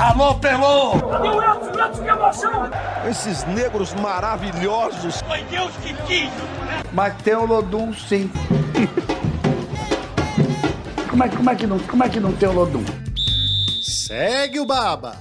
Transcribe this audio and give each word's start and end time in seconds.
Alô, 0.00 0.34
Pelô! 0.36 0.92
O 0.92 1.42
Edson? 1.42 1.78
Edson, 1.78 2.02
que 2.02 2.08
emoção! 2.08 2.70
Esses 3.06 3.44
negros 3.44 3.92
maravilhosos. 3.92 5.20
Foi 5.20 5.42
Deus 5.42 5.70
que 5.76 5.92
quis! 6.04 6.30
Mas 6.90 7.22
tem 7.22 7.34
o 7.34 7.44
Lodum, 7.44 7.92
sim. 7.92 8.30
como, 11.10 11.22
é, 11.22 11.28
como, 11.28 11.50
é 11.50 11.54
que 11.54 11.66
não, 11.66 11.78
como 11.80 12.02
é 12.02 12.08
que 12.08 12.18
não 12.18 12.32
tem 12.32 12.48
o 12.48 12.52
Lodum? 12.52 12.82
Segue 13.82 14.58
o 14.58 14.64
Baba! 14.64 15.14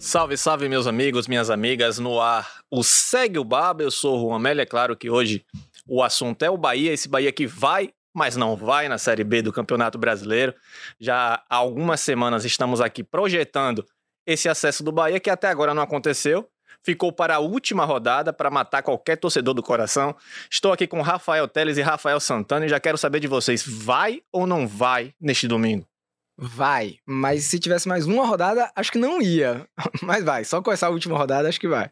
Salve, 0.00 0.38
salve, 0.38 0.66
meus 0.66 0.86
amigos, 0.86 1.28
minhas 1.28 1.50
amigas, 1.50 1.98
no 1.98 2.18
ar. 2.18 2.48
O 2.70 2.82
Segue 2.82 3.38
o 3.38 3.44
Baba, 3.44 3.82
eu 3.82 3.90
sou 3.90 4.16
o 4.16 4.30
Juan 4.30 4.38
Mello, 4.38 4.62
é 4.62 4.66
claro 4.66 4.96
que 4.96 5.10
hoje 5.10 5.44
o 5.86 6.02
assunto 6.02 6.42
é 6.42 6.48
o 6.48 6.56
Bahia, 6.56 6.90
esse 6.90 7.06
Bahia 7.06 7.30
que 7.30 7.46
vai 7.46 7.90
mas 8.14 8.36
não 8.36 8.56
vai 8.56 8.88
na 8.88 8.98
Série 8.98 9.24
B 9.24 9.42
do 9.42 9.52
Campeonato 9.52 9.98
Brasileiro. 9.98 10.54
Já 10.98 11.42
há 11.48 11.56
algumas 11.56 12.00
semanas 12.00 12.44
estamos 12.44 12.80
aqui 12.80 13.02
projetando 13.02 13.86
esse 14.26 14.48
acesso 14.48 14.82
do 14.82 14.92
Bahia, 14.92 15.20
que 15.20 15.30
até 15.30 15.48
agora 15.48 15.74
não 15.74 15.82
aconteceu. 15.82 16.48
Ficou 16.82 17.12
para 17.12 17.36
a 17.36 17.38
última 17.40 17.84
rodada 17.84 18.32
para 18.32 18.50
matar 18.50 18.82
qualquer 18.82 19.16
torcedor 19.16 19.52
do 19.52 19.62
coração. 19.62 20.16
Estou 20.50 20.72
aqui 20.72 20.86
com 20.86 21.02
Rafael 21.02 21.46
Teles 21.46 21.76
e 21.76 21.82
Rafael 21.82 22.18
Santana 22.18 22.64
e 22.64 22.68
já 22.68 22.80
quero 22.80 22.96
saber 22.96 23.20
de 23.20 23.26
vocês: 23.26 23.62
vai 23.66 24.22
ou 24.32 24.46
não 24.46 24.66
vai 24.66 25.12
neste 25.20 25.46
domingo? 25.46 25.86
Vai, 26.42 26.96
mas 27.04 27.44
se 27.44 27.58
tivesse 27.58 27.86
mais 27.86 28.06
uma 28.06 28.24
rodada, 28.24 28.72
acho 28.74 28.90
que 28.90 28.98
não 28.98 29.20
ia. 29.20 29.68
Mas 30.02 30.24
vai, 30.24 30.42
só 30.42 30.62
com 30.62 30.72
essa 30.72 30.88
última 30.88 31.18
rodada, 31.18 31.46
acho 31.46 31.60
que 31.60 31.68
vai. 31.68 31.90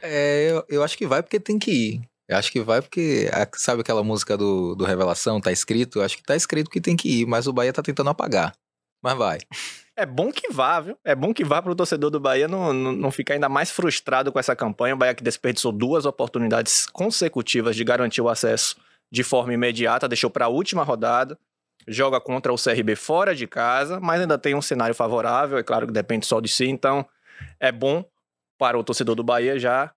É, 0.00 0.50
eu, 0.50 0.64
eu 0.66 0.82
acho 0.82 0.96
que 0.96 1.06
vai 1.06 1.22
porque 1.22 1.38
tem 1.38 1.58
que 1.58 1.70
ir. 1.70 2.11
Eu 2.32 2.38
acho 2.38 2.50
que 2.50 2.60
vai 2.60 2.80
porque, 2.80 3.30
sabe 3.56 3.82
aquela 3.82 4.02
música 4.02 4.36
do, 4.36 4.74
do 4.74 4.84
Revelação, 4.84 5.38
tá 5.38 5.52
escrito? 5.52 5.98
Eu 5.98 6.04
acho 6.04 6.16
que 6.16 6.22
tá 6.22 6.34
escrito 6.34 6.70
que 6.70 6.80
tem 6.80 6.96
que 6.96 7.20
ir, 7.20 7.26
mas 7.26 7.46
o 7.46 7.52
Bahia 7.52 7.72
tá 7.72 7.82
tentando 7.82 8.08
apagar. 8.10 8.54
Mas 9.02 9.16
vai. 9.16 9.38
É 9.94 10.06
bom 10.06 10.32
que 10.32 10.50
vá, 10.50 10.80
viu? 10.80 10.96
É 11.04 11.14
bom 11.14 11.34
que 11.34 11.44
vá 11.44 11.60
para 11.60 11.70
o 11.70 11.74
torcedor 11.74 12.08
do 12.08 12.18
Bahia 12.18 12.48
não, 12.48 12.72
não, 12.72 12.92
não 12.92 13.10
ficar 13.10 13.34
ainda 13.34 13.46
mais 13.46 13.70
frustrado 13.70 14.32
com 14.32 14.38
essa 14.38 14.56
campanha. 14.56 14.94
O 14.94 14.96
Bahia 14.96 15.14
que 15.14 15.22
desperdiçou 15.22 15.70
duas 15.70 16.06
oportunidades 16.06 16.86
consecutivas 16.86 17.76
de 17.76 17.84
garantir 17.84 18.22
o 18.22 18.28
acesso 18.30 18.74
de 19.10 19.22
forma 19.22 19.52
imediata, 19.52 20.08
deixou 20.08 20.30
para 20.30 20.46
a 20.46 20.48
última 20.48 20.82
rodada, 20.82 21.38
joga 21.86 22.18
contra 22.22 22.50
o 22.50 22.56
CRB 22.56 22.96
fora 22.96 23.34
de 23.34 23.46
casa, 23.46 24.00
mas 24.00 24.22
ainda 24.22 24.38
tem 24.38 24.54
um 24.54 24.62
cenário 24.62 24.94
favorável, 24.94 25.58
é 25.58 25.62
claro 25.62 25.86
que 25.86 25.92
depende 25.92 26.24
só 26.24 26.40
de 26.40 26.48
si, 26.48 26.64
então 26.64 27.06
é 27.60 27.70
bom 27.70 28.02
para 28.56 28.78
o 28.78 28.82
torcedor 28.82 29.14
do 29.14 29.22
Bahia 29.22 29.58
já 29.58 29.92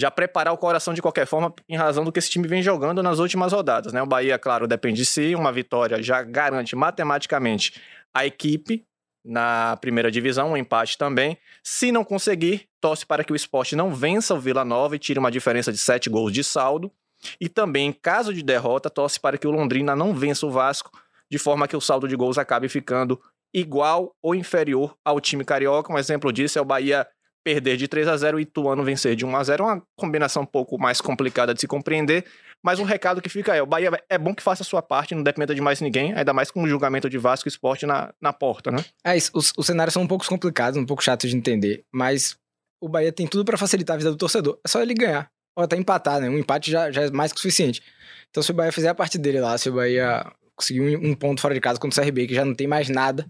já 0.00 0.10
preparar 0.10 0.54
o 0.54 0.56
coração 0.56 0.94
de 0.94 1.02
qualquer 1.02 1.26
forma 1.26 1.54
em 1.68 1.76
razão 1.76 2.04
do 2.04 2.10
que 2.10 2.18
esse 2.18 2.30
time 2.30 2.48
vem 2.48 2.62
jogando 2.62 3.02
nas 3.02 3.18
últimas 3.18 3.52
rodadas, 3.52 3.92
né? 3.92 4.02
O 4.02 4.06
Bahia, 4.06 4.38
claro, 4.38 4.66
depende 4.66 4.96
de 4.96 5.04
si, 5.04 5.34
uma 5.34 5.52
vitória 5.52 6.02
já 6.02 6.22
garante 6.22 6.74
matematicamente 6.74 7.78
a 8.14 8.24
equipe 8.24 8.82
na 9.22 9.76
primeira 9.76 10.10
divisão, 10.10 10.52
um 10.52 10.56
empate 10.56 10.96
também. 10.96 11.36
Se 11.62 11.92
não 11.92 12.02
conseguir, 12.02 12.66
torce 12.80 13.04
para 13.04 13.22
que 13.22 13.32
o 13.32 13.36
esporte 13.36 13.76
não 13.76 13.94
vença 13.94 14.34
o 14.34 14.40
Vila 14.40 14.64
Nova 14.64 14.96
e 14.96 14.98
tire 14.98 15.18
uma 15.18 15.30
diferença 15.30 15.70
de 15.70 15.76
sete 15.76 16.08
gols 16.08 16.32
de 16.32 16.42
saldo. 16.42 16.90
E 17.38 17.46
também, 17.46 17.88
em 17.88 17.92
caso 17.92 18.32
de 18.32 18.42
derrota, 18.42 18.88
torce 18.88 19.20
para 19.20 19.36
que 19.36 19.46
o 19.46 19.50
Londrina 19.50 19.94
não 19.94 20.14
vença 20.14 20.46
o 20.46 20.50
Vasco, 20.50 20.90
de 21.30 21.36
forma 21.36 21.68
que 21.68 21.76
o 21.76 21.80
saldo 21.80 22.08
de 22.08 22.16
gols 22.16 22.38
acabe 22.38 22.70
ficando 22.70 23.20
igual 23.52 24.16
ou 24.22 24.34
inferior 24.34 24.96
ao 25.04 25.20
time 25.20 25.44
carioca. 25.44 25.92
Um 25.92 25.98
exemplo 25.98 26.32
disso 26.32 26.58
é 26.58 26.62
o 26.62 26.64
Bahia 26.64 27.06
perder 27.42 27.76
de 27.76 27.88
3 27.88 28.08
a 28.08 28.16
0 28.16 28.38
e 28.38 28.42
Ituano 28.42 28.84
vencer 28.84 29.16
de 29.16 29.24
1 29.24 29.36
a 29.36 29.44
0 29.44 29.64
é 29.64 29.66
uma 29.66 29.82
combinação 29.96 30.42
um 30.42 30.46
pouco 30.46 30.78
mais 30.78 31.00
complicada 31.00 31.54
de 31.54 31.60
se 31.60 31.66
compreender, 31.66 32.24
mas 32.62 32.78
um 32.78 32.84
recado 32.84 33.22
que 33.22 33.28
fica 33.28 33.54
é, 33.54 33.62
o 33.62 33.66
Bahia 33.66 33.90
é 34.08 34.18
bom 34.18 34.34
que 34.34 34.42
faça 34.42 34.62
a 34.62 34.66
sua 34.66 34.82
parte, 34.82 35.14
não 35.14 35.22
dependa 35.22 35.54
de 35.54 35.60
mais 35.60 35.80
ninguém, 35.80 36.12
ainda 36.14 36.32
mais 36.32 36.50
com 36.50 36.62
o 36.62 36.68
julgamento 36.68 37.08
de 37.08 37.18
Vasco 37.18 37.48
e 37.48 37.50
Esporte 37.50 37.86
na, 37.86 38.12
na 38.20 38.32
porta, 38.32 38.70
né? 38.70 38.84
É 39.04 39.16
isso, 39.16 39.30
os, 39.34 39.52
os 39.56 39.66
cenários 39.66 39.94
são 39.94 40.02
um 40.02 40.06
pouco 40.06 40.26
complicados, 40.26 40.78
um 40.78 40.86
pouco 40.86 41.02
chatos 41.02 41.30
de 41.30 41.36
entender, 41.36 41.84
mas 41.92 42.36
o 42.80 42.88
Bahia 42.88 43.12
tem 43.12 43.26
tudo 43.26 43.44
para 43.44 43.56
facilitar 43.56 43.94
a 43.94 43.98
vida 43.98 44.10
do 44.10 44.16
torcedor, 44.16 44.58
é 44.64 44.68
só 44.68 44.82
ele 44.82 44.94
ganhar, 44.94 45.30
ou 45.56 45.64
até 45.64 45.76
empatar, 45.76 46.20
né? 46.20 46.28
Um 46.28 46.38
empate 46.38 46.70
já, 46.70 46.90
já 46.90 47.02
é 47.02 47.10
mais 47.10 47.32
que 47.32 47.38
o 47.38 47.40
suficiente. 47.40 47.82
Então 48.30 48.42
se 48.42 48.50
o 48.50 48.54
Bahia 48.54 48.72
fizer 48.72 48.88
a 48.88 48.94
parte 48.94 49.18
dele 49.18 49.40
lá, 49.40 49.56
se 49.56 49.68
o 49.68 49.74
Bahia 49.74 50.24
conseguir 50.54 50.80
um, 50.80 51.10
um 51.10 51.14
ponto 51.14 51.40
fora 51.40 51.54
de 51.54 51.60
casa 51.60 51.80
contra 51.80 52.00
o 52.00 52.04
CRB, 52.04 52.26
que 52.26 52.34
já 52.34 52.44
não 52.44 52.54
tem 52.54 52.66
mais 52.66 52.88
nada 52.88 53.26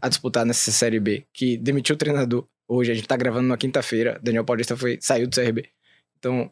a 0.00 0.08
disputar 0.08 0.44
nessa 0.44 0.70
Série 0.70 1.00
B, 1.00 1.26
que 1.32 1.56
demitiu 1.56 1.94
o 1.94 1.98
treinador, 1.98 2.46
Hoje 2.68 2.92
a 2.92 2.94
gente 2.94 3.06
tá 3.06 3.16
gravando 3.16 3.48
na 3.48 3.56
quinta-feira. 3.56 4.18
Daniel 4.22 4.44
Paulista 4.44 4.76
foi, 4.76 4.98
saiu 5.00 5.28
do 5.28 5.34
CRB. 5.34 5.68
Então, 6.18 6.50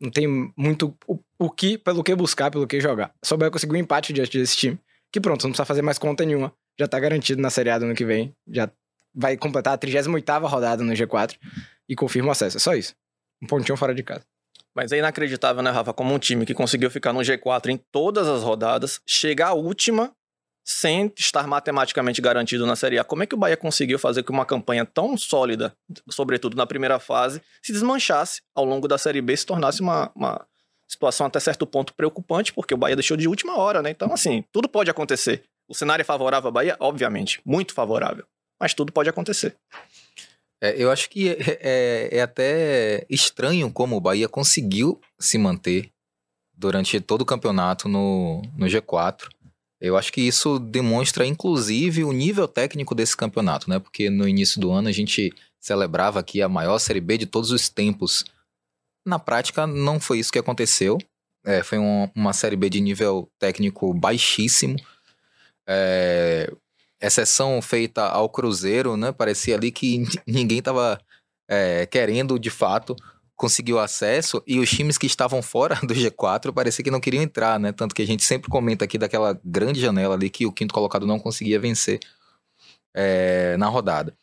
não 0.00 0.10
tem 0.10 0.26
muito 0.56 0.96
o, 1.06 1.18
o 1.38 1.50
que, 1.50 1.76
pelo 1.76 2.02
que 2.02 2.14
buscar, 2.14 2.50
pelo 2.50 2.66
que 2.66 2.80
jogar. 2.80 3.12
Só 3.22 3.36
vai 3.36 3.50
conseguir 3.50 3.74
um 3.74 3.78
empate 3.78 4.12
diante 4.12 4.38
desse 4.38 4.56
time. 4.56 4.78
Que 5.12 5.20
pronto, 5.20 5.42
não 5.42 5.50
precisa 5.50 5.66
fazer 5.66 5.82
mais 5.82 5.98
conta 5.98 6.24
nenhuma. 6.24 6.52
Já 6.78 6.88
tá 6.88 6.98
garantido 6.98 7.42
na 7.42 7.50
Série 7.50 7.68
A 7.68 7.78
do 7.78 7.84
ano 7.84 7.94
que 7.94 8.04
vem. 8.04 8.34
Já 8.48 8.70
vai 9.14 9.36
completar 9.36 9.74
a 9.74 9.76
38 9.76 10.46
rodada 10.46 10.82
no 10.82 10.92
G4 10.92 11.36
e 11.88 11.94
confirma 11.94 12.28
o 12.28 12.32
acesso. 12.32 12.56
É 12.56 12.60
só 12.60 12.74
isso. 12.74 12.94
Um 13.42 13.46
pontinho 13.46 13.76
fora 13.76 13.94
de 13.94 14.02
casa. 14.02 14.24
Mas 14.74 14.92
é 14.92 14.98
inacreditável, 14.98 15.62
né, 15.62 15.70
Rafa? 15.70 15.92
Como 15.92 16.14
um 16.14 16.18
time 16.18 16.46
que 16.46 16.54
conseguiu 16.54 16.90
ficar 16.90 17.12
no 17.12 17.20
G4 17.20 17.70
em 17.70 17.76
todas 17.76 18.26
as 18.28 18.42
rodadas, 18.42 19.00
chegar 19.04 19.48
à 19.48 19.52
última 19.52 20.14
sem 20.64 21.12
estar 21.18 21.46
matematicamente 21.46 22.20
garantido 22.20 22.66
na 22.66 22.76
Série 22.76 22.98
A. 22.98 23.04
Como 23.04 23.22
é 23.22 23.26
que 23.26 23.34
o 23.34 23.38
Bahia 23.38 23.56
conseguiu 23.56 23.98
fazer 23.98 24.22
com 24.22 24.32
uma 24.32 24.46
campanha 24.46 24.84
tão 24.84 25.16
sólida, 25.16 25.74
sobretudo 26.08 26.56
na 26.56 26.66
primeira 26.66 26.98
fase, 26.98 27.42
se 27.62 27.72
desmanchasse 27.72 28.42
ao 28.54 28.64
longo 28.64 28.86
da 28.86 28.98
Série 28.98 29.20
B, 29.20 29.36
se 29.36 29.46
tornasse 29.46 29.80
uma, 29.80 30.10
uma 30.14 30.46
situação 30.86 31.26
até 31.26 31.40
certo 31.40 31.66
ponto 31.66 31.94
preocupante, 31.94 32.52
porque 32.52 32.74
o 32.74 32.76
Bahia 32.76 32.96
deixou 32.96 33.16
de 33.16 33.28
última 33.28 33.56
hora, 33.56 33.80
né? 33.82 33.90
Então, 33.90 34.12
assim, 34.12 34.44
tudo 34.52 34.68
pode 34.68 34.90
acontecer. 34.90 35.44
O 35.68 35.74
cenário 35.74 36.02
é 36.02 36.04
favorável 36.04 36.48
ao 36.48 36.52
Bahia? 36.52 36.76
Obviamente, 36.80 37.40
muito 37.44 37.72
favorável. 37.72 38.24
Mas 38.60 38.74
tudo 38.74 38.92
pode 38.92 39.08
acontecer. 39.08 39.56
É, 40.60 40.74
eu 40.76 40.90
acho 40.90 41.08
que 41.08 41.30
é, 41.30 41.36
é, 41.60 42.18
é 42.18 42.22
até 42.22 43.06
estranho 43.08 43.72
como 43.72 43.96
o 43.96 44.00
Bahia 44.00 44.28
conseguiu 44.28 45.00
se 45.18 45.38
manter 45.38 45.90
durante 46.52 47.00
todo 47.00 47.22
o 47.22 47.26
campeonato 47.26 47.88
no, 47.88 48.42
no 48.56 48.66
G4. 48.66 49.28
Eu 49.80 49.96
acho 49.96 50.12
que 50.12 50.20
isso 50.20 50.58
demonstra, 50.58 51.24
inclusive, 51.24 52.04
o 52.04 52.12
nível 52.12 52.46
técnico 52.46 52.94
desse 52.94 53.16
campeonato, 53.16 53.70
né? 53.70 53.78
Porque 53.78 54.10
no 54.10 54.28
início 54.28 54.60
do 54.60 54.70
ano 54.70 54.88
a 54.88 54.92
gente 54.92 55.32
celebrava 55.58 56.20
aqui 56.20 56.42
a 56.42 56.48
maior 56.48 56.78
Série 56.78 57.00
B 57.00 57.16
de 57.16 57.26
todos 57.26 57.50
os 57.50 57.68
tempos. 57.68 58.24
Na 59.06 59.18
prática, 59.18 59.66
não 59.66 59.98
foi 59.98 60.18
isso 60.18 60.32
que 60.32 60.38
aconteceu. 60.38 60.98
É, 61.44 61.62
foi 61.62 61.78
um, 61.78 62.10
uma 62.14 62.34
Série 62.34 62.56
B 62.56 62.68
de 62.68 62.80
nível 62.80 63.30
técnico 63.38 63.94
baixíssimo. 63.94 64.76
É, 65.66 66.52
exceção 67.00 67.62
feita 67.62 68.06
ao 68.06 68.28
Cruzeiro, 68.28 68.98
né? 68.98 69.12
Parecia 69.12 69.54
ali 69.54 69.70
que 69.70 70.04
ninguém 70.26 70.58
estava 70.58 71.00
é, 71.48 71.86
querendo, 71.86 72.38
de 72.38 72.50
fato, 72.50 72.94
conseguiu 73.40 73.78
acesso 73.78 74.42
e 74.46 74.60
os 74.60 74.68
times 74.68 74.98
que 74.98 75.06
estavam 75.06 75.40
fora 75.40 75.74
do 75.82 75.94
G4 75.94 76.52
parecia 76.52 76.84
que 76.84 76.90
não 76.90 77.00
queriam 77.00 77.22
entrar, 77.22 77.58
né? 77.58 77.72
Tanto 77.72 77.94
que 77.94 78.02
a 78.02 78.06
gente 78.06 78.22
sempre 78.22 78.50
comenta 78.50 78.84
aqui 78.84 78.98
daquela 78.98 79.40
grande 79.42 79.80
janela 79.80 80.14
ali 80.14 80.28
que 80.28 80.44
o 80.44 80.52
quinto 80.52 80.74
colocado 80.74 81.06
não 81.06 81.18
conseguia 81.18 81.58
vencer 81.58 81.98
é, 82.94 83.56
na 83.56 83.66
rodada. 83.66 84.14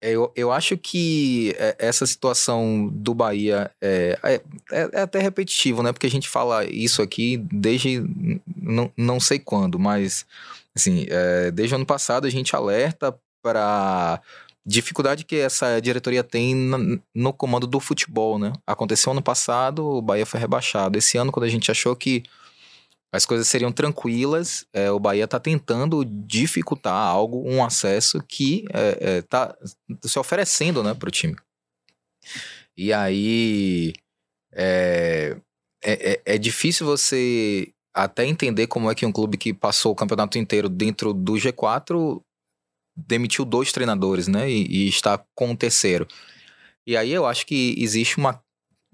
Eu, 0.00 0.32
eu 0.34 0.50
acho 0.50 0.76
que 0.76 1.54
é, 1.56 1.76
essa 1.78 2.04
situação 2.04 2.88
do 2.92 3.14
Bahia 3.14 3.70
é, 3.80 4.18
é, 4.24 4.34
é, 4.72 4.90
é, 4.92 5.00
até 5.02 5.20
repetitivo, 5.20 5.80
né? 5.80 5.92
Porque 5.92 6.08
a 6.08 6.10
gente 6.10 6.28
fala 6.28 6.64
isso 6.64 7.00
aqui 7.00 7.36
desde 7.36 8.02
não, 8.56 8.92
não 8.96 9.20
sei 9.20 9.38
quando, 9.38 9.78
mas 9.78 10.26
assim, 10.74 11.06
é, 11.08 11.52
desde 11.52 11.74
o 11.74 11.76
ano 11.76 11.86
passado 11.86 12.26
a 12.26 12.30
gente 12.30 12.56
alerta 12.56 13.16
para 13.40 14.20
dificuldade 14.64 15.24
que 15.24 15.36
essa 15.36 15.80
diretoria 15.80 16.22
tem 16.22 16.54
no 17.14 17.32
comando 17.32 17.66
do 17.66 17.80
futebol, 17.80 18.38
né? 18.38 18.52
Aconteceu 18.66 19.12
ano 19.12 19.22
passado, 19.22 19.84
o 19.84 20.02
Bahia 20.02 20.24
foi 20.24 20.38
rebaixado. 20.38 20.96
Esse 20.96 21.18
ano, 21.18 21.32
quando 21.32 21.44
a 21.44 21.48
gente 21.48 21.70
achou 21.70 21.96
que 21.96 22.22
as 23.12 23.26
coisas 23.26 23.46
seriam 23.46 23.70
tranquilas, 23.70 24.64
é, 24.72 24.90
o 24.90 24.98
Bahia 24.98 25.24
está 25.24 25.38
tentando 25.38 26.02
dificultar 26.04 26.94
algo, 26.94 27.42
um 27.46 27.62
acesso 27.62 28.22
que 28.26 28.64
está 29.18 29.54
é, 29.60 29.94
é, 30.04 30.08
se 30.08 30.18
oferecendo 30.18 30.82
né, 30.82 30.94
para 30.94 31.08
o 31.08 31.12
time. 31.12 31.36
E 32.74 32.92
aí 32.92 33.92
é, 34.54 35.36
é, 35.82 36.12
é, 36.12 36.22
é 36.24 36.38
difícil 36.38 36.86
você 36.86 37.72
até 37.94 38.24
entender 38.24 38.66
como 38.66 38.90
é 38.90 38.94
que 38.94 39.04
um 39.04 39.12
clube 39.12 39.36
que 39.36 39.52
passou 39.52 39.92
o 39.92 39.96
campeonato 39.96 40.38
inteiro 40.38 40.68
dentro 40.70 41.12
do 41.12 41.34
G4 41.34 42.22
demitiu 42.96 43.44
dois 43.44 43.72
treinadores, 43.72 44.28
né? 44.28 44.50
E, 44.50 44.66
e, 44.66 44.88
está 44.88 45.18
com 45.34 45.52
o 45.52 45.56
terceiro. 45.56 46.06
E 46.86 46.96
aí 46.96 47.12
eu 47.12 47.26
acho 47.26 47.46
que 47.46 47.74
existe 47.78 48.18
uma 48.18 48.42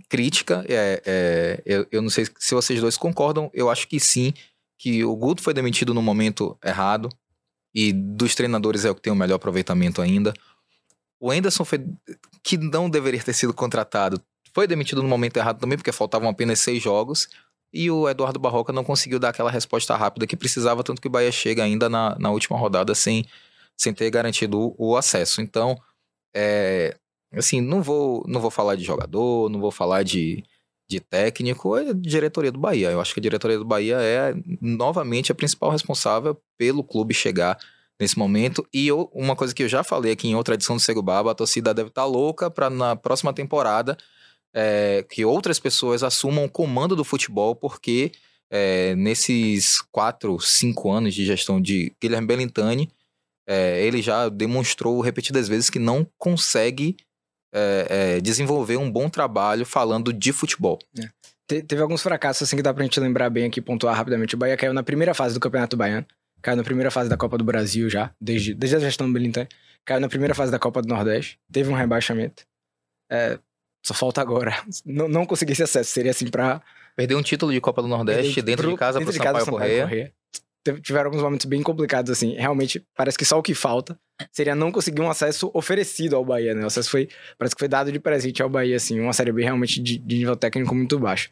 crítica. 0.08 0.64
É, 0.68 1.02
é, 1.04 1.62
eu, 1.64 1.86
eu 1.90 2.02
não 2.02 2.10
sei 2.10 2.26
se 2.38 2.54
vocês 2.54 2.80
dois 2.80 2.96
concordam. 2.96 3.50
Eu 3.52 3.70
acho 3.70 3.88
que 3.88 3.98
sim, 3.98 4.32
que 4.78 5.04
o 5.04 5.14
Guto 5.16 5.42
foi 5.42 5.54
demitido 5.54 5.92
no 5.92 6.02
momento 6.02 6.56
errado. 6.64 7.08
E 7.74 7.92
dos 7.92 8.34
treinadores 8.34 8.84
é 8.84 8.90
o 8.90 8.94
que 8.94 9.02
tem 9.02 9.12
o 9.12 9.16
melhor 9.16 9.36
aproveitamento 9.36 10.00
ainda. 10.00 10.32
O 11.20 11.30
Anderson 11.30 11.64
foi, 11.64 11.84
que 12.42 12.56
não 12.56 12.88
deveria 12.88 13.22
ter 13.22 13.32
sido 13.32 13.52
contratado, 13.52 14.22
foi 14.54 14.66
demitido 14.66 15.02
no 15.02 15.08
momento 15.08 15.36
errado 15.36 15.58
também, 15.58 15.76
porque 15.76 15.92
faltavam 15.92 16.28
apenas 16.28 16.60
seis 16.60 16.82
jogos. 16.82 17.28
E 17.72 17.90
o 17.90 18.08
Eduardo 18.08 18.38
Barroca 18.38 18.72
não 18.72 18.82
conseguiu 18.82 19.18
dar 19.18 19.28
aquela 19.28 19.50
resposta 19.50 19.94
rápida 19.94 20.26
que 20.26 20.36
precisava, 20.36 20.82
tanto 20.82 21.02
que 21.02 21.08
o 21.08 21.10
Bahia 21.10 21.30
chega 21.30 21.62
ainda 21.62 21.88
na, 21.88 22.18
na 22.18 22.30
última 22.30 22.56
rodada 22.56 22.94
sem 22.94 23.26
sem 23.78 23.94
ter 23.94 24.10
garantido 24.10 24.74
o, 24.76 24.96
acesso. 24.96 25.40
Então, 25.40 25.76
é, 26.34 26.96
assim, 27.32 27.60
não 27.60 27.82
vou, 27.82 28.24
não 28.26 28.40
vou 28.40 28.50
falar 28.50 28.76
de 28.76 28.84
jogador, 28.84 29.48
não 29.48 29.60
vou 29.60 29.70
falar 29.70 30.02
de, 30.02 30.44
de 30.90 31.00
técnico, 31.00 31.76
é 31.76 31.94
diretoria 31.94 32.52
do 32.52 32.58
Bahia. 32.58 32.90
Eu 32.90 33.00
acho 33.00 33.14
que 33.14 33.20
a 33.20 33.22
diretoria 33.22 33.58
do 33.58 33.64
Bahia 33.64 33.96
é 34.00 34.34
novamente 34.60 35.32
a 35.32 35.34
principal 35.34 35.70
responsável 35.70 36.36
pelo 36.58 36.82
clube 36.82 37.14
chegar 37.14 37.58
nesse 38.00 38.18
momento. 38.18 38.66
E 38.72 38.86
eu, 38.86 39.10
uma 39.12 39.36
coisa 39.36 39.54
que 39.54 39.62
eu 39.62 39.68
já 39.68 39.84
falei 39.84 40.12
aqui 40.12 40.28
em 40.28 40.34
outra 40.34 40.54
edição 40.54 40.76
do 40.76 40.82
Sego 40.82 41.02
Baba, 41.02 41.30
a 41.30 41.34
torcida 41.34 41.72
deve 41.72 41.88
estar 41.88 42.04
louca 42.04 42.50
para 42.50 42.68
na 42.68 42.96
próxima 42.96 43.32
temporada 43.32 43.96
é, 44.54 45.04
que 45.08 45.24
outras 45.24 45.58
pessoas 45.58 46.02
assumam 46.02 46.44
o 46.44 46.50
comando 46.50 46.96
do 46.96 47.04
futebol, 47.04 47.54
porque 47.54 48.12
é, 48.50 48.94
nesses 48.96 49.80
quatro, 49.92 50.40
cinco 50.40 50.90
anos 50.90 51.14
de 51.14 51.24
gestão 51.24 51.60
de 51.60 51.92
Guilherme 52.00 52.26
Bellintani, 52.26 52.90
é, 53.48 53.82
ele 53.82 54.02
já 54.02 54.28
demonstrou 54.28 55.00
repetidas 55.00 55.48
vezes 55.48 55.70
que 55.70 55.78
não 55.78 56.06
consegue 56.18 56.96
é, 57.54 57.86
é, 58.16 58.20
desenvolver 58.20 58.76
um 58.76 58.90
bom 58.90 59.08
trabalho 59.08 59.64
falando 59.64 60.12
de 60.12 60.32
futebol. 60.32 60.78
É. 60.98 61.08
Te, 61.48 61.62
teve 61.62 61.80
alguns 61.80 62.02
fracassos 62.02 62.42
assim 62.46 62.56
que 62.56 62.62
dá 62.62 62.74
pra 62.74 62.84
gente 62.84 63.00
lembrar 63.00 63.30
bem 63.30 63.46
aqui, 63.46 63.60
pontuar 63.60 63.96
rapidamente. 63.96 64.34
O 64.34 64.38
Bahia 64.38 64.56
caiu 64.56 64.74
na 64.74 64.82
primeira 64.82 65.14
fase 65.14 65.32
do 65.32 65.40
Campeonato 65.40 65.76
Baiano, 65.78 66.06
caiu 66.42 66.56
na 66.56 66.62
primeira 66.62 66.90
fase 66.90 67.08
da 67.08 67.16
Copa 67.16 67.38
do 67.38 67.44
Brasil 67.44 67.88
já, 67.88 68.12
desde, 68.20 68.52
desde 68.54 68.76
a 68.76 68.80
gestão 68.80 69.06
do 69.06 69.12
Bellintani, 69.14 69.48
caiu 69.84 70.00
na 70.00 70.08
primeira 70.08 70.34
fase 70.34 70.52
da 70.52 70.58
Copa 70.58 70.82
do 70.82 70.88
Nordeste, 70.88 71.38
teve 71.50 71.70
um 71.70 71.74
rebaixamento. 71.74 72.44
É, 73.10 73.38
só 73.82 73.94
falta 73.94 74.20
agora. 74.20 74.62
Não, 74.84 75.08
não 75.08 75.24
conseguir 75.24 75.52
esse 75.52 75.62
acesso, 75.62 75.90
seria 75.90 76.10
assim 76.10 76.26
pra... 76.26 76.60
Perder 76.94 77.14
um 77.14 77.22
título 77.22 77.50
de 77.52 77.60
Copa 77.60 77.80
do 77.80 77.88
Nordeste 77.88 78.42
dentro 78.42 78.64
pro- 78.64 78.72
de 78.72 78.76
casa 78.78 78.98
dentro 78.98 79.14
pro 79.14 79.18
de 79.18 79.24
Sampaio 79.24 79.44
Sampaio 79.44 79.58
Correia. 79.58 79.82
Corrêa. 79.84 80.12
Tiveram 80.80 81.06
alguns 81.06 81.22
momentos 81.22 81.46
bem 81.46 81.62
complicados, 81.62 82.10
assim. 82.10 82.34
Realmente, 82.34 82.84
parece 82.96 83.16
que 83.16 83.24
só 83.24 83.38
o 83.38 83.42
que 83.42 83.54
falta 83.54 83.98
seria 84.32 84.54
não 84.54 84.72
conseguir 84.72 85.00
um 85.00 85.10
acesso 85.10 85.50
oferecido 85.54 86.16
ao 86.16 86.24
Bahia, 86.24 86.54
né? 86.54 86.64
O 86.64 86.66
acesso 86.66 86.90
foi, 86.90 87.08
parece 87.38 87.54
que 87.54 87.60
foi 87.60 87.68
dado 87.68 87.92
de 87.92 88.00
presente 88.00 88.42
ao 88.42 88.48
Bahia, 88.48 88.76
assim. 88.76 88.98
Uma 89.00 89.12
Série 89.12 89.32
B 89.32 89.42
realmente 89.42 89.80
de, 89.80 89.98
de 89.98 90.16
nível 90.16 90.36
técnico 90.36 90.74
muito 90.74 90.98
baixo. 90.98 91.30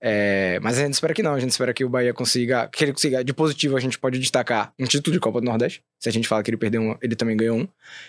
É, 0.00 0.60
mas 0.62 0.78
a 0.78 0.82
gente 0.82 0.94
espera 0.94 1.12
que 1.12 1.22
não. 1.22 1.34
A 1.34 1.40
gente 1.40 1.50
espera 1.50 1.72
que 1.74 1.84
o 1.84 1.88
Bahia 1.88 2.14
consiga... 2.14 2.68
Que 2.68 2.84
ele 2.84 2.92
consiga... 2.92 3.24
De 3.24 3.32
positivo, 3.32 3.76
a 3.76 3.80
gente 3.80 3.98
pode 3.98 4.18
destacar 4.18 4.72
um 4.78 4.84
título 4.84 5.12
de 5.12 5.20
Copa 5.20 5.40
do 5.40 5.44
Nordeste. 5.44 5.82
Se 5.98 6.08
a 6.08 6.12
gente 6.12 6.28
fala 6.28 6.42
que 6.42 6.50
ele 6.50 6.56
perdeu 6.56 6.80
um, 6.80 6.96
ele 7.02 7.16
também 7.16 7.36
ganhou 7.36 7.58
um. 7.58 7.68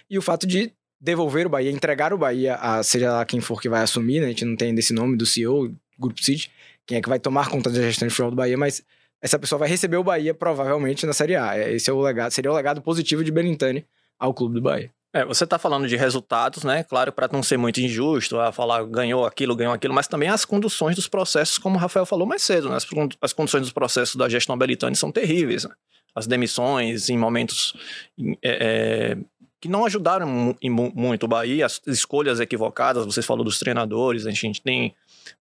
E 0.09 0.17
o 0.17 0.21
fato 0.21 0.45
de 0.45 0.71
devolver 1.00 1.45
o 1.45 1.50
Bahia, 1.50 1.71
entregar 1.71 2.13
o 2.13 2.17
Bahia 2.17 2.56
a 2.56 2.83
seja 2.83 3.11
lá 3.11 3.25
quem 3.25 3.39
for 3.39 3.61
que 3.61 3.69
vai 3.69 3.81
assumir, 3.81 4.19
né? 4.19 4.27
A 4.27 4.29
gente 4.29 4.45
não 4.45 4.56
tem 4.56 4.75
desse 4.75 4.94
nome 4.94 5.15
do 5.15 5.25
CEO, 5.25 5.73
Grupo 5.97 6.21
City, 6.23 6.51
quem 6.85 6.97
é 6.97 7.01
que 7.01 7.09
vai 7.09 7.19
tomar 7.19 7.50
conta 7.50 7.69
da 7.69 7.81
gestão 7.81 8.07
de 8.07 8.13
futebol 8.13 8.31
do 8.31 8.38
Bahia, 8.38 8.57
mas 8.57 8.83
essa 9.21 9.38
pessoa 9.38 9.60
vai 9.60 9.69
receber 9.69 9.98
o 9.98 10.04
Bahia 10.04 10.33
provavelmente 10.33 11.06
na 11.06 11.13
Série 11.13 11.36
A. 11.36 11.57
É, 11.57 11.74
Esse 11.74 11.89
é 11.89 11.94
o 11.94 12.01
legado, 12.01 12.31
seria 12.31 12.51
o 12.51 12.56
legado 12.56 12.81
positivo 12.81 13.24
de 13.24 13.31
Belintani 13.31 13.86
ao 14.18 14.33
clube 14.33 14.56
do 14.56 14.62
Bahia. 14.62 14.92
É, 15.12 15.25
você 15.25 15.45
tá 15.48 15.57
falando 15.57 15.88
de 15.88 15.95
resultados, 15.95 16.63
né? 16.63 16.83
Claro, 16.83 17.12
para 17.12 17.27
não 17.31 17.42
ser 17.42 17.57
muito 17.57 17.81
injusto, 17.81 18.39
a 18.39 18.51
falar 18.51 18.83
ganhou 18.86 19.25
aquilo, 19.25 19.56
ganhou 19.56 19.74
aquilo, 19.74 19.94
mas 19.94 20.07
também 20.07 20.30
as 20.30 20.45
conduções 20.45 20.95
dos 20.95 21.07
processos, 21.07 21.57
como 21.57 21.77
o 21.77 21.80
Rafael 21.80 22.06
falou 22.06 22.27
mais 22.27 22.44
cedo, 22.44 22.69
né? 22.69 22.75
As, 22.75 22.86
as 23.19 23.33
conduções 23.33 23.62
dos 23.62 23.71
processos 23.71 24.16
da 24.16 24.30
gestão 24.30 24.56
Belitani 24.56 24.95
são 24.95 25.12
terríveis. 25.12 25.63
né? 25.63 25.71
As 26.13 26.27
demissões 26.27 27.10
em 27.10 27.18
momentos 27.18 27.74
é, 28.19 28.36
é, 28.44 29.18
que 29.60 29.68
não 29.68 29.83
ajudaram 29.83 30.56
muito 30.63 31.24
o 31.24 31.27
Bahia, 31.27 31.66
as 31.66 31.81
escolhas 31.88 32.39
equivocadas, 32.39 33.04
vocês 33.04 33.25
falou 33.25 33.44
dos 33.44 33.57
treinadores, 33.57 34.27
a 34.27 34.31
gente 34.31 34.62
tem 34.62 34.94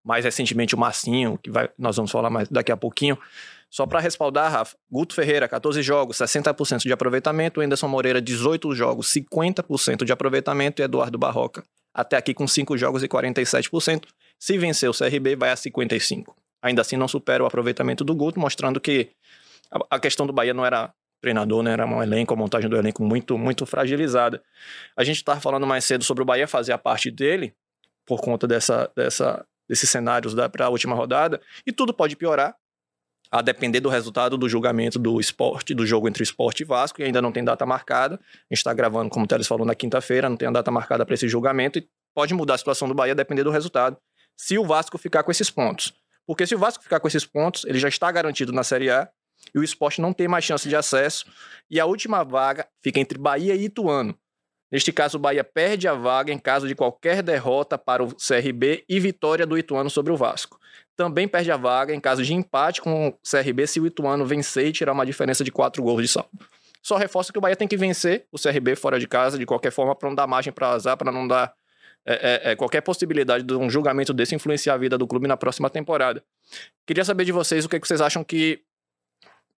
mais 0.03 0.25
recentemente 0.25 0.75
o 0.75 0.79
Massinho, 0.79 1.39
que 1.43 1.51
vai, 1.51 1.69
nós 1.79 1.97
vamos 1.97 2.11
falar 2.11 2.31
mais 2.31 2.49
daqui 2.49 2.73
a 2.73 2.77
pouquinho. 2.77 3.19
Só 3.71 3.87
para 3.87 4.01
respaldar, 4.01 4.51
Rafa, 4.51 4.77
Guto 4.91 5.15
Ferreira, 5.15 5.47
14 5.47 5.83
jogos, 5.83 6.17
60% 6.17 6.83
de 6.83 6.93
aproveitamento, 6.93 7.61
Anderson 7.61 7.89
Moreira, 7.89 8.21
18 8.21 8.75
jogos, 8.75 9.13
50% 9.13 10.05
de 10.05 10.13
aproveitamento 10.13 10.81
e 10.81 10.85
Eduardo 10.85 11.19
Barroca, 11.19 11.63
até 11.93 12.17
aqui 12.17 12.33
com 12.33 12.49
5 12.49 12.79
jogos 12.79 13.03
e 13.03 13.09
47%. 13.09 14.05
Se 14.39 14.57
vencer 14.57 14.89
o 14.89 14.97
CRB, 14.97 15.37
vai 15.37 15.51
a 15.51 15.55
55%. 15.55 16.25
Ainda 16.63 16.81
assim, 16.81 16.97
não 16.97 17.07
supera 17.07 17.43
o 17.43 17.47
aproveitamento 17.47 18.05
do 18.05 18.15
Guto, 18.15 18.41
mostrando 18.41 18.81
que 18.81 19.11
a, 19.91 19.99
questão 20.01 20.27
do 20.27 20.33
Bahia 20.33 20.55
não 20.55 20.65
era 20.65 20.93
treinador, 21.21 21.63
né? 21.63 21.73
Era 21.73 21.87
um 21.87 22.03
elenco, 22.03 22.33
a 22.33 22.37
montagem 22.37 22.71
do 22.71 22.77
elenco 22.77 23.03
muito, 23.03 23.37
muito 23.37 23.67
fragilizada. 23.67 24.43
A 24.97 25.05
gente 25.05 25.17
estava 25.17 25.41
falando 25.41 25.67
mais 25.67 25.85
cedo 25.85 26.05
sobre 26.05 26.23
o 26.23 26.27
Bahia 26.27 26.49
fazer 26.49 26.73
a 26.73 26.79
parte 26.79 27.11
dele, 27.11 27.55
por 28.07 28.21
conta 28.21 28.47
dessa, 28.47 28.91
dessa, 28.97 29.47
desses 29.69 29.91
cenários 29.91 30.35
para 30.51 30.67
a 30.67 30.69
última 30.69 30.97
rodada, 30.97 31.41
e 31.67 31.73
tudo 31.73 31.93
pode 31.93 32.17
piorar 32.17 32.57
a 33.31 33.43
depender 33.43 33.81
do 33.81 33.89
resultado 33.89 34.39
do 34.39 34.49
julgamento 34.49 34.99
do 34.99 35.21
esporte, 35.21 35.75
do 35.75 35.87
jogo 35.87 36.09
entre 36.09 36.23
esporte 36.23 36.63
e 36.63 36.65
Vasco, 36.65 36.97
que 36.97 37.03
ainda 37.03 37.21
não 37.21 37.31
tem 37.31 37.45
data 37.45 37.67
marcada. 37.67 38.15
A 38.17 38.55
gente 38.55 38.59
está 38.59 38.73
gravando, 38.73 39.11
como 39.11 39.25
o 39.25 39.29
Teles 39.29 39.47
falou, 39.47 39.67
na 39.67 39.75
quinta-feira, 39.75 40.29
não 40.29 40.37
tem 40.37 40.49
a 40.49 40.51
data 40.51 40.71
marcada 40.71 41.05
para 41.05 41.15
esse 41.15 41.29
julgamento, 41.29 41.79
e 41.79 41.89
pode 42.15 42.33
mudar 42.35 42.55
a 42.55 42.59
situação 42.59 42.89
do 42.89 42.95
Bahia 42.95 43.15
depender 43.15 43.45
do 43.45 43.51
resultado, 43.51 43.97
se 44.37 44.57
o 44.59 44.65
Vasco 44.65 44.97
ficar 44.97 45.23
com 45.23 45.31
esses 45.31 45.51
pontos. 45.51 45.93
Porque 46.27 46.47
se 46.47 46.55
o 46.55 46.59
Vasco 46.59 46.83
ficar 46.83 47.01
com 47.01 47.09
esses 47.09 47.25
pontos, 47.25 47.65
ele 47.65 47.79
já 47.79 47.89
está 47.89 48.11
garantido 48.11 48.53
na 48.53 48.63
Série 48.63 48.91
A, 48.91 49.09
e 49.55 49.59
o 49.59 49.63
esporte 49.63 50.01
não 50.01 50.13
tem 50.13 50.29
mais 50.29 50.45
chance 50.45 50.69
de 50.69 50.77
acesso, 50.77 51.27
e 51.71 51.79
a 51.79 51.87
última 51.87 52.25
vaga 52.25 52.67
fica 52.83 52.99
entre 52.99 53.19
Bahia 53.19 53.55
e 53.55 53.65
Ituano. 53.65 54.19
Neste 54.71 54.93
caso, 54.93 55.17
o 55.17 55.21
Bahia 55.21 55.43
perde 55.43 55.89
a 55.89 55.95
vaga 55.95 56.33
em 56.33 56.39
caso 56.39 56.69
de 56.69 56.75
qualquer 56.75 57.23
derrota 57.23 57.79
para 57.79 58.03
o 58.03 58.15
CRB 58.15 58.85
e 58.89 59.01
vitória 59.01 59.47
do 59.47 59.57
Ituano 59.57 59.89
sobre 59.89 60.13
o 60.13 60.17
Vasco. 60.17 60.59
Também 60.95 61.27
perde 61.27 61.51
a 61.51 61.57
vaga 61.57 61.95
em 61.95 62.01
caso 62.01 62.23
de 62.23 62.35
empate 62.35 62.83
com 62.83 63.09
o 63.09 63.13
CRB 63.29 63.67
se 63.67 63.81
o 63.81 63.87
Ituano 63.87 64.27
vencer 64.27 64.67
e 64.67 64.73
tirar 64.73 64.93
uma 64.93 65.07
diferença 65.07 65.43
de 65.43 65.51
quatro 65.51 65.83
gols 65.83 66.03
de 66.03 66.09
saldo. 66.09 66.31
Só 66.83 66.97
reforça 66.97 67.33
que 67.33 67.39
o 67.39 67.41
Bahia 67.41 67.57
tem 67.57 67.69
que 67.69 67.77
vencer 67.77 68.27
o 68.31 68.39
CRB 68.39 68.77
fora 68.77 68.99
de 68.99 69.07
casa, 69.07 69.39
de 69.39 69.47
qualquer 69.47 69.71
forma, 69.71 69.95
para 69.95 70.09
não 70.09 70.15
dar 70.15 70.27
margem 70.27 70.53
para 70.53 70.71
azar, 70.71 70.97
para 70.97 71.11
não 71.11 71.27
dar 71.27 71.53
é, 72.07 72.15
é, 72.15 72.53
é, 72.53 72.57
qualquer 72.57 72.81
possibilidade 72.81 73.45
de 73.45 73.55
um 73.55 73.69
julgamento 73.69 74.15
desse 74.15 74.35
influenciar 74.35 74.75
a 74.75 74.79
vida 74.79 74.97
do 74.97 75.07
clube 75.07 75.27
na 75.27 75.37
próxima 75.37 75.69
temporada. 75.69 76.23
Queria 76.87 77.05
saber 77.05 77.25
de 77.25 77.33
vocês 77.33 77.65
o 77.65 77.69
que, 77.69 77.77
é 77.77 77.81
que 77.81 77.87
vocês 77.87 78.01
acham 78.01 78.25
que 78.25 78.63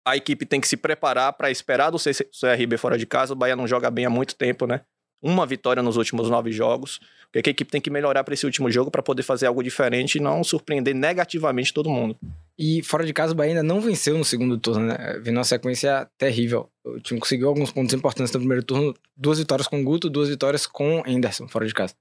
a 0.05 0.17
equipe 0.17 0.45
tem 0.47 0.61
que 0.61 0.67
se 0.67 0.77
preparar 0.77 1.33
para 1.35 1.51
esperar 1.51 1.91
do 1.91 1.99
CRB 1.99 2.77
fora 2.77 2.99
de 2.99 3.07
casa. 3.07 3.33
O 3.33 3.37
Bahia 3.37 3.55
não 3.55 3.67
joga 3.67 3.91
bem 3.91 4.05
há 4.05 4.11
muito 4.11 4.35
tempo, 4.35 4.67
né? 4.67 4.81
Uma 5.23 5.45
vitória 5.45 5.83
nos 5.83 5.97
últimos 5.97 6.31
nove 6.31 6.51
jogos. 6.51 6.97
O 7.29 7.33
que, 7.33 7.39
é 7.39 7.43
a 7.47 7.51
equipe 7.51 7.71
tem 7.71 7.81
que 7.81 7.91
melhorar 7.91 8.25
para 8.25 8.35
esse 8.35 8.45
último 8.45 8.71
jogo 8.71 8.91
para 8.91 9.03
poder 9.03 9.23
fazer 9.23 9.47
algo 9.47 9.63
diferente 9.63 10.17
e 10.17 10.21
não 10.21 10.43
surpreender 10.43 10.95
negativamente 10.95 11.73
todo 11.73 11.91
mundo? 11.91 12.17
E 12.59 12.83
fora 12.83 13.05
de 13.05 13.13
casa, 13.13 13.33
o 13.33 13.37
Bahia 13.37 13.53
ainda 13.53 13.63
não 13.63 13.81
venceu 13.81 14.19
no 14.19 14.25
segundo 14.25 14.59
turno, 14.59 14.87
né? 14.87 15.21
Vindo 15.23 15.37
uma 15.37 15.45
sequência 15.45 16.09
terrível. 16.19 16.69
O 16.85 16.99
time 16.99 17.21
conseguiu 17.21 17.49
alguns 17.49 17.71
pontos 17.71 17.95
importantes 17.95 18.33
no 18.33 18.41
primeiro 18.41 18.63
turno. 18.63 18.95
Duas 19.17 19.39
vitórias 19.39 19.69
com 19.69 19.81
o 19.81 19.85
Guto, 19.85 20.11
duas 20.11 20.29
vitórias 20.29 20.67
com 20.67 21.03
Anderson, 21.07 21.47
fora 21.47 21.67
de 21.67 21.75
casa. 21.75 21.95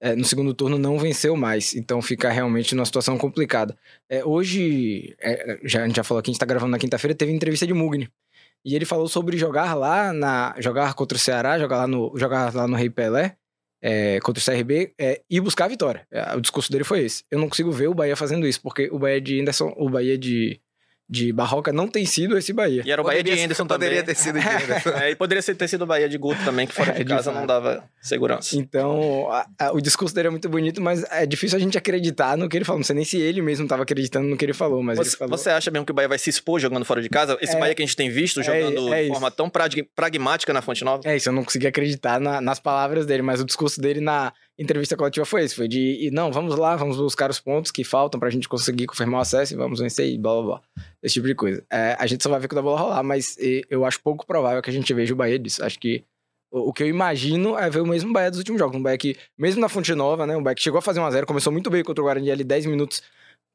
É, 0.00 0.16
no 0.16 0.24
segundo 0.24 0.52
turno 0.52 0.76
não 0.76 0.98
venceu 0.98 1.36
mais, 1.36 1.76
então 1.76 2.02
fica 2.02 2.28
realmente 2.28 2.74
numa 2.74 2.84
situação 2.84 3.16
complicada. 3.16 3.78
É, 4.08 4.24
hoje, 4.24 5.14
é, 5.20 5.60
já, 5.62 5.84
a 5.84 5.86
gente 5.86 5.94
já 5.94 6.02
falou 6.02 6.20
que 6.20 6.28
a 6.28 6.32
gente 6.32 6.40
tá 6.40 6.46
gravando 6.46 6.72
na 6.72 6.78
quinta-feira, 6.78 7.14
teve 7.14 7.30
entrevista 7.30 7.64
de 7.68 7.72
Mugni. 7.72 8.10
E 8.64 8.74
ele 8.74 8.84
falou 8.84 9.08
sobre 9.08 9.36
jogar 9.36 9.74
lá 9.74 10.12
na. 10.12 10.54
jogar 10.58 10.94
contra 10.94 11.16
o 11.16 11.20
Ceará, 11.20 11.58
jogar 11.58 11.78
lá 11.78 11.86
no, 11.86 12.12
jogar 12.16 12.54
lá 12.54 12.66
no 12.68 12.76
Rei 12.76 12.88
Pelé, 12.88 13.36
é, 13.82 14.20
contra 14.20 14.40
o 14.40 14.44
CRB 14.44 14.94
é, 14.98 15.20
e 15.28 15.40
buscar 15.40 15.64
a 15.64 15.68
vitória. 15.68 16.06
É, 16.10 16.36
o 16.36 16.40
discurso 16.40 16.70
dele 16.70 16.84
foi 16.84 17.04
esse. 17.04 17.24
Eu 17.30 17.40
não 17.40 17.48
consigo 17.48 17.72
ver 17.72 17.88
o 17.88 17.94
Bahia 17.94 18.16
fazendo 18.16 18.46
isso, 18.46 18.60
porque 18.62 18.88
o 18.92 18.98
Bahia 18.98 19.20
de 19.20 19.40
Anderson, 19.40 19.74
o 19.76 19.90
Bahia 19.90 20.16
de, 20.16 20.60
de 21.12 21.30
Barroca 21.30 21.70
não 21.74 21.86
tem 21.86 22.06
sido 22.06 22.38
esse 22.38 22.54
Bahia. 22.54 22.82
E 22.86 22.90
era 22.90 23.02
o 23.02 23.04
Bahia 23.04 23.22
de 23.22 23.28
Poderia- 23.28 23.44
Anderson 23.44 23.66
poderia 23.66 24.00
também. 24.02 24.14
ter 24.14 24.20
sido 24.20 24.40
de 24.40 24.48
Anderson. 24.48 24.88
É, 25.02 25.10
e 25.10 25.14
poderia 25.14 25.42
ter 25.42 25.68
sido 25.68 25.82
o 25.82 25.86
Bahia 25.86 26.08
de 26.08 26.16
Guto 26.16 26.42
também, 26.42 26.66
que 26.66 26.72
fora 26.74 26.92
É, 26.92 26.94
de 26.94 27.04
casa 27.04 27.24
fato. 27.30 27.38
não 27.40 27.46
dava 27.46 27.84
segurança. 28.00 28.56
Então, 28.56 29.30
a- 29.30 29.46
a- 29.58 29.72
o 29.72 29.80
discurso 29.80 30.14
dele 30.14 30.28
é 30.28 30.30
muito 30.30 30.48
bonito, 30.48 30.80
mas 30.80 31.04
é 31.10 31.26
difícil 31.26 31.58
a 31.58 31.60
gente 31.60 31.76
acreditar 31.76 32.34
no 32.38 32.48
que 32.48 32.56
ele 32.56 32.64
falou. 32.64 32.78
Não 32.78 32.84
sei 32.84 32.96
nem 32.96 33.04
se 33.04 33.18
ele 33.20 33.42
mesmo 33.42 33.64
estava 33.66 33.82
acreditando 33.82 34.26
no 34.26 34.36
que 34.38 34.44
ele 34.44 34.54
falou, 34.54 34.82
mas 34.82 34.96
Você, 34.96 35.10
ele 35.10 35.16
falou. 35.18 35.36
você 35.36 35.50
acha 35.50 35.70
mesmo 35.70 35.84
que 35.84 35.92
o 35.92 35.94
Bahia 35.94 36.08
vai 36.08 36.18
se 36.18 36.30
expor 36.30 36.58
jogando 36.58 36.84
fora 36.86 37.02
de 37.02 37.10
casa? 37.10 37.36
Esse 37.42 37.56
É. 37.56 37.60
Bahia 37.60 37.74
que 37.74 37.82
a 37.82 37.86
gente 37.86 37.96
tem 37.96 38.08
visto 38.08 38.40
É, 38.40 38.42
jogando 38.44 38.94
é 38.94 39.02
de 39.04 39.08
forma 39.10 39.30
tão 39.30 39.50
prag- 39.50 39.86
pragmática 39.94 40.52
na 40.54 40.62
Fonte 40.62 40.82
Nova? 40.82 41.02
É 41.04 41.14
isso, 41.14 41.28
eu 41.28 41.32
não 41.34 41.44
consegui 41.44 41.66
acreditar 41.66 42.18
na- 42.18 42.40
nas 42.40 42.58
palavras 42.58 43.04
dele, 43.04 43.22
mas 43.22 43.38
o 43.40 43.44
discurso 43.44 43.80
dele 43.80 44.00
na 44.00 44.32
entrevista 44.58 44.96
coletiva 44.96 45.24
foi 45.24 45.44
esse: 45.44 45.54
foi 45.54 45.68
de, 45.68 46.10
não, 46.12 46.30
vamos 46.32 46.56
lá, 46.56 46.76
vamos 46.76 46.96
buscar 46.96 47.30
os 47.30 47.40
pontos 47.40 47.70
que 47.70 47.84
faltam 47.84 48.18
pra 48.18 48.30
gente 48.30 48.48
conseguir 48.48 48.86
confirmar 48.86 49.18
o 49.20 49.22
acesso 49.22 49.54
e 49.54 49.56
vamos 49.56 49.80
vencer 49.80 50.08
e 50.08 50.18
blá 50.18 50.34
blá 50.34 50.42
blá. 50.42 50.62
Esse 51.02 51.14
tipo 51.14 51.26
de 51.26 51.34
coisa. 51.34 51.64
É, 51.70 51.96
a 51.98 52.06
gente 52.06 52.22
só 52.22 52.30
vai 52.30 52.40
ver 52.40 52.48
quando 52.48 52.58
a 52.58 52.62
bola 52.62 52.78
rolar, 52.78 53.02
mas 53.02 53.36
eu 53.70 53.84
acho 53.84 54.00
pouco 54.00 54.26
provável 54.26 54.62
que 54.62 54.70
a 54.70 54.72
gente 54.72 54.92
veja 54.94 55.12
o 55.12 55.16
Bahia 55.16 55.38
disso. 55.38 55.64
Acho 55.64 55.78
que 55.78 56.04
o, 56.52 56.72
que 56.72 56.82
eu 56.82 56.86
imagino 56.88 57.58
é 57.58 57.70
ver 57.70 57.80
o 57.80 57.86
mesmo 57.86 58.12
Bahia 58.12 58.30
dos 58.30 58.38
últimos 58.38 58.58
jogos. 58.58 58.76
Um 58.76 58.82
Bahia 58.82 58.98
que, 58.98 59.16
mesmo 59.38 59.60
na 59.60 59.70
Fonte 59.70 59.94
Nova, 59.94 60.26
né? 60.26 60.36
Um 60.36 60.42
Bahia 60.42 60.54
que 60.54 60.62
chegou 60.62 60.78
a 60.78 60.82
fazer 60.82 61.00
1x0, 61.00 61.24
começou 61.24 61.52
muito 61.52 61.70
bem 61.70 61.82
contra 61.82 62.02
o 62.02 62.04
Guarani 62.04 62.30
ali 62.30 62.44
10 62.44 62.66
minutos 62.66 63.02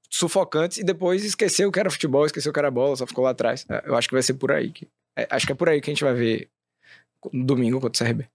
sufocantes 0.10 0.78
e 0.80 0.84
depois 0.84 1.24
esqueceu 1.24 1.72
que 1.72 1.80
era 1.80 1.92
futebol, 1.92 2.26
esqueceu 2.26 2.52
que 2.52 2.60
era 2.60 2.72
bola, 2.72 2.96
só 2.96 3.06
ficou 3.06 3.24
lá 3.24 3.32
atrás. 3.32 3.66
É, 3.70 3.84
eu 3.86 3.96
acho 3.96 4.08
que 4.08 4.16
vai 4.16 4.24
ser 4.24 4.34
por 4.34 4.52
aí. 4.52 4.72
Que, 4.72 4.88
é, 5.18 5.28
acho 5.30 5.46
que 5.46 5.52
é 5.52 5.56
por 5.56 5.70
aí 5.70 5.80
que 5.80 5.92
a 5.92 5.94
gente 5.94 6.04
vai 6.04 6.14
ver 6.14 6.50
domingo 7.32 7.80
contra 7.80 8.04
o 8.04 8.08
CRB. 8.08 8.28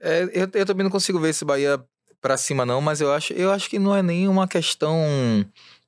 É, 0.00 0.22
eu, 0.32 0.48
eu 0.52 0.66
também 0.66 0.84
não 0.84 0.90
consigo 0.90 1.20
ver 1.20 1.30
esse 1.30 1.44
Bahia 1.44 1.82
pra 2.20 2.36
cima, 2.36 2.66
não, 2.66 2.80
mas 2.80 3.00
eu 3.00 3.12
acho, 3.12 3.32
eu 3.32 3.50
acho 3.50 3.68
que 3.68 3.78
não 3.78 3.94
é 3.94 4.02
nem 4.02 4.28
uma 4.28 4.46
questão 4.46 4.94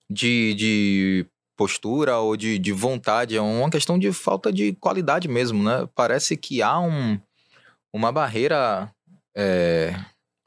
de, 0.09 0.55
de 0.55 1.27
postura 1.57 2.19
ou 2.19 2.37
de, 2.37 2.59
de 2.59 2.73
vontade, 2.73 3.37
é 3.37 3.41
uma 3.41 3.71
questão 3.71 3.99
de 3.99 4.13
falta 4.13 4.53
de 4.53 4.73
qualidade 4.75 5.29
mesmo, 5.29 5.63
né? 5.63 5.89
Parece 5.95 6.37
que 6.37 6.63
há 6.63 6.79
um, 6.81 7.19
uma 7.93 8.11
barreira, 8.11 8.91
é, 9.37 9.95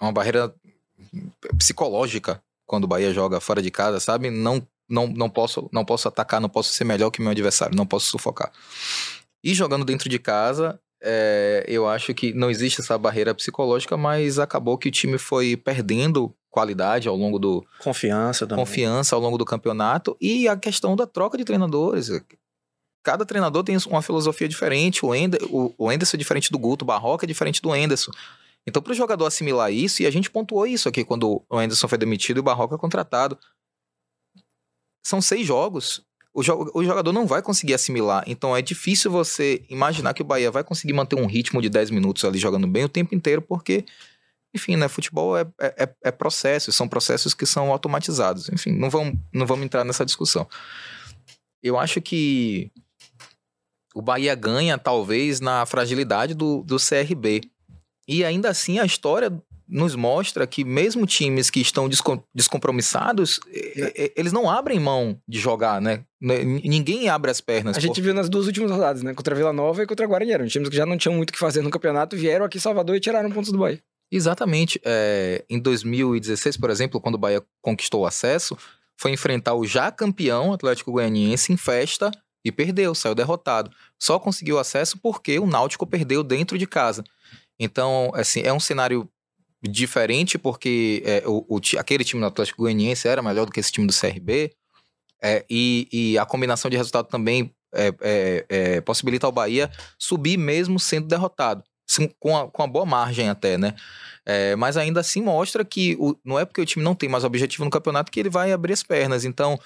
uma 0.01 0.11
barreira 0.11 0.53
psicológica 1.57 2.41
quando 2.65 2.85
o 2.85 2.87
Bahia 2.87 3.13
joga 3.13 3.39
fora 3.39 3.61
de 3.61 3.71
casa, 3.71 3.99
sabe? 3.99 4.29
Não, 4.29 4.65
não, 4.89 5.07
não, 5.07 5.29
posso, 5.29 5.69
não 5.71 5.85
posso 5.85 6.07
atacar, 6.07 6.41
não 6.41 6.49
posso 6.49 6.73
ser 6.73 6.83
melhor 6.83 7.11
que 7.11 7.21
meu 7.21 7.31
adversário, 7.31 7.75
não 7.75 7.85
posso 7.85 8.07
sufocar. 8.07 8.51
E 9.43 9.53
jogando 9.53 9.85
dentro 9.85 10.09
de 10.09 10.17
casa, 10.17 10.79
é, 11.01 11.65
eu 11.67 11.87
acho 11.87 12.13
que 12.13 12.33
não 12.33 12.49
existe 12.49 12.81
essa 12.81 12.97
barreira 12.97 13.33
psicológica, 13.33 13.97
mas 13.97 14.39
acabou 14.39 14.77
que 14.77 14.89
o 14.89 14.91
time 14.91 15.17
foi 15.17 15.55
perdendo 15.55 16.33
qualidade 16.49 17.07
ao 17.07 17.15
longo 17.15 17.37
do 17.37 17.65
Confiança 17.79 18.47
também. 18.47 18.63
confiança 18.63 19.13
ao 19.15 19.21
longo 19.21 19.37
do 19.37 19.43
campeonato 19.43 20.15
e 20.21 20.47
a 20.47 20.55
questão 20.55 20.95
da 20.95 21.05
troca 21.05 21.37
de 21.37 21.43
treinadores. 21.43 22.09
Cada 23.03 23.25
treinador 23.25 23.63
tem 23.63 23.77
uma 23.87 24.01
filosofia 24.01 24.47
diferente. 24.47 25.05
O, 25.05 25.13
Ender, 25.13 25.41
o, 25.49 25.91
Enderson 25.91 26.15
é 26.15 26.17
diferente 26.17 26.49
do 26.51 26.57
Guto, 26.57 26.83
o 26.83 26.87
Barroca 26.87 27.25
é 27.25 27.27
diferente 27.27 27.61
do 27.61 27.75
Enderson. 27.75 28.11
Então, 28.65 28.81
para 28.81 28.93
o 28.93 28.95
jogador 28.95 29.27
assimilar 29.27 29.71
isso, 29.71 30.01
e 30.01 30.07
a 30.07 30.11
gente 30.11 30.31
pontuou 30.31 30.65
isso 30.65 30.89
aqui 30.89 31.03
quando 31.05 31.43
o 31.47 31.61
Enderson 31.61 31.87
foi 31.87 31.97
demitido 31.99 32.37
e 32.37 32.39
o 32.39 32.43
Barroca 32.43 32.77
contratado. 32.77 33.37
São 35.05 35.21
seis 35.21 35.45
jogos. 35.45 36.03
O, 36.35 36.43
jo 36.43 36.69
o 36.73 36.83
jogador 36.83 37.13
não 37.13 37.25
vai 37.25 37.41
conseguir 37.41 37.73
assimilar. 37.73 38.21
Então, 38.27 38.55
é 38.55 38.61
difícil 38.61 39.09
você 39.09 39.63
imaginar 39.69 40.13
que 40.13 40.21
o 40.21 40.25
Bahia 40.25 40.51
vai 40.51 40.65
conseguir 40.65 40.91
manter 40.91 41.15
um 41.15 41.25
ritmo 41.25 41.61
de 41.61 41.69
10 41.69 41.91
minutos 41.91 42.25
ali 42.25 42.37
jogando 42.37 42.67
bem 42.67 42.83
o 42.83 42.89
tempo 42.89 43.15
inteiro, 43.15 43.41
porque 43.41 43.85
enfim, 44.53 44.75
né? 44.75 44.89
Futebol 44.89 45.37
é, 45.37 45.45
é, 45.61 45.89
é 46.03 46.11
processo, 46.11 46.73
são 46.73 46.89
processos 46.89 47.33
que 47.33 47.45
são 47.45 47.71
automatizados. 47.71 48.49
Enfim, 48.49 48.71
não 48.71 48.89
vamos, 48.89 49.17
não 49.33 49.45
vamos 49.45 49.65
entrar 49.65 49.85
nessa 49.85 50.05
discussão. 50.05 50.45
Eu 51.63 51.79
acho 51.79 52.01
que 52.01 52.69
o 53.93 54.01
Bahia 54.01 54.35
ganha, 54.35 54.77
talvez, 54.77 55.39
na 55.39 55.65
fragilidade 55.65 56.33
do, 56.33 56.63
do 56.63 56.75
CRB. 56.75 57.41
E 58.05 58.25
ainda 58.25 58.49
assim, 58.49 58.77
a 58.77 58.85
história 58.85 59.31
nos 59.67 59.95
mostra 59.95 60.45
que 60.45 60.63
mesmo 60.63 61.05
times 61.05 61.49
que 61.49 61.59
estão 61.59 61.89
descom 61.89 62.21
descompromissados, 62.33 63.39
eles 64.15 64.31
não 64.31 64.49
abrem 64.49 64.79
mão 64.79 65.19
de 65.27 65.39
jogar, 65.39 65.81
né? 65.81 66.03
Ninguém 66.21 67.09
abre 67.09 67.31
as 67.31 67.41
pernas. 67.41 67.77
A 67.77 67.79
gente 67.79 68.01
viu 68.01 68.13
nas 68.13 68.29
duas 68.29 68.47
últimas 68.47 68.71
rodadas, 68.71 69.01
né? 69.03 69.13
Contra 69.13 69.35
Vila 69.35 69.53
Nova 69.53 69.83
e 69.83 69.87
contra 69.87 70.05
Guarani. 70.05 70.31
Eram 70.31 70.47
times 70.47 70.69
que 70.69 70.75
já 70.75 70.85
não 70.85 70.97
tinham 70.97 71.15
muito 71.15 71.29
o 71.29 71.33
que 71.33 71.39
fazer 71.39 71.61
no 71.61 71.69
campeonato, 71.69 72.15
vieram 72.15 72.45
aqui 72.45 72.57
em 72.57 72.61
Salvador 72.61 72.95
e 72.95 72.99
tiraram 72.99 73.31
pontos 73.31 73.51
do 73.51 73.57
Bahia. 73.57 73.81
Exatamente. 74.11 74.79
É, 74.83 75.43
em 75.49 75.59
2016, 75.59 76.57
por 76.57 76.69
exemplo, 76.69 77.01
quando 77.01 77.15
o 77.15 77.19
Bahia 77.19 77.43
conquistou 77.61 78.01
o 78.01 78.05
acesso, 78.05 78.57
foi 78.97 79.11
enfrentar 79.11 79.55
o 79.55 79.65
já 79.65 79.91
campeão 79.91 80.53
Atlético 80.53 80.91
Goianiense 80.91 81.51
em 81.51 81.57
festa 81.57 82.11
e 82.45 82.51
perdeu, 82.51 82.93
saiu 82.93 83.15
derrotado. 83.15 83.71
Só 83.99 84.19
conseguiu 84.19 84.59
acesso 84.59 84.99
porque 84.99 85.39
o 85.39 85.47
Náutico 85.47 85.87
perdeu 85.87 86.23
dentro 86.23 86.57
de 86.57 86.67
casa. 86.67 87.03
Então, 87.59 88.11
assim, 88.13 88.41
é 88.41 88.53
um 88.53 88.59
cenário 88.59 89.09
diferente 89.67 90.37
porque 90.37 91.01
é, 91.05 91.23
o, 91.25 91.45
o, 91.47 91.59
aquele 91.77 92.03
time 92.03 92.21
do 92.21 92.27
Atlético 92.27 92.61
Goianiense 92.61 93.07
era 93.07 93.21
melhor 93.21 93.45
do 93.45 93.51
que 93.51 93.59
esse 93.59 93.71
time 93.71 93.87
do 93.87 93.93
CRB 93.93 94.53
é, 95.21 95.45
e, 95.49 95.87
e, 95.91 96.17
a 96.17 96.25
combinação 96.25 96.69
de 96.69 96.77
resultado 96.77 97.07
também 97.07 97.53
é, 97.73 97.93
é, 98.01 98.45
é 98.49 98.81
possibilita 98.81 99.25
ao 99.25 99.31
Bahia 99.31 99.71
subir 99.97 100.37
mesmo 100.37 100.79
sendo 100.79 101.07
derrotado 101.07 101.63
com 102.19 102.35
a, 102.35 102.49
com 102.49 102.63
a 102.63 102.67
boa 102.67 102.85
margem 102.85 103.29
até, 103.29 103.57
né? 103.57 103.75
É, 104.25 104.55
mas 104.55 104.75
ainda 104.75 104.99
assim 104.99 105.21
mostra 105.21 105.63
que 105.63 105.95
o, 105.99 106.15
não 106.23 106.39
é 106.39 106.45
porque 106.45 106.61
o 106.61 106.65
time 106.65 106.83
não 106.83 106.95
tem 106.95 107.07
mais 107.07 107.23
objetivo 107.23 107.63
no 107.63 107.69
campeonato 107.69 108.11
que 108.11 108.19
ele 108.19 108.29
vai 108.29 108.51
abrir 108.51 108.73
as 108.73 108.83
pernas. 108.83 109.23
Então, 109.23 109.59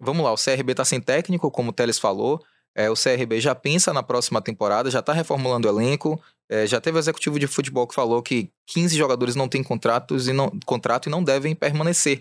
vamos 0.00 0.24
lá, 0.24 0.32
o 0.32 0.36
CRB 0.36 0.74
tá 0.74 0.84
sem 0.84 1.00
técnico, 1.00 1.50
como 1.50 1.70
o 1.70 1.72
Teles 1.72 1.98
falou. 1.98 2.42
É, 2.78 2.88
o 2.88 2.94
CRB 2.94 3.40
já 3.40 3.56
pensa 3.56 3.92
na 3.92 4.04
próxima 4.04 4.40
temporada, 4.40 4.88
já 4.88 5.00
está 5.00 5.12
reformulando 5.12 5.66
o 5.66 5.70
elenco. 5.70 6.22
É, 6.48 6.64
já 6.64 6.80
teve 6.80 6.96
o 6.96 7.00
executivo 7.00 7.36
de 7.36 7.48
futebol 7.48 7.88
que 7.88 7.94
falou 7.94 8.22
que 8.22 8.52
15 8.68 8.96
jogadores 8.96 9.34
não 9.34 9.48
têm 9.48 9.64
contratos 9.64 10.28
e 10.28 10.32
não, 10.32 10.48
contrato 10.64 11.08
e 11.08 11.10
não 11.10 11.20
devem 11.20 11.56
permanecer. 11.56 12.20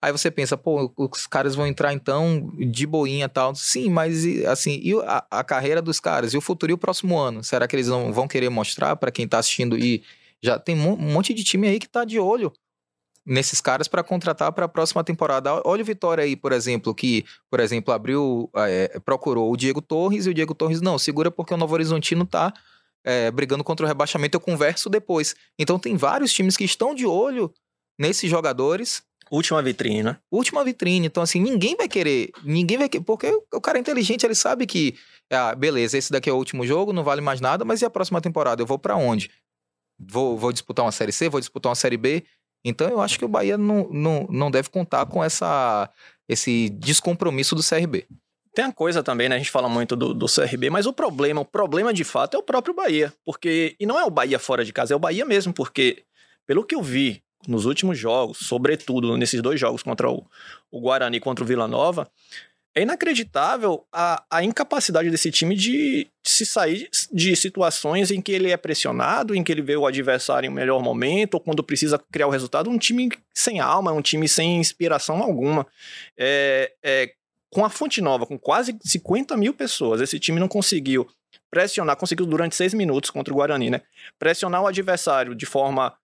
Aí 0.00 0.12
você 0.12 0.30
pensa, 0.30 0.56
pô, 0.56 0.92
os 0.96 1.26
caras 1.26 1.56
vão 1.56 1.66
entrar 1.66 1.92
então 1.92 2.52
de 2.56 2.86
boinha 2.86 3.28
tal. 3.28 3.52
Sim, 3.56 3.90
mas 3.90 4.24
assim, 4.46 4.78
e 4.80 4.94
a, 5.00 5.26
a, 5.28 5.42
carreira 5.42 5.82
dos 5.82 5.98
caras? 5.98 6.32
E 6.34 6.36
o 6.36 6.40
futuro 6.40 6.70
e 6.70 6.74
o 6.74 6.78
próximo 6.78 7.18
ano? 7.18 7.42
Será 7.42 7.66
que 7.66 7.74
eles 7.74 7.88
não 7.88 8.12
vão 8.12 8.28
querer 8.28 8.48
mostrar 8.48 8.94
para 8.94 9.10
quem 9.10 9.26
tá 9.26 9.40
assistindo? 9.40 9.76
E 9.76 10.04
já 10.40 10.56
tem 10.56 10.76
um 10.76 10.96
monte 10.96 11.34
de 11.34 11.42
time 11.42 11.66
aí 11.66 11.80
que 11.80 11.88
tá 11.88 12.04
de 12.04 12.20
olho 12.20 12.52
nesses 13.26 13.60
caras 13.60 13.88
para 13.88 14.04
contratar 14.04 14.52
para 14.52 14.66
a 14.66 14.68
próxima 14.68 15.02
temporada. 15.02 15.60
Olha 15.64 15.82
o 15.82 15.84
Vitória 15.84 16.22
aí, 16.22 16.36
por 16.36 16.52
exemplo, 16.52 16.94
que, 16.94 17.24
por 17.50 17.58
exemplo, 17.58 17.92
abriu, 17.92 18.48
é, 18.54 18.98
procurou 19.00 19.52
o 19.52 19.56
Diego 19.56 19.82
Torres 19.82 20.26
e 20.26 20.30
o 20.30 20.34
Diego 20.34 20.54
Torres 20.54 20.80
não, 20.80 20.98
segura 20.98 21.30
porque 21.30 21.52
o 21.52 21.56
Novo 21.56 21.74
Horizontino 21.74 22.24
tá 22.24 22.54
é, 23.04 23.30
brigando 23.30 23.64
contra 23.64 23.84
o 23.84 23.88
rebaixamento, 23.88 24.36
eu 24.36 24.40
converso 24.40 24.88
depois. 24.88 25.34
Então 25.58 25.78
tem 25.78 25.96
vários 25.96 26.32
times 26.32 26.56
que 26.56 26.64
estão 26.64 26.94
de 26.94 27.04
olho 27.04 27.52
nesses 27.98 28.30
jogadores 28.30 29.02
Última 29.30 29.60
vitrine, 29.60 30.02
né? 30.02 30.18
Última 30.30 30.62
vitrine. 30.62 31.06
Então, 31.06 31.22
assim, 31.22 31.40
ninguém 31.40 31.74
vai 31.76 31.88
querer. 31.88 32.30
Ninguém 32.44 32.78
vai 32.78 32.88
querer. 32.88 33.02
Porque 33.02 33.28
o 33.52 33.60
cara 33.60 33.78
é 33.78 33.80
inteligente, 33.80 34.24
ele 34.24 34.34
sabe 34.34 34.66
que. 34.66 34.96
Ah, 35.30 35.54
beleza, 35.54 35.98
esse 35.98 36.12
daqui 36.12 36.30
é 36.30 36.32
o 36.32 36.36
último 36.36 36.64
jogo, 36.64 36.92
não 36.92 37.02
vale 37.02 37.20
mais 37.20 37.40
nada, 37.40 37.64
mas 37.64 37.82
e 37.82 37.84
a 37.84 37.90
próxima 37.90 38.20
temporada? 38.20 38.62
Eu 38.62 38.66
vou 38.66 38.78
para 38.78 38.94
onde? 38.94 39.30
Vou, 39.98 40.38
vou 40.38 40.52
disputar 40.52 40.84
uma 40.84 40.92
Série 40.92 41.10
C, 41.10 41.28
vou 41.28 41.40
disputar 41.40 41.70
uma 41.70 41.74
Série 41.74 41.96
B. 41.96 42.24
Então, 42.64 42.88
eu 42.88 43.00
acho 43.00 43.18
que 43.18 43.24
o 43.24 43.28
Bahia 43.28 43.56
não, 43.56 43.88
não, 43.90 44.26
não 44.28 44.50
deve 44.50 44.68
contar 44.68 45.06
com 45.06 45.22
essa, 45.22 45.90
esse 46.28 46.68
descompromisso 46.70 47.54
do 47.54 47.62
CRB. 47.62 48.06
Tem 48.54 48.64
a 48.64 48.72
coisa 48.72 49.02
também, 49.02 49.28
né? 49.28 49.36
A 49.36 49.38
gente 49.38 49.50
fala 49.50 49.68
muito 49.68 49.94
do, 49.94 50.14
do 50.14 50.26
CRB, 50.26 50.70
mas 50.70 50.86
o 50.86 50.92
problema, 50.92 51.42
o 51.42 51.44
problema 51.44 51.92
de 51.92 52.04
fato 52.04 52.36
é 52.36 52.38
o 52.38 52.42
próprio 52.42 52.74
Bahia. 52.74 53.12
Porque. 53.24 53.76
E 53.78 53.84
não 53.84 54.00
é 54.00 54.04
o 54.04 54.10
Bahia 54.10 54.38
fora 54.38 54.64
de 54.64 54.72
casa, 54.72 54.94
é 54.94 54.96
o 54.96 54.98
Bahia 54.98 55.26
mesmo, 55.26 55.52
porque, 55.52 56.04
pelo 56.46 56.64
que 56.64 56.74
eu 56.74 56.82
vi 56.82 57.22
nos 57.46 57.66
últimos 57.66 57.98
jogos, 57.98 58.38
sobretudo 58.38 59.16
nesses 59.16 59.42
dois 59.42 59.60
jogos 59.60 59.82
contra 59.82 60.10
o, 60.10 60.24
o 60.70 60.80
Guarani 60.80 61.20
contra 61.20 61.44
o 61.44 61.46
Vila 61.46 61.68
Nova, 61.68 62.10
é 62.76 62.82
inacreditável 62.82 63.86
a, 63.90 64.22
a 64.30 64.44
incapacidade 64.44 65.10
desse 65.10 65.30
time 65.30 65.56
de, 65.56 66.06
se 66.22 66.44
sair 66.44 66.90
de 67.10 67.34
situações 67.34 68.10
em 68.10 68.20
que 68.20 68.30
ele 68.30 68.50
é 68.50 68.56
pressionado, 68.58 69.34
em 69.34 69.42
que 69.42 69.50
ele 69.50 69.62
vê 69.62 69.74
o 69.76 69.86
adversário 69.86 70.46
em 70.46 70.52
melhor 70.52 70.82
momento, 70.82 71.34
ou 71.34 71.40
quando 71.40 71.64
precisa 71.64 71.98
criar 72.12 72.26
o 72.26 72.30
resultado. 72.30 72.68
Um 72.68 72.76
time 72.76 73.10
sem 73.32 73.60
alma, 73.60 73.92
um 73.92 74.02
time 74.02 74.28
sem 74.28 74.58
inspiração 74.58 75.22
alguma. 75.22 75.66
É, 76.18 76.70
é, 76.82 77.12
com 77.48 77.64
a 77.64 77.70
Fonte 77.70 78.02
Nova, 78.02 78.26
com 78.26 78.38
quase 78.38 78.76
50 78.84 79.34
mil 79.38 79.54
pessoas, 79.54 80.02
esse 80.02 80.20
time 80.20 80.38
não 80.38 80.46
conseguiu 80.46 81.08
pressionar, 81.50 81.96
conseguiu 81.96 82.26
durante 82.26 82.54
seis 82.54 82.74
minutos 82.74 83.08
contra 83.08 83.32
o 83.32 83.36
Guarani, 83.38 83.70
né? 83.70 83.80
Pressionar 84.18 84.62
o 84.62 84.66
adversário 84.66 85.34
de 85.34 85.46
forma 85.46 85.96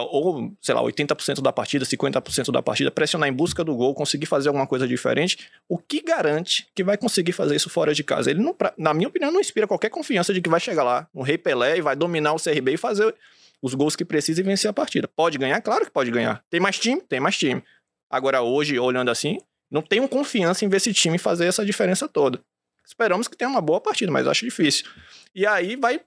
ou, 0.00 0.52
sei 0.60 0.74
lá, 0.74 0.82
80% 0.82 1.40
da 1.40 1.52
partida, 1.52 1.84
50% 1.84 2.50
da 2.50 2.62
partida, 2.62 2.90
pressionar 2.90 3.28
em 3.28 3.32
busca 3.32 3.62
do 3.62 3.74
gol, 3.76 3.94
conseguir 3.94 4.26
fazer 4.26 4.48
alguma 4.48 4.66
coisa 4.66 4.88
diferente, 4.88 5.50
o 5.68 5.78
que 5.78 6.00
garante 6.00 6.66
que 6.74 6.82
vai 6.82 6.96
conseguir 6.96 7.32
fazer 7.32 7.54
isso 7.54 7.70
fora 7.70 7.94
de 7.94 8.02
casa? 8.02 8.30
Ele, 8.30 8.42
não, 8.42 8.56
na 8.76 8.92
minha 8.92 9.08
opinião, 9.08 9.30
não 9.30 9.40
inspira 9.40 9.66
qualquer 9.66 9.90
confiança 9.90 10.34
de 10.34 10.40
que 10.40 10.50
vai 10.50 10.60
chegar 10.60 10.82
lá 10.82 11.08
no 11.14 11.22
Rei 11.22 11.38
Pelé 11.38 11.78
e 11.78 11.80
vai 11.80 11.94
dominar 11.94 12.32
o 12.32 12.42
CRB 12.42 12.74
e 12.74 12.76
fazer 12.76 13.14
os 13.62 13.72
gols 13.74 13.96
que 13.96 14.04
precisa 14.04 14.40
e 14.40 14.44
vencer 14.44 14.68
a 14.68 14.72
partida. 14.72 15.08
Pode 15.08 15.38
ganhar? 15.38 15.60
Claro 15.60 15.84
que 15.84 15.90
pode 15.90 16.10
ganhar. 16.10 16.44
Tem 16.50 16.60
mais 16.60 16.78
time? 16.78 17.00
Tem 17.00 17.20
mais 17.20 17.38
time. 17.38 17.62
Agora, 18.10 18.42
hoje, 18.42 18.78
olhando 18.78 19.10
assim, 19.10 19.38
não 19.70 19.80
tenho 19.80 20.06
confiança 20.08 20.64
em 20.64 20.68
ver 20.68 20.76
esse 20.76 20.92
time 20.92 21.18
fazer 21.18 21.46
essa 21.46 21.64
diferença 21.64 22.08
toda. 22.08 22.40
Esperamos 22.86 23.26
que 23.26 23.36
tenha 23.36 23.48
uma 23.48 23.60
boa 23.60 23.80
partida, 23.80 24.12
mas 24.12 24.26
acho 24.26 24.44
difícil. 24.44 24.86
E 25.34 25.46
aí 25.46 25.76
vai 25.76 26.00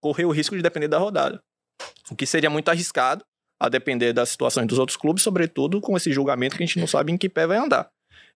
correr 0.00 0.24
o 0.24 0.30
risco 0.30 0.56
de 0.56 0.62
depender 0.62 0.88
da 0.88 0.98
rodada. 0.98 1.42
O 2.10 2.16
que 2.16 2.26
seria 2.26 2.50
muito 2.50 2.68
arriscado, 2.68 3.24
a 3.58 3.68
depender 3.68 4.12
das 4.12 4.28
situações 4.28 4.66
dos 4.66 4.78
outros 4.78 4.96
clubes, 4.96 5.22
sobretudo 5.22 5.80
com 5.80 5.96
esse 5.96 6.12
julgamento 6.12 6.56
que 6.56 6.62
a 6.62 6.66
gente 6.66 6.78
não 6.78 6.86
sabe 6.86 7.12
em 7.12 7.16
que 7.16 7.28
pé 7.28 7.46
vai 7.46 7.56
andar. 7.56 7.90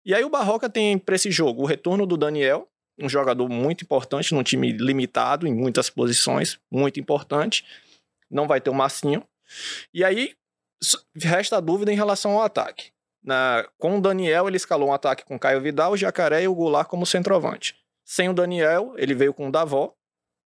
E 0.06 0.14
aí 0.14 0.24
o 0.24 0.30
Barroca 0.30 0.70
tem 0.70 0.98
para 0.98 1.16
esse 1.16 1.30
jogo 1.30 1.64
o 1.64 1.66
retorno 1.66 2.06
do 2.06 2.16
Daniel, 2.16 2.68
um 3.00 3.10
jogador 3.10 3.48
muito 3.50 3.84
importante 3.84 4.34
num 4.34 4.44
time 4.44 4.72
limitado 4.72 5.46
em 5.46 5.54
muitas 5.54 5.90
posições, 5.90 6.60
muito 6.72 7.00
importante. 7.00 7.66
Não 8.30 8.48
vai 8.48 8.60
ter 8.60 8.70
o 8.70 8.74
Massinho. 8.74 9.24
E 9.94 10.04
aí 10.04 10.34
resta 11.16 11.58
a 11.58 11.60
dúvida 11.60 11.92
em 11.92 11.96
relação 11.96 12.32
ao 12.32 12.44
ataque. 12.44 12.92
Na, 13.24 13.68
com 13.78 13.98
o 13.98 14.02
Daniel, 14.02 14.48
ele 14.48 14.58
escalou 14.58 14.90
um 14.90 14.94
ataque 14.94 15.26
com 15.26 15.38
Caio 15.38 15.62
Vidal, 15.62 15.92
o 15.92 15.98
Jacaré 15.98 16.44
e 16.44 16.48
o 16.48 16.56
Goulart 16.56 16.88
como 16.88 17.06
centroavante. 17.06 17.76
Sem 18.06 18.30
o 18.30 18.34
Daniel, 18.34 18.94
ele 18.98 19.14
veio 19.14 19.34
com 19.34 19.50
o 19.50 19.52
Davó, 19.52 19.94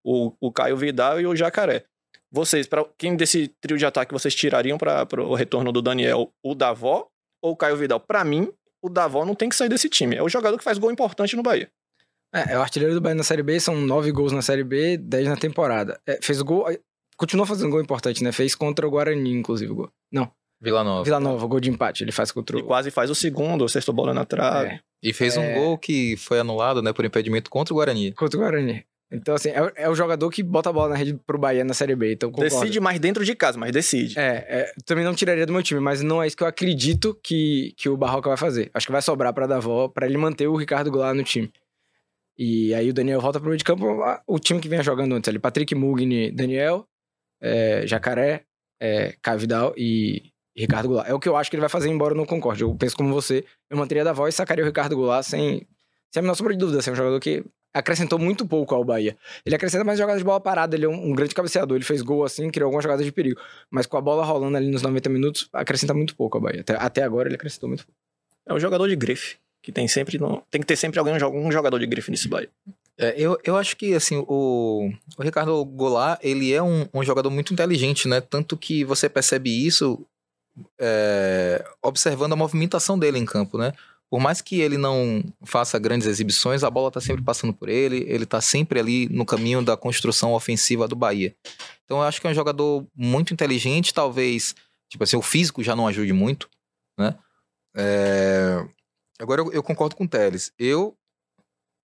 o, 0.03 0.33
o 0.39 0.51
Caio 0.51 0.75
Vidal 0.75 1.21
e 1.21 1.27
o 1.27 1.35
Jacaré. 1.35 1.85
Vocês, 2.31 2.65
para 2.67 2.85
quem 2.97 3.15
desse 3.15 3.49
trio 3.59 3.77
de 3.77 3.85
ataque 3.85 4.13
vocês 4.13 4.33
tirariam 4.33 4.77
para 4.77 5.05
o 5.23 5.35
retorno 5.35 5.71
do 5.71 5.81
Daniel, 5.81 6.31
o 6.43 6.55
Davó 6.55 7.07
ou 7.43 7.51
o 7.51 7.55
Caio 7.57 7.75
Vidal? 7.75 7.99
Para 7.99 8.23
mim, 8.23 8.51
o 8.81 8.89
Davó 8.89 9.25
não 9.25 9.35
tem 9.35 9.49
que 9.49 9.55
sair 9.55 9.69
desse 9.69 9.89
time. 9.89 10.15
É 10.15 10.23
o 10.23 10.29
jogador 10.29 10.57
que 10.57 10.63
faz 10.63 10.77
gol 10.77 10.91
importante 10.91 11.35
no 11.35 11.43
Bahia. 11.43 11.69
É, 12.33 12.53
é 12.53 12.57
o 12.57 12.61
artilheiro 12.61 12.93
do 12.93 13.01
Bahia 13.01 13.15
na 13.15 13.23
Série 13.23 13.43
B, 13.43 13.59
são 13.59 13.75
nove 13.75 14.11
gols 14.11 14.31
na 14.31 14.41
Série 14.41 14.63
B, 14.63 14.95
dez 14.97 15.27
na 15.27 15.35
temporada. 15.35 15.99
É, 16.07 16.19
fez 16.21 16.41
gol, 16.41 16.65
continua 17.17 17.45
fazendo 17.45 17.69
gol 17.69 17.81
importante, 17.81 18.23
né? 18.23 18.31
Fez 18.31 18.55
contra 18.55 18.87
o 18.87 18.89
Guarani, 18.89 19.33
inclusive. 19.33 19.73
Gol. 19.73 19.89
Não, 20.09 20.31
Vila 20.61 20.81
Nova. 20.85 21.03
Vila 21.03 21.19
Nova, 21.19 21.45
gol 21.47 21.59
de 21.59 21.69
empate. 21.69 22.03
Ele 22.05 22.13
faz 22.13 22.31
contra 22.31 22.57
E 22.57 22.61
o. 22.61 22.65
quase 22.65 22.89
faz 22.91 23.09
o 23.09 23.15
segundo, 23.15 23.65
o 23.65 23.67
sexto 23.69 23.91
bola 23.91 24.13
na 24.13 24.23
trave. 24.23 24.69
É, 24.75 24.79
E 25.03 25.11
fez 25.11 25.35
um 25.35 25.41
É. 25.43 25.55
gol 25.55 25.77
que 25.77 26.15
foi 26.15 26.39
anulado, 26.39 26.81
né, 26.81 26.93
por 26.93 27.03
impedimento 27.03 27.49
contra 27.49 27.73
o 27.73 27.75
Guarani. 27.77 28.13
contra 28.13 28.37
o 28.37 28.41
Guarani. 28.41 28.85
Então, 29.11 29.35
assim, 29.35 29.49
é, 29.49 29.61
o- 29.61 29.71
é 29.75 29.89
o 29.89 29.95
jogador 29.95 30.29
que 30.29 30.41
bota 30.41 30.69
a 30.69 30.73
bola 30.73 30.89
na 30.89 30.95
rede 30.95 31.13
pro 31.27 31.37
Bahia 31.37 31.63
na 31.65 31.73
Série 31.73 31.95
B. 31.95 32.13
Então, 32.13 32.31
concordo. 32.31 32.55
Decide 32.61 32.79
mais 32.79 32.99
dentro 32.99 33.25
de 33.25 33.35
casa, 33.35 33.57
mas 33.59 33.71
decide. 33.71 34.17
É, 34.17 34.45
é, 34.47 34.71
também 34.85 35.03
não 35.03 35.13
tiraria 35.13 35.45
do 35.45 35.51
meu 35.51 35.61
time, 35.61 35.81
mas 35.81 36.01
não 36.01 36.23
é 36.23 36.27
isso 36.27 36.37
que 36.37 36.43
eu 36.43 36.47
acredito 36.47 37.13
que, 37.21 37.73
que 37.75 37.89
o 37.89 37.97
Barroca 37.97 38.29
vai 38.29 38.37
fazer. 38.37 38.71
Acho 38.73 38.85
que 38.85 38.91
vai 38.91 39.01
sobrar 39.01 39.33
pra 39.33 39.47
Davó 39.47 39.89
pra 39.89 40.05
ele 40.05 40.17
manter 40.17 40.47
o 40.47 40.55
Ricardo 40.55 40.89
Goulart 40.89 41.15
no 41.15 41.23
time. 41.23 41.51
E 42.37 42.73
aí 42.73 42.89
o 42.89 42.93
Daniel 42.93 43.19
volta 43.19 43.39
pro 43.39 43.49
meio 43.49 43.57
de 43.57 43.63
campo, 43.63 44.01
a- 44.03 44.21
o 44.25 44.39
time 44.39 44.59
que 44.59 44.69
vinha 44.69 44.81
jogando 44.81 45.13
antes 45.13 45.27
ali. 45.27 45.37
Patrick 45.39 45.75
Mugni, 45.75 46.31
Daniel, 46.31 46.85
é, 47.41 47.85
Jacaré, 47.85 48.43
é, 48.81 49.13
Caio 49.21 49.39
Vidal 49.39 49.73
e 49.77 50.23
Ricardo 50.57 50.87
Goulart. 50.87 51.09
É 51.09 51.13
o 51.13 51.19
que 51.19 51.27
eu 51.29 51.35
acho 51.35 51.49
que 51.49 51.55
ele 51.55 51.61
vai 51.61 51.69
fazer, 51.69 51.89
embora 51.89 52.13
eu 52.13 52.17
não 52.17 52.25
concorde. 52.25 52.63
Eu 52.63 52.73
penso 52.75 52.95
como 52.95 53.13
você, 53.13 53.43
eu 53.69 53.77
manteria 53.77 54.03
Davó 54.03 54.27
e 54.27 54.31
sacaria 54.31 54.63
o 54.63 54.67
Ricardo 54.67 54.95
Goulart 54.95 55.23
sem, 55.25 55.67
sem 56.11 56.19
a 56.19 56.21
menor 56.21 56.35
sombra 56.35 56.53
de 56.53 56.59
dúvida. 56.59 56.79
Assim, 56.79 56.89
é 56.89 56.93
um 56.93 56.95
jogador 56.95 57.19
que 57.19 57.43
acrescentou 57.73 58.19
muito 58.19 58.45
pouco 58.45 58.75
ao 58.75 58.83
Bahia. 58.83 59.17
Ele 59.45 59.55
acrescenta 59.55 59.83
mais 59.83 59.97
jogadas 59.97 60.19
de 60.19 60.25
bola 60.25 60.39
parada, 60.39 60.75
ele 60.75 60.85
é 60.85 60.89
um, 60.89 61.11
um 61.11 61.13
grande 61.13 61.33
cabeceador. 61.33 61.77
Ele 61.77 61.85
fez 61.85 62.01
gol 62.01 62.23
assim, 62.23 62.49
criou 62.49 62.67
algumas 62.67 62.83
jogadas 62.83 63.05
de 63.05 63.11
perigo. 63.11 63.39
Mas 63.69 63.85
com 63.85 63.97
a 63.97 64.01
bola 64.01 64.25
rolando 64.25 64.57
ali 64.57 64.69
nos 64.69 64.81
90 64.81 65.09
minutos, 65.09 65.49
acrescenta 65.53 65.93
muito 65.93 66.15
pouco 66.15 66.37
ao 66.37 66.43
Bahia. 66.43 66.61
Até, 66.61 66.75
até 66.75 67.03
agora 67.03 67.29
ele 67.29 67.35
acrescentou 67.35 67.69
muito 67.69 67.85
pouco. 67.85 67.99
É 68.45 68.53
um 68.53 68.59
jogador 68.59 68.87
de 68.87 68.95
grife. 68.95 69.37
Que 69.61 69.71
tem 69.71 69.87
sempre. 69.87 70.17
No... 70.17 70.43
Tem 70.49 70.59
que 70.59 70.67
ter 70.67 70.75
sempre 70.75 70.99
alguém, 70.99 71.13
um 71.13 71.51
jogador 71.51 71.79
de 71.79 71.85
grife 71.85 72.11
nesse 72.11 72.27
Bahia. 72.27 72.49
É, 72.97 73.15
eu, 73.17 73.37
eu 73.43 73.55
acho 73.55 73.77
que, 73.77 73.93
assim, 73.93 74.23
o, 74.27 74.91
o 75.17 75.23
Ricardo 75.23 75.63
Goulart, 75.65 76.19
ele 76.21 76.51
é 76.51 76.61
um, 76.61 76.87
um 76.93 77.03
jogador 77.03 77.29
muito 77.29 77.53
inteligente, 77.53 78.07
né? 78.07 78.19
Tanto 78.21 78.57
que 78.57 78.83
você 78.83 79.07
percebe 79.07 79.65
isso 79.65 80.05
é, 80.79 81.63
observando 81.81 82.33
a 82.33 82.35
movimentação 82.35 82.97
dele 82.97 83.17
em 83.17 83.25
campo, 83.25 83.57
né? 83.57 83.73
Por 84.11 84.19
mais 84.19 84.41
que 84.41 84.59
ele 84.59 84.77
não 84.77 85.23
faça 85.45 85.79
grandes 85.79 86.05
exibições, 86.05 86.63
a 86.65 86.69
bola 86.69 86.91
tá 86.91 86.99
sempre 86.99 87.23
passando 87.23 87.53
por 87.53 87.69
ele, 87.69 88.03
ele 88.09 88.25
tá 88.25 88.41
sempre 88.41 88.77
ali 88.77 89.07
no 89.09 89.25
caminho 89.25 89.63
da 89.63 89.77
construção 89.77 90.33
ofensiva 90.33 90.85
do 90.85 90.97
Bahia. 90.97 91.33
Então 91.85 91.97
eu 91.99 92.03
acho 92.03 92.19
que 92.19 92.27
é 92.27 92.29
um 92.29 92.33
jogador 92.33 92.85
muito 92.93 93.33
inteligente, 93.33 93.93
talvez, 93.93 94.53
tipo 94.89 95.03
assim, 95.05 95.15
o 95.15 95.21
físico 95.21 95.63
já 95.63 95.77
não 95.77 95.87
ajude 95.87 96.11
muito, 96.11 96.49
né? 96.99 97.17
É, 97.75 98.67
Agora 99.17 99.41
eu, 99.41 99.51
eu 99.53 99.63
concordo 99.63 99.95
com 99.95 100.03
o 100.03 100.07
Teles. 100.07 100.51
Eu 100.59 100.97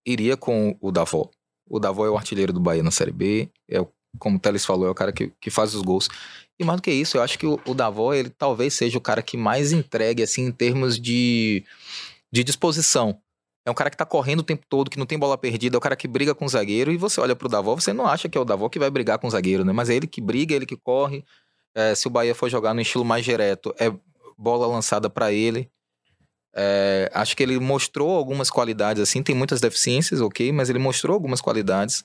iria 0.05 0.35
com 0.35 0.75
o 0.81 0.91
Davó. 0.91 1.29
O 1.69 1.79
Davó 1.79 2.05
é 2.05 2.09
o 2.09 2.17
artilheiro 2.17 2.51
do 2.51 2.59
Bahia 2.59 2.81
na 2.83 2.91
Série 2.91 3.11
B. 3.11 3.49
É, 3.69 3.79
o- 3.79 3.87
como 4.19 4.37
o 4.37 4.39
Teles 4.39 4.65
falou, 4.65 4.87
é 4.87 4.89
o 4.89 4.95
cara 4.95 5.11
que, 5.11 5.31
que 5.39 5.49
faz 5.51 5.75
os 5.75 5.81
gols. 5.81 6.09
E 6.59 6.65
mais 6.65 6.79
do 6.79 6.83
que 6.83 6.91
isso, 6.91 7.15
eu 7.17 7.21
acho 7.21 7.37
que 7.37 7.45
o, 7.45 7.59
o 7.67 7.73
Davó, 7.75 8.13
ele 8.13 8.29
talvez 8.31 8.73
seja 8.73 8.97
o 8.97 9.01
cara 9.01 9.21
que 9.21 9.37
mais 9.37 9.71
entregue, 9.71 10.23
assim, 10.23 10.45
em 10.45 10.51
termos 10.51 10.99
de, 10.99 11.63
de 12.31 12.43
disposição. 12.43 13.19
É 13.65 13.71
um 13.71 13.73
cara 13.73 13.89
que 13.89 13.97
tá 13.97 14.05
correndo 14.05 14.39
o 14.39 14.43
tempo 14.43 14.65
todo, 14.69 14.89
que 14.89 14.97
não 14.97 15.05
tem 15.05 15.19
bola 15.19 15.37
perdida, 15.37 15.75
é 15.75 15.77
o 15.77 15.81
cara 15.81 15.95
que 15.95 16.07
briga 16.07 16.33
com 16.33 16.45
o 16.45 16.49
zagueiro. 16.49 16.91
E 16.91 16.97
você 16.97 17.19
olha 17.19 17.35
pro 17.35 17.49
Davó, 17.49 17.75
você 17.75 17.91
não 17.91 18.07
acha 18.07 18.29
que 18.29 18.37
é 18.37 18.41
o 18.41 18.45
Davó 18.45 18.69
que 18.69 18.79
vai 18.79 18.89
brigar 18.89 19.19
com 19.19 19.27
o 19.27 19.29
zagueiro, 19.29 19.65
né? 19.65 19.73
Mas 19.73 19.89
é 19.89 19.95
ele 19.95 20.07
que 20.07 20.21
briga, 20.21 20.53
é 20.53 20.55
ele 20.55 20.65
que 20.65 20.77
corre. 20.77 21.25
É, 21.75 21.93
se 21.93 22.07
o 22.07 22.09
Bahia 22.09 22.33
for 22.33 22.49
jogar 22.49 22.73
no 22.73 22.79
estilo 22.79 23.03
mais 23.03 23.25
direto, 23.25 23.75
é 23.77 23.93
bola 24.37 24.65
lançada 24.67 25.09
para 25.09 25.33
ele. 25.33 25.69
É, 26.55 27.11
acho 27.13 27.35
que 27.35 27.43
ele 27.43 27.59
mostrou 27.59 28.15
algumas 28.15 28.49
qualidades, 28.49 29.01
assim, 29.01 29.21
tem 29.21 29.35
muitas 29.35 29.61
deficiências, 29.61 30.21
ok, 30.21 30.51
mas 30.51 30.69
ele 30.69 30.79
mostrou 30.79 31.13
algumas 31.13 31.41
qualidades. 31.41 32.03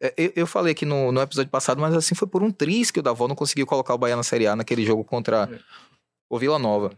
É, 0.00 0.12
eu, 0.16 0.32
eu 0.36 0.46
falei 0.46 0.72
aqui 0.72 0.84
no, 0.84 1.10
no 1.10 1.20
episódio 1.20 1.50
passado, 1.50 1.80
mas 1.80 1.94
assim, 1.94 2.14
foi 2.14 2.28
por 2.28 2.42
um 2.42 2.50
triz 2.50 2.90
que 2.90 3.00
o 3.00 3.02
Davó 3.02 3.26
não 3.26 3.34
conseguiu 3.34 3.66
colocar 3.66 3.94
o 3.94 3.98
Bahia 3.98 4.14
na 4.14 4.22
Série 4.22 4.46
A 4.46 4.54
naquele 4.54 4.84
jogo 4.84 5.02
contra 5.02 5.48
o 6.28 6.38
Vila 6.38 6.58
Nova. 6.58 6.92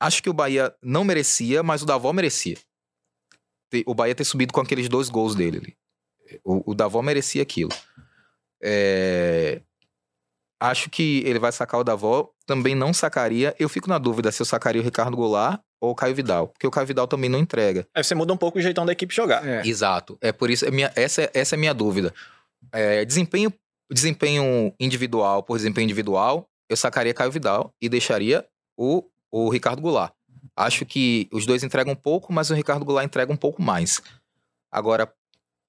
Acho 0.00 0.22
que 0.22 0.30
o 0.30 0.32
Bahia 0.32 0.74
não 0.82 1.04
merecia, 1.04 1.62
mas 1.62 1.82
o 1.82 1.86
Davó 1.86 2.12
merecia. 2.12 2.56
O 3.86 3.94
Bahia 3.94 4.14
ter 4.14 4.24
subido 4.24 4.52
com 4.52 4.60
aqueles 4.60 4.88
dois 4.88 5.08
gols 5.08 5.34
dele. 5.34 5.58
ali. 5.58 5.76
O, 6.44 6.70
o 6.72 6.74
Davó 6.74 7.02
merecia 7.02 7.42
aquilo. 7.42 7.70
É, 8.62 9.60
Acho 10.60 10.90
que 10.90 11.22
ele 11.24 11.38
vai 11.38 11.52
sacar 11.52 11.78
o 11.80 11.84
Davó. 11.84 12.30
Também 12.44 12.74
não 12.74 12.92
sacaria. 12.92 13.54
Eu 13.58 13.68
fico 13.68 13.88
na 13.88 13.98
dúvida 13.98 14.32
se 14.32 14.42
eu 14.42 14.46
sacaria 14.46 14.80
o 14.80 14.84
Ricardo 14.84 15.16
Goulart 15.16 15.60
ou 15.80 15.90
o 15.90 15.94
Caio 15.94 16.14
Vidal. 16.14 16.48
Porque 16.48 16.66
o 16.66 16.70
Caio 16.70 16.86
Vidal 16.86 17.06
também 17.06 17.30
não 17.30 17.38
entrega. 17.38 17.86
Aí 17.94 18.02
você 18.02 18.14
muda 18.14 18.32
um 18.32 18.36
pouco 18.36 18.58
o 18.58 18.62
jeitão 18.62 18.84
da 18.84 18.92
equipe 18.92 19.14
jogar. 19.14 19.46
É. 19.46 19.64
Exato. 19.66 20.18
É 20.20 20.32
por 20.32 20.50
isso. 20.50 20.64
É 20.66 20.70
minha, 20.70 20.92
essa, 20.96 21.22
é- 21.22 21.30
essa 21.32 21.54
é 21.54 21.56
a 21.56 21.60
minha 21.60 21.72
dúvida. 21.72 22.12
É, 22.72 23.04
desempenho, 23.04 23.52
desempenho 23.92 24.74
individual 24.80 25.44
por 25.44 25.56
desempenho 25.56 25.84
individual, 25.84 26.48
eu 26.68 26.76
sacaria 26.76 27.14
Caio 27.14 27.30
Vidal 27.30 27.72
e 27.80 27.88
deixaria 27.88 28.44
o, 28.76 29.04
o 29.30 29.48
Ricardo 29.48 29.82
Goulart. 29.82 30.12
Acho 30.56 30.84
que 30.84 31.28
os 31.32 31.46
dois 31.46 31.62
entregam 31.62 31.92
um 31.92 31.96
pouco, 31.96 32.32
mas 32.32 32.50
o 32.50 32.54
Ricardo 32.54 32.84
Goulart 32.84 33.06
entrega 33.06 33.32
um 33.32 33.36
pouco 33.36 33.62
mais. 33.62 34.00
Agora, 34.70 35.12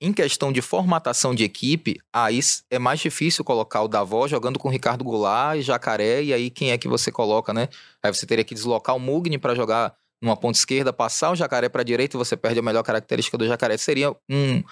em 0.01 0.13
questão 0.13 0.51
de 0.51 0.61
formatação 0.61 1.35
de 1.35 1.43
equipe, 1.43 1.99
aí 2.13 2.39
é 2.69 2.79
mais 2.79 2.99
difícil 2.99 3.43
colocar 3.43 3.81
o 3.81 3.87
Davó 3.87 4.27
jogando 4.27 4.57
com 4.57 4.69
o 4.69 4.71
Ricardo 4.71 5.03
Goulart 5.03 5.59
e 5.59 5.61
Jacaré, 5.61 6.23
e 6.23 6.33
aí 6.33 6.49
quem 6.49 6.71
é 6.71 6.77
que 6.77 6.87
você 6.87 7.11
coloca, 7.11 7.53
né? 7.53 7.67
Aí 8.01 8.13
você 8.13 8.25
teria 8.25 8.45
que 8.45 8.55
deslocar 8.55 8.95
o 8.95 8.99
Mugni 8.99 9.37
para 9.37 9.53
jogar 9.53 9.93
numa 10.21 10.35
ponta 10.35 10.57
esquerda, 10.57 10.91
passar 10.91 11.31
o 11.31 11.35
Jacaré 11.35 11.69
para 11.69 11.83
direita 11.83 12.15
e 12.15 12.17
você 12.17 12.35
perde 12.35 12.59
a 12.59 12.61
melhor 12.61 12.83
característica 12.83 13.37
do 13.37 13.47
Jacaré. 13.47 13.77
Seria 13.77 14.11
um, 14.29 14.63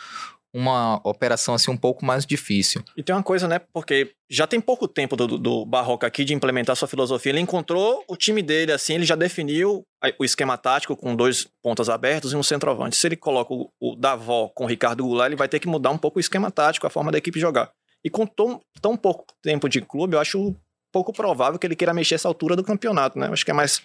uma 0.53 0.99
operação 1.03 1.53
assim 1.53 1.69
um 1.69 1.77
pouco 1.77 2.05
mais 2.05 2.25
difícil. 2.25 2.83
E 2.95 3.03
tem 3.03 3.13
uma 3.15 3.21
coisa, 3.23 3.47
né? 3.47 3.59
Porque 3.73 4.13
já 4.29 4.47
tem 4.47 4.59
pouco 4.59 4.87
tempo 4.87 5.15
do, 5.15 5.37
do- 5.37 5.65
Barroca 5.65 6.07
aqui 6.07 6.23
de 6.25 6.33
implementar 6.33 6.75
sua 6.75 6.87
filosofia. 6.87 7.31
Ele 7.31 7.39
encontrou 7.39 8.03
o 8.07 8.15
time 8.15 8.41
dele, 8.41 8.71
assim, 8.71 8.95
ele 8.95 9.05
já 9.05 9.15
definiu 9.15 9.83
o 10.19 10.25
esquema 10.25 10.57
tático 10.57 10.95
com 10.95 11.15
dois 11.15 11.47
pontas 11.61 11.89
abertos 11.89 12.33
e 12.33 12.35
um 12.35 12.43
centroavante. 12.43 12.95
Se 12.95 13.07
ele 13.07 13.15
coloca 13.15 13.53
o, 13.53 13.69
o 13.79 13.95
Davó 13.95 14.47
com 14.49 14.63
o 14.63 14.67
Ricardo 14.67 15.03
Goulart, 15.03 15.27
ele 15.27 15.35
vai 15.35 15.47
ter 15.47 15.59
que 15.59 15.67
mudar 15.67 15.91
um 15.91 15.97
pouco 15.97 16.17
o 16.17 16.21
esquema 16.21 16.49
tático, 16.49 16.87
a 16.87 16.89
forma 16.89 17.11
da 17.11 17.17
equipe 17.17 17.39
jogar. 17.39 17.71
E 18.03 18.09
com 18.09 18.25
tão, 18.25 18.61
tão 18.81 18.95
pouco 18.95 19.25
tempo 19.41 19.67
de 19.67 19.81
clube, 19.81 20.15
eu 20.15 20.19
acho 20.19 20.55
pouco 20.91 21.11
provável 21.11 21.59
que 21.59 21.67
ele 21.67 21.75
queira 21.75 21.93
mexer 21.93 22.15
essa 22.15 22.27
altura 22.27 22.55
do 22.55 22.63
campeonato, 22.63 23.19
né? 23.19 23.27
Eu 23.27 23.33
acho 23.33 23.43
que 23.45 23.51
é 23.51 23.53
mais. 23.53 23.81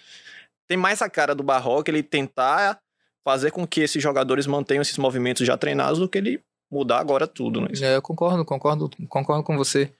Tem 0.67 0.77
mais 0.77 1.01
a 1.01 1.09
cara 1.09 1.35
do 1.35 1.43
Barroca 1.43 1.91
ele 1.91 2.01
tentar 2.01 2.79
fazer 3.25 3.51
com 3.51 3.67
que 3.67 3.81
esses 3.81 4.01
jogadores 4.01 4.47
mantenham 4.47 4.81
esses 4.81 4.97
movimentos 4.97 5.45
já 5.45 5.57
treinados 5.57 5.99
do 5.99 6.07
que 6.09 6.17
ele 6.17 6.41
mudar 6.73 6.99
agora 6.99 7.27
tudo, 7.27 7.61
né? 7.61 7.67
É, 7.81 7.95
eu 7.95 8.01
concordo, 8.01 8.43
concordo, 8.43 8.89
concordo 9.07 9.43
com 9.43 9.55
você. 9.55 9.91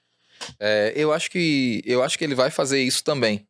É, 0.59 0.91
eu 0.95 1.13
acho 1.13 1.29
que 1.31 1.81
eu 1.85 2.03
acho 2.03 2.17
que 2.17 2.23
ele 2.23 2.35
vai 2.35 2.49
fazer 2.49 2.81
isso 2.81 3.03
também. 3.03 3.47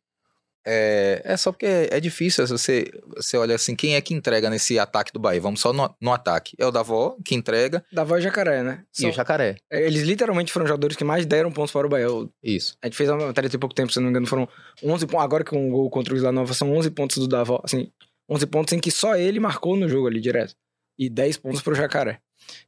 É, 0.66 1.20
é 1.24 1.36
só 1.36 1.52
porque 1.52 1.66
é, 1.66 1.88
é 1.96 2.00
difícil. 2.00 2.46
se 2.46 2.52
Você, 2.52 2.90
você 3.16 3.36
olha 3.36 3.54
assim, 3.54 3.76
quem 3.76 3.96
é 3.96 4.00
que 4.00 4.14
entrega 4.14 4.48
nesse 4.48 4.78
ataque 4.78 5.12
do 5.12 5.18
Bahia? 5.18 5.40
Vamos 5.40 5.60
só 5.60 5.72
no, 5.74 5.94
no 6.00 6.12
ataque. 6.12 6.56
É 6.58 6.64
o 6.64 6.70
Davó 6.70 7.16
que 7.24 7.34
entrega 7.34 7.84
Davó 7.92 8.16
e 8.16 8.22
Jacaré, 8.22 8.62
né? 8.62 8.82
e 8.98 9.06
o 9.06 9.12
Jacaré. 9.12 9.56
São- 9.70 9.78
Eles 9.80 10.02
literalmente 10.02 10.50
foram 10.52 10.64
os 10.64 10.68
jogadores 10.70 10.96
que 10.96 11.04
mais 11.04 11.26
deram 11.26 11.52
pontos 11.52 11.70
para 11.72 11.86
o 11.86 11.90
Bahia. 11.90 12.10
O- 12.10 12.30
Isso. 12.42 12.76
A 12.82 12.86
gente 12.86 12.96
fez 12.96 13.10
uma 13.10 13.26
matéria 13.26 13.50
tem 13.50 13.60
pouco 13.60 13.74
tempo, 13.74 13.92
se 13.92 13.98
não 13.98 14.04
me 14.04 14.10
engano, 14.10 14.26
foram 14.26 14.48
11 14.82 15.06
pontos. 15.06 15.24
Agora 15.24 15.44
com 15.44 15.68
o 15.68 15.70
gol 15.70 15.90
contra 15.90 16.14
o 16.14 16.16
Isla 16.16 16.32
Nova, 16.32 16.54
são 16.54 16.72
11 16.74 16.90
pontos 16.90 17.18
do 17.18 17.28
Davó. 17.28 17.60
Assim, 17.62 17.90
11 18.30 18.46
pontos 18.46 18.72
em 18.72 18.78
que 18.80 18.90
só 18.90 19.16
ele 19.16 19.38
marcou 19.40 19.76
no 19.76 19.86
jogo 19.86 20.06
ali 20.06 20.20
direto. 20.20 20.54
E 20.98 21.10
10 21.10 21.36
pontos 21.36 21.60
pro 21.60 21.74
Jacaré. 21.74 22.20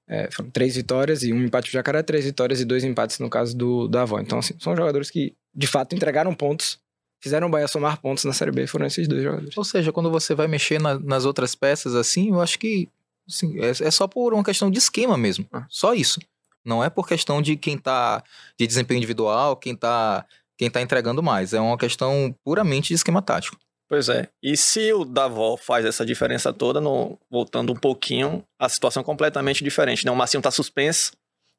É, 0.08 0.28
foram 0.32 0.50
três 0.50 0.76
vitórias 0.76 1.22
e 1.22 1.32
um 1.32 1.42
empate 1.44 1.64
pro 1.68 1.72
Jacaré, 1.72 2.02
três 2.02 2.24
vitórias 2.24 2.60
e 2.60 2.64
dois 2.64 2.84
empates 2.84 3.18
no 3.18 3.28
caso 3.28 3.56
do 3.56 3.88
Davó. 3.88 4.20
Então, 4.20 4.38
assim, 4.38 4.54
são 4.58 4.76
jogadores 4.76 5.10
que 5.10 5.34
de 5.54 5.66
fato 5.66 5.94
entregaram 5.94 6.32
pontos, 6.34 6.78
fizeram 7.20 7.48
o 7.48 7.50
Bahia 7.50 7.66
somar 7.66 8.00
pontos 8.00 8.24
na 8.24 8.32
Série 8.32 8.52
B. 8.52 8.66
Foram 8.66 8.86
esses 8.86 9.08
dois 9.08 9.22
jogadores. 9.22 9.56
Ou 9.56 9.64
seja, 9.64 9.92
quando 9.92 10.10
você 10.10 10.34
vai 10.34 10.46
mexer 10.46 10.80
na- 10.80 10.98
nas 10.98 11.24
outras 11.24 11.54
peças 11.54 11.94
assim, 11.94 12.28
eu 12.30 12.40
acho 12.40 12.58
que 12.58 12.88
assim, 13.28 13.58
é, 13.60 13.70
é 13.70 13.90
só 13.90 14.06
por 14.06 14.32
uma 14.32 14.44
questão 14.44 14.70
de 14.70 14.78
esquema 14.78 15.16
mesmo. 15.18 15.44
Ah. 15.52 15.66
Só 15.68 15.92
isso. 15.92 16.20
Não 16.64 16.82
é 16.84 16.88
por 16.90 17.06
questão 17.08 17.40
de 17.42 17.56
quem 17.56 17.76
tá 17.78 18.22
de 18.58 18.66
desempenho 18.66 18.98
individual, 18.98 19.56
quem 19.56 19.74
tá, 19.74 20.24
quem 20.56 20.70
tá 20.70 20.80
entregando 20.80 21.22
mais. 21.22 21.52
É 21.52 21.60
uma 21.60 21.76
questão 21.78 22.34
puramente 22.44 22.88
de 22.88 22.94
esquema 22.94 23.20
tático. 23.22 23.56
Pois 23.88 24.09
é. 24.09 24.29
E 24.42 24.57
se 24.57 24.92
o 24.92 25.05
Davó 25.05 25.57
faz 25.57 25.85
essa 25.85 26.05
diferença 26.05 26.53
toda, 26.53 26.81
no- 26.81 27.18
voltando 27.31 27.72
um 27.72 27.77
pouquinho, 27.77 28.42
a 28.59 28.68
situação 28.68 29.01
é 29.01 29.05
completamente 29.05 29.62
diferente. 29.62 30.05
Né? 30.05 30.11
O 30.11 30.16
Marcinho 30.16 30.42
tá 30.42 30.51
suspenso, 30.51 31.12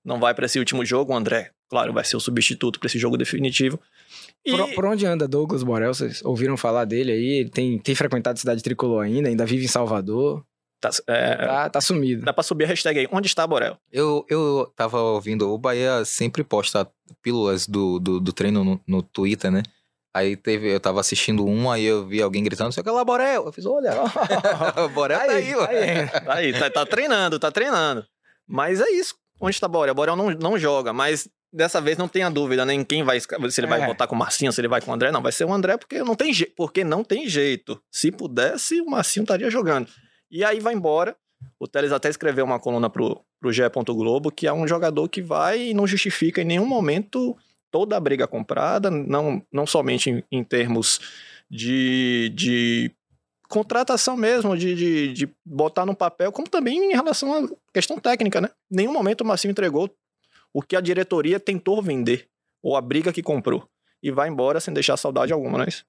não 0.04 0.20
vai 0.20 0.34
para 0.34 0.46
esse 0.46 0.60
último 0.60 0.84
jogo. 0.84 1.13
O 1.13 1.16
André, 1.16 1.52
claro, 1.70 1.94
vai 1.94 2.04
ser 2.04 2.18
o 2.18 2.20
substituto 2.20 2.80
para 2.80 2.88
esse 2.88 3.00
jogo 3.00 3.16
definitivo. 3.18 3.80
E 4.46 4.52
Por, 4.52 4.76
por 4.76 4.86
onde 4.86 5.06
anda 5.06 5.28
Douglas 5.28 5.63
Borel? 5.63 5.94
Vocês 5.94 6.22
ouviram 6.24 6.58
falar 6.58 6.86
dele 6.86 7.12
aí? 7.13 7.40
Ele 7.40 7.50
tem, 7.50 7.80
tem 7.80 7.96
frequentado 7.96 8.36
a 8.36 8.40
cidade 8.40 8.62
tricolor 8.62 9.04
ainda, 9.06 9.30
ainda 9.30 9.46
vive 9.46 9.63
em 9.66 9.70
Salvador. 9.70 10.44
tá, 10.82 10.90
é, 11.08 11.36
Tá, 11.38 11.70
tá 11.70 11.82
sumido. 11.82 12.24
dá 12.26 12.34
para 12.34 12.44
subir 12.44 12.66
a 12.66 12.68
hashtag 12.68 13.00
aí. 13.00 13.08
Onde 13.12 13.28
está 13.28 13.48
Borel? 13.48 13.78
Eu, 13.92 14.26
eu 14.30 14.72
tava 14.76 15.02
ouvindo, 15.02 15.50
o 15.50 15.58
Bahia 15.58 16.04
sempre 16.06 16.44
posta 16.44 16.86
pílulas 17.22 17.66
do, 17.68 18.00
do, 18.00 18.20
do 18.20 18.34
treino 18.34 18.63
no, 18.66 18.82
no 18.86 19.02
Twitter, 19.02 19.50
né? 19.52 19.63
Aí 20.13 20.36
teve, 20.36 20.74
eu 20.74 20.80
tava 20.80 21.00
assistindo 21.00 21.46
um, 21.46 21.70
aí 21.70 21.84
eu 21.84 22.08
vi 22.08 22.22
alguém 22.22 22.43
gritando, 22.43 22.72
sei 22.72 22.84
lá, 22.86 23.04
Borel. 23.06 23.46
Eu 23.46 23.52
fiz, 23.54 23.65
olha, 23.65 23.91
o 24.86 24.89
Borel 24.89 25.20
tá 25.20 25.32
aí, 25.32 25.56
ó. 25.56 25.65
aí. 25.65 26.08
Tá 26.08 26.34
aí, 26.34 26.54
tá, 26.54 26.70
tá 26.70 26.86
treinando, 26.86 27.38
tá 27.39 27.52
treinando. 27.52 28.06
Mas 28.48 28.82
é 28.82 28.89
isso. 28.89 29.15
Onde 29.39 29.56
está 29.56 29.67
Borel? 29.67 29.93
Borel 29.93 30.15
não, 30.15 30.32
não 30.32 30.58
joga, 30.58 30.91
mas 30.91 31.30
dessa 31.54 31.80
vez 31.80 31.98
não 31.98 32.08
tenha 32.08 32.30
dúvida, 32.30 32.65
né? 32.65 32.74
Em 32.74 32.84
quem 32.84 33.04
vai. 33.04 33.20
Se 33.20 33.28
ele 33.60 33.67
vai 33.67 33.82
É. 33.82 33.86
votar 33.86 34.08
com 34.08 34.15
o 34.15 34.17
Marcinho, 34.17 34.52
se 34.52 34.60
ele 34.60 34.67
vai 34.67 34.82
com 34.82 34.89
o 34.89 34.93
André. 34.93 35.12
Não, 35.12 35.22
vai 35.22 35.32
ser 35.32 35.46
o 35.46 35.54
André 35.54 35.78
porque 35.78 36.00
não 36.04 36.15
tem, 36.15 36.34
je... 36.34 36.46
porque 36.58 36.84
não 36.84 37.04
tem 37.04 37.28
jeito. 37.28 37.80
Se 37.91 38.12
pudesse, 38.12 38.82
o 38.82 38.89
Marcinho 38.89 39.24
estaria 39.24 39.50
jogando. 39.52 39.88
E 40.32 40.43
aí 40.43 40.60
vai 40.60 40.74
embora. 40.74 41.15
O 41.60 41.67
Teles 41.67 41.91
até 41.91 42.10
escreveu 42.10 42.43
uma 42.46 42.60
coluna 42.60 42.89
pro, 42.89 43.22
pro 43.39 43.52
GE. 43.54 43.62
Globo 43.89 44.32
que 44.32 44.48
é 44.48 44.54
um 44.54 44.67
jogador 44.67 45.08
que 45.08 45.22
vai 45.22 45.67
e 45.70 45.74
não 45.74 45.86
justifica 45.86 46.41
em 46.41 46.46
nenhum 46.46 46.65
momento 46.65 47.38
toda 47.71 47.95
a 47.97 47.99
briga 47.99 48.27
comprada, 48.27 48.89
não, 48.89 49.41
não 49.51 49.65
somente 49.65 50.10
em, 50.10 50.23
em 50.32 50.43
termos 50.43 50.99
de, 51.49 52.32
de 52.36 52.91
contratação 53.47 54.17
mesmo, 54.17 54.58
de, 54.58 54.75
de, 54.75 55.13
de 55.13 55.30
botar 55.45 55.86
no 55.86 55.95
papel, 55.95 56.32
como 56.32 56.49
também 56.49 56.91
em 56.91 56.93
relação 56.93 57.34
à 57.34 57.49
questão 57.73 57.97
técnica, 57.99 58.41
né? 58.41 58.49
Em 58.71 58.77
nenhum 58.77 58.93
momento 58.93 59.21
o 59.21 59.25
Marcinho 59.25 59.51
entregou 59.51 59.89
o 60.53 60.62
que 60.62 60.75
a 60.75 60.82
diretoria 60.82 61.39
tentou 61.39 61.82
vender, 61.82 62.27
ou 62.62 62.75
a 62.75 62.82
briga 62.82 63.13
que 63.13 63.21
comprou. 63.21 63.67
E 64.01 64.12
vai 64.12 64.30
embora 64.30 64.60
sem 64.60 64.73
deixar 64.73 64.97
saudade 64.97 65.34
alguma, 65.34 65.58
não 65.58 65.65
é 65.65 65.69
isso? 65.69 65.86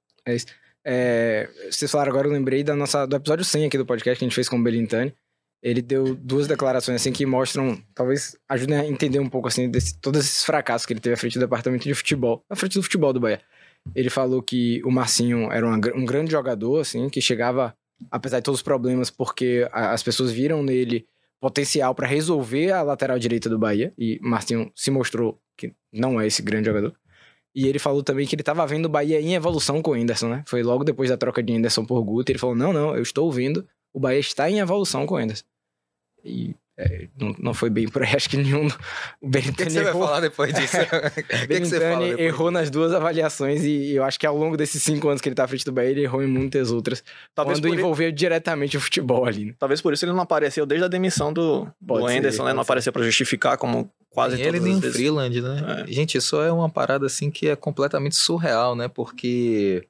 É, 0.85 1.49
vocês 1.71 1.91
falaram 1.91 2.11
agora, 2.11 2.29
eu 2.29 2.33
lembrei 2.33 2.63
da 2.63 2.75
nossa, 2.75 3.07
do 3.07 3.17
episódio 3.17 3.45
100 3.45 3.67
aqui 3.67 3.79
do 3.79 3.85
podcast 3.85 4.19
que 4.19 4.25
a 4.25 4.29
gente 4.29 4.35
fez 4.35 4.49
com 4.49 4.57
o 4.57 4.63
Belintani. 4.63 5.15
Ele 5.63 5.83
deu 5.83 6.15
duas 6.15 6.47
declarações 6.47 7.01
assim 7.01 7.13
que 7.13 7.27
mostram, 7.27 7.81
talvez 7.95 8.37
ajudem 8.49 8.77
a 8.79 8.87
entender 8.87 9.19
um 9.19 9.29
pouco 9.29 9.49
assim 9.49 9.69
desse, 9.69 9.99
todos 10.01 10.21
esses 10.25 10.45
fracassos 10.45 10.87
que 10.87 10.93
ele 10.93 11.01
teve 11.01 11.15
à 11.15 11.17
frente 11.17 11.35
do 11.35 11.41
departamento 11.41 11.85
de 11.85 11.95
futebol, 11.95 12.45
à 12.49 12.55
frente 12.55 12.75
do 12.75 12.83
futebol 12.83 13.13
do 13.13 13.19
Bahia. 13.21 13.41
Ele 13.95 14.09
falou 14.11 14.41
que 14.43 14.81
o 14.85 14.91
Marcinho 14.91 15.51
era 15.51 15.67
uma 15.67 15.77
um 15.95 16.05
grande 16.05 16.31
jogador, 16.31 16.81
assim, 16.81 17.09
que 17.09 17.21
chegava, 17.21 17.75
apesar 18.11 18.39
de 18.39 18.45
todos 18.45 18.61
os 18.61 18.63
problemas, 18.63 19.11
porque 19.11 19.69
a- 19.73 19.93
as 19.93 20.03
pessoas 20.03 20.31
viram 20.31 20.63
nele 20.63 21.07
potencial 21.41 21.95
para 21.95 22.07
resolver 22.07 22.73
a 22.73 22.83
lateral 22.83 23.19
direita 23.19 23.49
do 23.49 23.59
Bahia 23.59 23.93
e 23.99 24.19
Marcinho 24.23 24.71
se 24.75 24.91
mostrou 24.91 25.41
que 25.57 25.73
não 25.93 26.21
é 26.21 26.27
esse 26.27 26.43
grande 26.43 26.67
jogador. 26.67 26.95
E 27.55 27.67
ele 27.67 27.79
falou 27.79 28.03
também 28.03 28.27
que 28.27 28.35
ele 28.35 28.43
estava 28.43 28.65
vendo 28.67 28.87
o 28.87 28.89
Bahia 28.89 29.21
em 29.21 29.35
evolução 29.35 29.81
com 29.83 29.93
o 29.93 29.95
Anderson, 29.95 30.29
né? 30.29 30.45
Foi 30.47 30.63
logo 30.63 30.85
depois 30.85 31.11
da 31.11 31.17
troca 31.17 31.43
de 31.43 31.53
Anderson 31.53 31.85
por 31.85 32.01
Guto. 32.05 32.31
Ele 32.31 32.39
falou: 32.39 32.55
não, 32.55 32.73
não, 32.73 32.95
eu 32.95 33.03
estou 33.03 33.31
vendo, 33.33 33.67
o 33.99 34.01
Bahia 34.01 34.21
está 34.21 34.49
em 34.49 34.61
evolução 34.61 35.05
com 35.05 35.17
o 35.17 35.19
Anderson. 35.19 35.45
E 36.25 36.55
é, 36.77 37.09
não, 37.19 37.35
não 37.41 37.53
foi 37.55 37.69
bem 37.69 37.89
por 37.89 38.05
aí, 38.05 38.11
acho 38.15 38.31
que 38.31 38.37
nenhum. 38.37 38.67
O 38.67 38.69
O 38.69 38.71
que, 38.71 38.77
Belintani 39.23 39.67
que 39.67 39.73
você 39.73 39.83
vai 39.83 39.89
errou. 39.93 40.07
falar 40.07 40.21
depois 40.21 40.55
disso? 40.55 40.77
O 40.79 41.11
que, 41.11 41.23
que 41.23 41.67
você 41.67 41.81
fala 41.81 41.97
Belintani 41.97 42.11
depois 42.11 42.21
errou 42.21 42.51
nas 42.53 42.71
duas 42.71 42.95
avaliações 42.95 43.65
e 43.65 43.93
eu 43.93 44.05
acho 44.05 44.17
que 44.21 44.25
ao 44.25 44.37
longo 44.37 44.57
desses 44.57 44.81
cinco 44.81 45.09
anos 45.09 45.21
que 45.21 45.29
ele 45.29 45.35
tá 45.35 45.43
à 45.43 45.49
frente 45.49 45.65
do 45.65 45.73
Bahia, 45.73 45.91
ele 45.91 46.03
errou 46.05 46.23
em 46.23 46.29
muitas 46.29 46.71
outras. 46.71 47.03
Talvez 47.35 47.59
quando 47.59 47.75
envolveu 47.75 48.13
diretamente 48.13 48.77
o 48.77 48.81
futebol 48.81 49.27
ali, 49.27 49.47
né? 49.47 49.55
talvez 49.59 49.81
por 49.83 49.93
isso 49.93 50.05
ele 50.05 50.13
não 50.13 50.21
apareceu 50.21 50.65
desde 50.65 50.85
a 50.85 50.89
demissão 50.89 51.33
do, 51.33 51.67
Pode 51.85 52.03
do 52.03 52.09
ser, 52.09 52.19
Anderson, 52.19 52.45
né? 52.45 52.53
Não 52.53 52.63
apareceu 52.63 52.93
para 52.93 53.03
justificar 53.03 53.59
como 53.59 53.91
quase 54.09 54.37
nem 54.37 54.47
ele 54.47 54.61
nem 54.61 54.77
o. 54.77 54.81
Freeland, 54.81 55.41
né? 55.41 55.85
Gente, 55.89 56.17
isso 56.17 56.41
é 56.41 56.53
uma 56.53 56.71
parada 56.71 57.07
assim 57.07 57.29
que 57.29 57.49
é 57.49 57.57
completamente 57.57 58.15
surreal, 58.15 58.77
né? 58.77 58.87
Porque 58.87 59.85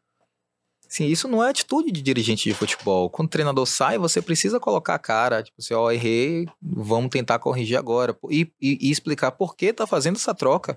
assim, 0.88 1.07
isso 1.07 1.29
não 1.29 1.44
é 1.44 1.51
atitude 1.51 1.90
de 1.92 2.01
dirigente 2.03 2.48
de 2.48 2.55
futebol. 2.55 3.11
Quando 3.11 3.27
o 3.29 3.31
treinador 3.31 3.66
sai, 3.66 3.98
você 3.98 4.22
precisa 4.22 4.59
colocar 4.59 4.94
a 4.94 4.98
cara, 4.98 5.42
tipo 5.42 5.57
assim, 5.61 5.74
ó, 5.74 5.90
errei, 5.90 6.46
vamos 6.62 7.11
tentar 7.11 7.38
corrigir 7.38 7.77
agora 7.77 8.16
e, 8.31 8.51
e- 8.61 8.79
e 8.88 8.90
explicar 8.90 9.33
por 9.33 9.55
que 9.57 9.72
tá 9.72 9.87
fazendo 9.87 10.16
essa 10.16 10.35
troca. 10.35 10.77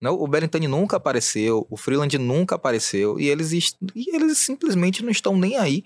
Não, 0.00 0.14
o 0.14 0.26
Belintani 0.26 0.68
nunca 0.68 0.96
apareceu, 0.96 1.66
o 1.70 1.76
Freeland 1.76 2.18
nunca 2.18 2.56
apareceu 2.56 3.18
e 3.18 3.28
eles, 3.28 3.52
e 3.94 4.14
eles 4.14 4.38
simplesmente 4.38 5.02
não 5.02 5.10
estão 5.10 5.36
nem 5.36 5.56
aí, 5.56 5.84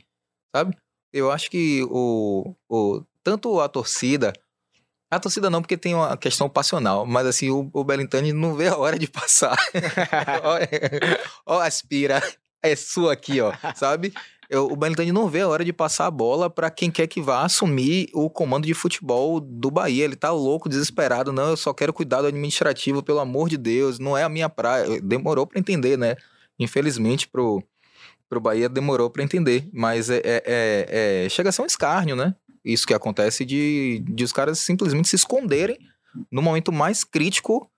sabe? 0.55 0.77
Eu 1.13 1.31
acho 1.31 1.51
que 1.51 1.85
o, 1.91 2.55
o 2.69 3.03
tanto 3.23 3.61
a 3.61 3.69
torcida 3.69 4.33
a 5.11 5.19
torcida 5.19 5.49
não, 5.49 5.63
porque 5.63 5.77
tem 5.77 5.95
uma 5.95 6.17
questão 6.19 6.51
passional, 6.51 7.07
mas 7.07 7.27
assim, 7.27 7.49
o, 7.49 7.71
o 7.73 7.85
não 8.35 8.55
vê 8.55 8.69
a 8.69 8.77
hora 8.77 8.99
de 8.99 9.09
passar. 9.09 9.57
ó, 11.47 11.55
ó, 11.55 11.61
aspira, 11.61 12.23
é 12.63 12.75
sua 12.77 13.13
aqui, 13.13 13.41
ó, 13.41 13.53
sabe? 13.75 14.13
Eu- 14.51 14.67
o 14.73 14.77
Belintani 14.77 15.13
não 15.13 15.29
vê 15.29 15.41
a 15.43 15.49
hora 15.49 15.63
de 15.65 15.73
passar 15.75 16.07
a 16.07 16.11
bola 16.11 16.49
pra 16.49 16.71
quem 16.71 16.91
quer 16.91 17.07
que 17.07 17.21
vá 17.21 17.45
assumir 17.45 18.09
o 18.15 18.31
comando 18.31 18.67
de 18.67 18.73
futebol 18.73 19.39
do 19.41 19.71
Bahia. 19.71 20.05
Ele 20.05 20.17
tá 20.17 20.31
louco, 20.33 20.69
desesperado. 20.71 21.33
Não, 21.33 21.51
eu 21.51 21.57
só 21.57 21.75
quero 21.75 21.93
cuidar 21.93 22.23
do 22.23 22.29
administrativo, 22.29 23.03
pelo 23.03 23.21
amor 23.21 23.51
de 23.51 23.59
Deus. 23.59 23.99
Não 23.99 24.17
é 24.17 24.23
a 24.25 24.29
minha 24.29 24.49
praia. 24.49 25.01
Demorou 25.03 25.47
pra 25.47 25.59
entender, 25.61 25.99
né? 25.99 26.17
Infelizmente, 26.59 27.29
pro, 27.29 27.63
pro 28.29 28.41
Bahia 28.41 28.71
demorou 28.71 29.11
pra 29.11 29.23
entender. 29.23 29.69
Mas 29.71 30.09
é, 30.09 30.17
é- 30.25 30.43
é- 30.47 31.25
é- 31.27 31.29
chega 31.29 31.51
a 31.51 31.53
ser 31.53 31.61
um 31.63 31.67
escárnio, 31.67 32.17
né? 32.17 32.35
Isso 32.65 32.87
que 32.87 32.95
acontece 32.95 33.45
de, 33.45 34.03
de 34.09 34.25
os 34.25 34.33
caras 34.33 34.59
simplesmente 34.61 35.09
se 35.09 35.17
esconderem 35.17 35.79
no 36.33 36.41
momento 36.41 36.73
mais 36.73 37.05
crítico 37.05 37.71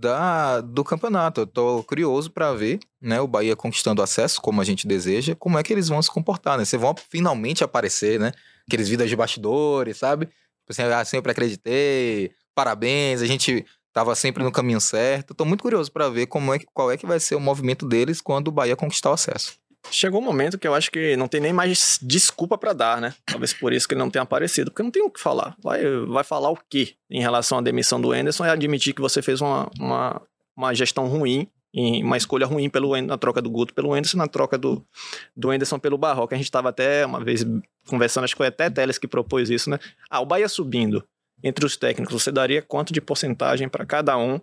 da, 0.00 0.60
do 0.62 0.82
campeonato. 0.82 1.42
Eu 1.42 1.46
tô 1.46 1.84
curioso 1.84 2.30
pra 2.30 2.52
ver, 2.54 2.80
né, 3.00 3.20
o 3.20 3.26
Bahia 3.26 3.54
conquistando 3.54 4.02
acesso, 4.02 4.40
como 4.40 4.60
a 4.60 4.64
gente 4.64 4.86
deseja, 4.86 5.34
como 5.36 5.58
é 5.58 5.62
que 5.62 5.72
eles 5.72 5.88
vão 5.88 6.00
se 6.00 6.10
comportar, 6.10 6.56
né? 6.58 6.64
Vocês 6.64 6.80
vão 6.80 6.94
finalmente 7.10 7.62
aparecer, 7.62 8.18
né? 8.18 8.32
Aqueles 8.66 8.88
vidas 8.88 9.08
de 9.08 9.16
bastidores, 9.16 9.98
sabe? 9.98 10.26
Tipo 10.26 10.70
Assim, 10.70 10.82
ah, 10.82 11.04
sempre 11.04 11.32
acreditei, 11.32 12.32
parabéns, 12.54 13.20
a 13.22 13.26
gente 13.26 13.64
tava 13.92 14.14
sempre 14.14 14.42
no 14.42 14.52
caminho 14.52 14.80
certo. 14.80 15.34
Tô 15.34 15.44
muito 15.44 15.62
curioso 15.62 15.90
pra 15.92 16.08
ver 16.08 16.26
como 16.26 16.54
é, 16.54 16.58
que- 16.60 16.66
qual 16.72 16.90
é 16.90 16.96
que 16.96 17.06
vai 17.06 17.20
ser 17.20 17.34
o 17.34 17.40
movimento 17.40 17.86
deles 17.86 18.20
quando 18.20 18.48
o 18.48 18.52
Bahia 18.52 18.76
conquistar 18.76 19.10
o 19.10 19.14
acesso. 19.14 19.59
Chegou 19.90 20.20
um 20.20 20.24
momento 20.24 20.58
que 20.58 20.68
eu 20.68 20.74
acho 20.74 20.90
que 20.90 21.16
não 21.16 21.26
tem 21.26 21.40
nem 21.40 21.52
mais 21.52 21.98
desculpa 22.02 22.58
pra 22.58 22.72
dar, 22.72 23.00
né? 23.00 23.14
Talvez 23.26 23.52
por 23.52 23.72
isso 23.72 23.88
que 23.88 23.94
ele 23.94 24.00
não 24.00 24.10
tenha 24.10 24.22
aparecido, 24.22 24.70
porque 24.70 24.82
não 24.82 24.90
tem 24.90 25.02
o 25.02 25.10
que 25.10 25.20
falar. 25.20 25.56
Vai, 25.62 25.82
vai 26.06 26.22
falar 26.22 26.50
o 26.50 26.58
quê 26.68 26.94
em 27.10 27.20
relação 27.20 27.58
à 27.58 27.60
demissão 27.60 28.00
do 28.00 28.12
Anderson 28.12 28.44
e 28.44 28.50
admitir 28.50 28.94
que 28.94 29.00
você 29.00 29.22
fez 29.22 29.40
uma, 29.40 29.70
uma, 29.78 30.22
uma 30.56 30.74
gestão 30.74 31.08
ruim, 31.08 31.48
uma 31.74 32.16
escolha 32.16 32.46
ruim 32.46 32.68
pelo, 32.68 33.00
na 33.00 33.16
troca 33.16 33.40
do 33.40 33.50
Guto 33.50 33.72
pelo 33.72 33.92
Anderson, 33.92 34.18
na 34.18 34.28
troca 34.28 34.58
do, 34.58 34.84
do 35.36 35.50
Anderson 35.50 35.78
pelo 35.78 35.96
Barroca. 35.96 36.34
A 36.34 36.38
gente 36.38 36.46
estava 36.46 36.68
até 36.68 37.06
uma 37.06 37.22
vez 37.22 37.44
conversando, 37.88 38.24
acho 38.24 38.34
que 38.34 38.38
foi 38.38 38.48
até 38.48 38.68
Teles 38.68 38.98
que 38.98 39.08
propôs 39.08 39.50
isso, 39.50 39.70
né? 39.70 39.78
Ah, 40.08 40.20
o 40.20 40.26
Bahia 40.26 40.48
subindo 40.48 41.04
entre 41.42 41.64
os 41.64 41.76
técnicos, 41.76 42.22
você 42.22 42.30
daria 42.30 42.60
quanto 42.60 42.92
de 42.92 43.00
porcentagem 43.00 43.68
para 43.68 43.86
cada 43.86 44.16
um 44.16 44.40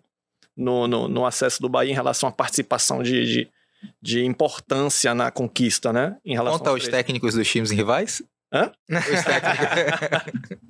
no, 0.56 0.88
no, 0.88 1.08
no 1.08 1.26
acesso 1.26 1.62
do 1.62 1.70
Bahia 1.70 1.92
em 1.92 1.96
relação 1.96 2.28
à 2.28 2.32
participação 2.32 3.04
de, 3.04 3.26
de, 3.26 3.52
de 4.02 4.24
importância 4.26 5.14
na 5.14 5.32
conquista, 5.32 5.94
né? 5.94 6.18
Em 6.26 6.34
relação 6.34 6.60
Conta 6.60 6.70
aos 6.72 6.84
três. 6.84 6.96
técnicos 6.96 7.34
dos 7.36 7.48
times 7.48 7.72
rivais? 7.72 8.22
Hã? 8.54 8.72
Os 8.90 9.24
técnicos. 9.24 10.58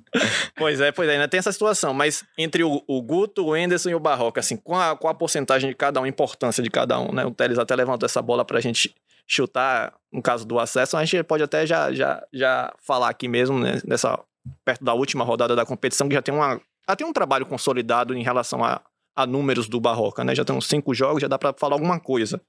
Pois 0.56 0.80
é, 0.80 0.90
pois 0.90 1.08
é, 1.08 1.12
ainda 1.12 1.28
tem 1.28 1.38
essa 1.38 1.52
situação, 1.52 1.92
mas 1.92 2.24
entre 2.36 2.64
o, 2.64 2.82
o 2.88 3.02
Guto, 3.02 3.44
o 3.44 3.56
Enderson 3.56 3.90
e 3.90 3.94
o 3.94 4.00
Barroca, 4.00 4.40
assim, 4.40 4.56
qual 4.56 4.80
a, 4.80 4.96
qual 4.96 5.10
a 5.10 5.14
porcentagem 5.14 5.68
de 5.68 5.76
cada 5.76 6.00
um, 6.00 6.04
a 6.04 6.08
importância 6.08 6.62
de 6.62 6.70
cada 6.70 6.98
um, 6.98 7.12
né? 7.12 7.26
O 7.26 7.30
Teles 7.30 7.58
até 7.58 7.76
levantou 7.76 8.06
essa 8.06 8.22
bola 8.22 8.42
pra 8.42 8.58
gente 8.58 8.94
chutar, 9.26 9.92
no 10.10 10.22
caso 10.22 10.46
do 10.46 10.58
acesso, 10.58 10.96
a 10.96 11.04
gente 11.04 11.22
pode 11.22 11.42
até 11.42 11.66
já, 11.66 11.92
já, 11.92 12.26
já 12.32 12.72
falar 12.80 13.10
aqui 13.10 13.28
mesmo, 13.28 13.58
né, 13.58 13.80
nessa, 13.84 14.18
perto 14.64 14.82
da 14.82 14.94
última 14.94 15.22
rodada 15.22 15.54
da 15.54 15.66
competição, 15.66 16.08
que 16.08 16.14
já 16.14 16.22
tem, 16.22 16.34
uma, 16.34 16.58
já 16.88 16.96
tem 16.96 17.06
um 17.06 17.12
trabalho 17.12 17.44
consolidado 17.44 18.14
em 18.14 18.22
relação 18.22 18.64
a, 18.64 18.80
a 19.14 19.26
números 19.26 19.68
do 19.68 19.78
Barroca, 19.78 20.24
né? 20.24 20.34
Já 20.34 20.44
tem 20.44 20.56
uns 20.56 20.66
cinco 20.66 20.94
jogos, 20.94 21.20
já 21.20 21.28
dá 21.28 21.38
pra 21.38 21.52
falar 21.52 21.74
alguma 21.74 22.00
coisa. 22.00 22.40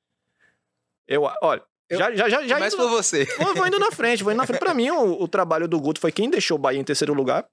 Eu, 1.10 1.24
olha, 1.42 1.62
já, 1.92 2.16
já, 2.16 2.30
já, 2.30 2.48
já 2.48 2.56
Começa 2.56 2.76
indo- 2.76 2.84
por 2.86 2.90
você. 2.92 3.26
Vou, 3.38 3.56
vou 3.56 3.68
indo 3.68 3.80
na 3.80 3.92
frente, 3.92 4.24
vou 4.24 4.32
indo 4.32 4.38
na 4.38 4.46
frente. 4.46 4.60
Pra 4.60 4.74
mim, 4.76 4.90
o, 4.92 5.24
o 5.24 5.28
trabalho 5.28 5.68
do 5.68 5.80
Guto 5.80 6.00
foi 6.00 6.12
quem 6.12 6.30
deixou 6.30 6.56
o 6.56 6.62
Bahia 6.62 6.80
em 6.80 6.84
terceiro 6.84 7.14
lugar. 7.14 7.46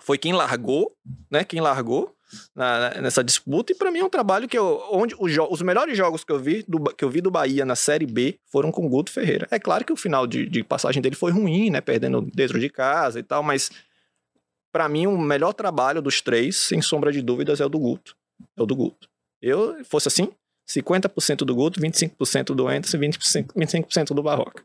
Foi 0.00 0.16
quem 0.16 0.32
largou, 0.32 0.94
né? 1.30 1.42
Quem 1.44 1.60
largou 1.60 2.14
na- 2.54 2.90
nessa 3.00 3.24
disputa. 3.24 3.72
E 3.72 3.74
pra 3.74 3.90
mim 3.90 3.98
é 3.98 4.04
um 4.04 4.08
trabalho 4.08 4.46
que 4.48 4.56
eu, 4.56 4.80
onde 4.92 5.14
os, 5.18 5.32
os 5.50 5.60
melhores 5.60 5.96
jogos 5.96 6.22
que 6.22 6.30
eu, 6.32 6.38
vi 6.38 6.64
do, 6.68 6.78
que 6.94 7.04
eu 7.04 7.10
vi 7.10 7.20
do 7.20 7.32
Bahia 7.32 7.64
na 7.64 7.74
Série 7.74 8.06
B 8.06 8.38
foram 8.52 8.70
com 8.70 8.86
o 8.86 8.88
Guto 8.88 9.10
Ferreira. 9.10 9.48
É 9.50 9.58
claro 9.58 9.84
que 9.84 9.92
o 9.92 9.96
final 9.96 10.24
de, 10.24 10.46
de 10.48 10.62
passagem 10.62 11.02
dele 11.02 11.16
foi 11.16 11.32
ruim, 11.32 11.68
né? 11.70 11.80
Perdendo 11.80 12.20
dentro 12.32 12.60
de 12.60 12.68
casa 12.70 13.18
e 13.18 13.24
tal, 13.24 13.42
mas 13.42 13.70
pra 14.70 14.88
mim 14.88 15.06
o 15.08 15.18
melhor 15.18 15.52
trabalho 15.52 16.00
dos 16.00 16.20
três, 16.20 16.56
sem 16.56 16.80
sombra 16.80 17.10
de 17.10 17.20
dúvidas, 17.22 17.60
é 17.60 17.66
o 17.66 17.68
do 17.68 17.78
Guto. 17.80 18.14
É 18.56 18.62
o 18.62 18.66
do 18.66 18.76
Guto. 18.76 19.08
Eu, 19.42 19.84
fosse 19.84 20.06
assim, 20.06 20.30
50% 20.70 21.38
do 21.38 21.54
Guto, 21.54 21.80
25% 21.80 22.54
do 22.54 22.68
Anderson, 22.68 22.98
25%, 22.98 23.46
25% 23.56 24.14
do 24.14 24.22
Barroca. 24.22 24.62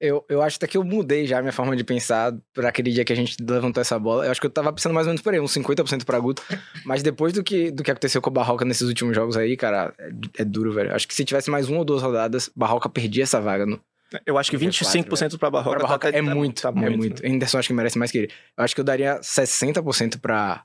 Eu, 0.00 0.24
eu 0.28 0.42
acho 0.42 0.56
até 0.56 0.66
que 0.66 0.76
eu 0.76 0.82
mudei 0.84 1.24
já 1.26 1.38
a 1.38 1.40
minha 1.40 1.52
forma 1.52 1.74
de 1.76 1.84
pensar 1.84 2.34
pra 2.52 2.68
aquele 2.68 2.90
dia 2.90 3.04
que 3.04 3.12
a 3.12 3.16
gente 3.16 3.36
levantou 3.40 3.80
essa 3.80 3.98
bola. 3.98 4.26
Eu 4.26 4.30
acho 4.32 4.40
que 4.40 4.46
eu 4.46 4.50
tava 4.50 4.72
pensando 4.72 4.92
mais 4.92 5.06
ou 5.06 5.10
menos 5.10 5.22
por 5.22 5.32
aí, 5.32 5.40
uns 5.40 5.54
50% 5.54 6.04
pra 6.04 6.18
Guto. 6.18 6.42
Mas 6.84 7.02
depois 7.02 7.32
do 7.32 7.42
que, 7.44 7.70
do 7.70 7.82
que 7.82 7.90
aconteceu 7.90 8.20
com 8.20 8.28
o 8.28 8.32
Barroca 8.32 8.64
nesses 8.64 8.86
últimos 8.88 9.14
jogos 9.14 9.36
aí, 9.36 9.56
cara, 9.56 9.94
é, 9.98 10.10
é 10.42 10.44
duro, 10.44 10.72
velho. 10.72 10.94
Acho 10.94 11.06
que 11.08 11.14
se 11.14 11.24
tivesse 11.24 11.48
mais 11.50 11.68
uma 11.68 11.78
ou 11.78 11.84
duas 11.84 12.02
rodadas, 12.02 12.50
Barroca 12.54 12.88
perdia 12.88 13.22
essa 13.22 13.40
vaga 13.40 13.64
no, 13.64 13.80
Eu 14.26 14.36
acho 14.36 14.50
que 14.50 14.58
Porque 14.58 14.68
25% 14.68 15.38
para 15.38 15.48
Barroca, 15.50 15.78
Pra 15.78 15.86
Barroca 15.86 16.12
tá- 16.12 16.18
é 16.18 16.22
tá- 16.22 16.34
muito, 16.34 16.60
tá 16.60 16.68
é 16.70 16.90
muito. 16.90 17.24
Anderson 17.26 17.58
acho 17.58 17.68
que 17.68 17.74
merece 17.74 17.96
mais 17.98 18.10
que 18.10 18.18
ele. 18.18 18.30
Eu 18.58 18.64
acho 18.64 18.74
que 18.74 18.80
eu 18.80 18.84
daria 18.84 19.20
60% 19.22 20.18
pra, 20.20 20.64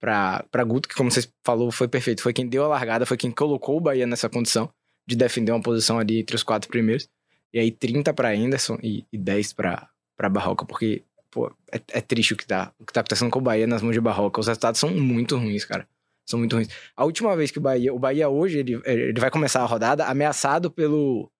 pra 0.00 0.64
Guto, 0.64 0.88
que 0.88 0.94
como 0.94 1.10
vocês 1.10 1.30
falou, 1.44 1.70
foi 1.70 1.86
perfeito. 1.86 2.22
Foi 2.22 2.32
quem 2.32 2.48
deu 2.48 2.64
a 2.64 2.68
largada, 2.68 3.04
foi 3.04 3.16
quem 3.16 3.30
colocou 3.30 3.76
o 3.76 3.80
Bahia 3.80 4.06
nessa 4.06 4.28
condição 4.28 4.70
de 5.06 5.14
defender 5.14 5.52
uma 5.52 5.62
posição 5.62 5.98
ali 5.98 6.20
entre 6.20 6.34
os 6.34 6.42
quatro 6.42 6.68
primeiros. 6.68 7.08
E 7.52 7.58
aí 7.58 7.70
30 7.70 8.14
pra 8.14 8.30
Anderson 8.30 8.78
e, 8.82 9.04
e 9.12 9.18
10 9.18 9.52
pra, 9.52 9.88
pra 10.16 10.28
Barroca, 10.28 10.64
porque, 10.64 11.04
pô, 11.30 11.52
é, 11.70 11.80
é 11.92 12.00
triste 12.00 12.32
o 12.32 12.36
que, 12.36 12.46
tá, 12.46 12.72
o 12.78 12.86
que 12.86 12.92
tá 12.92 13.00
acontecendo 13.00 13.30
com 13.30 13.40
o 13.40 13.42
Bahia 13.42 13.66
nas 13.66 13.82
mãos 13.82 13.92
de 13.92 14.00
Barroca. 14.00 14.40
Os 14.40 14.46
resultados 14.46 14.80
são 14.80 14.90
muito 14.90 15.36
ruins, 15.36 15.64
cara. 15.64 15.86
São 16.26 16.38
muito 16.38 16.54
ruins. 16.54 16.68
A 16.96 17.04
última 17.04 17.36
vez 17.36 17.50
que 17.50 17.58
o 17.58 17.60
Bahia. 17.60 17.92
O 17.92 17.98
Bahia 17.98 18.28
hoje, 18.28 18.58
ele, 18.58 18.80
ele 18.84 19.20
vai 19.20 19.30
começar 19.30 19.62
a 19.62 19.66
rodada 19.66 20.06
ameaçado 20.06 20.70
pelo 20.70 21.30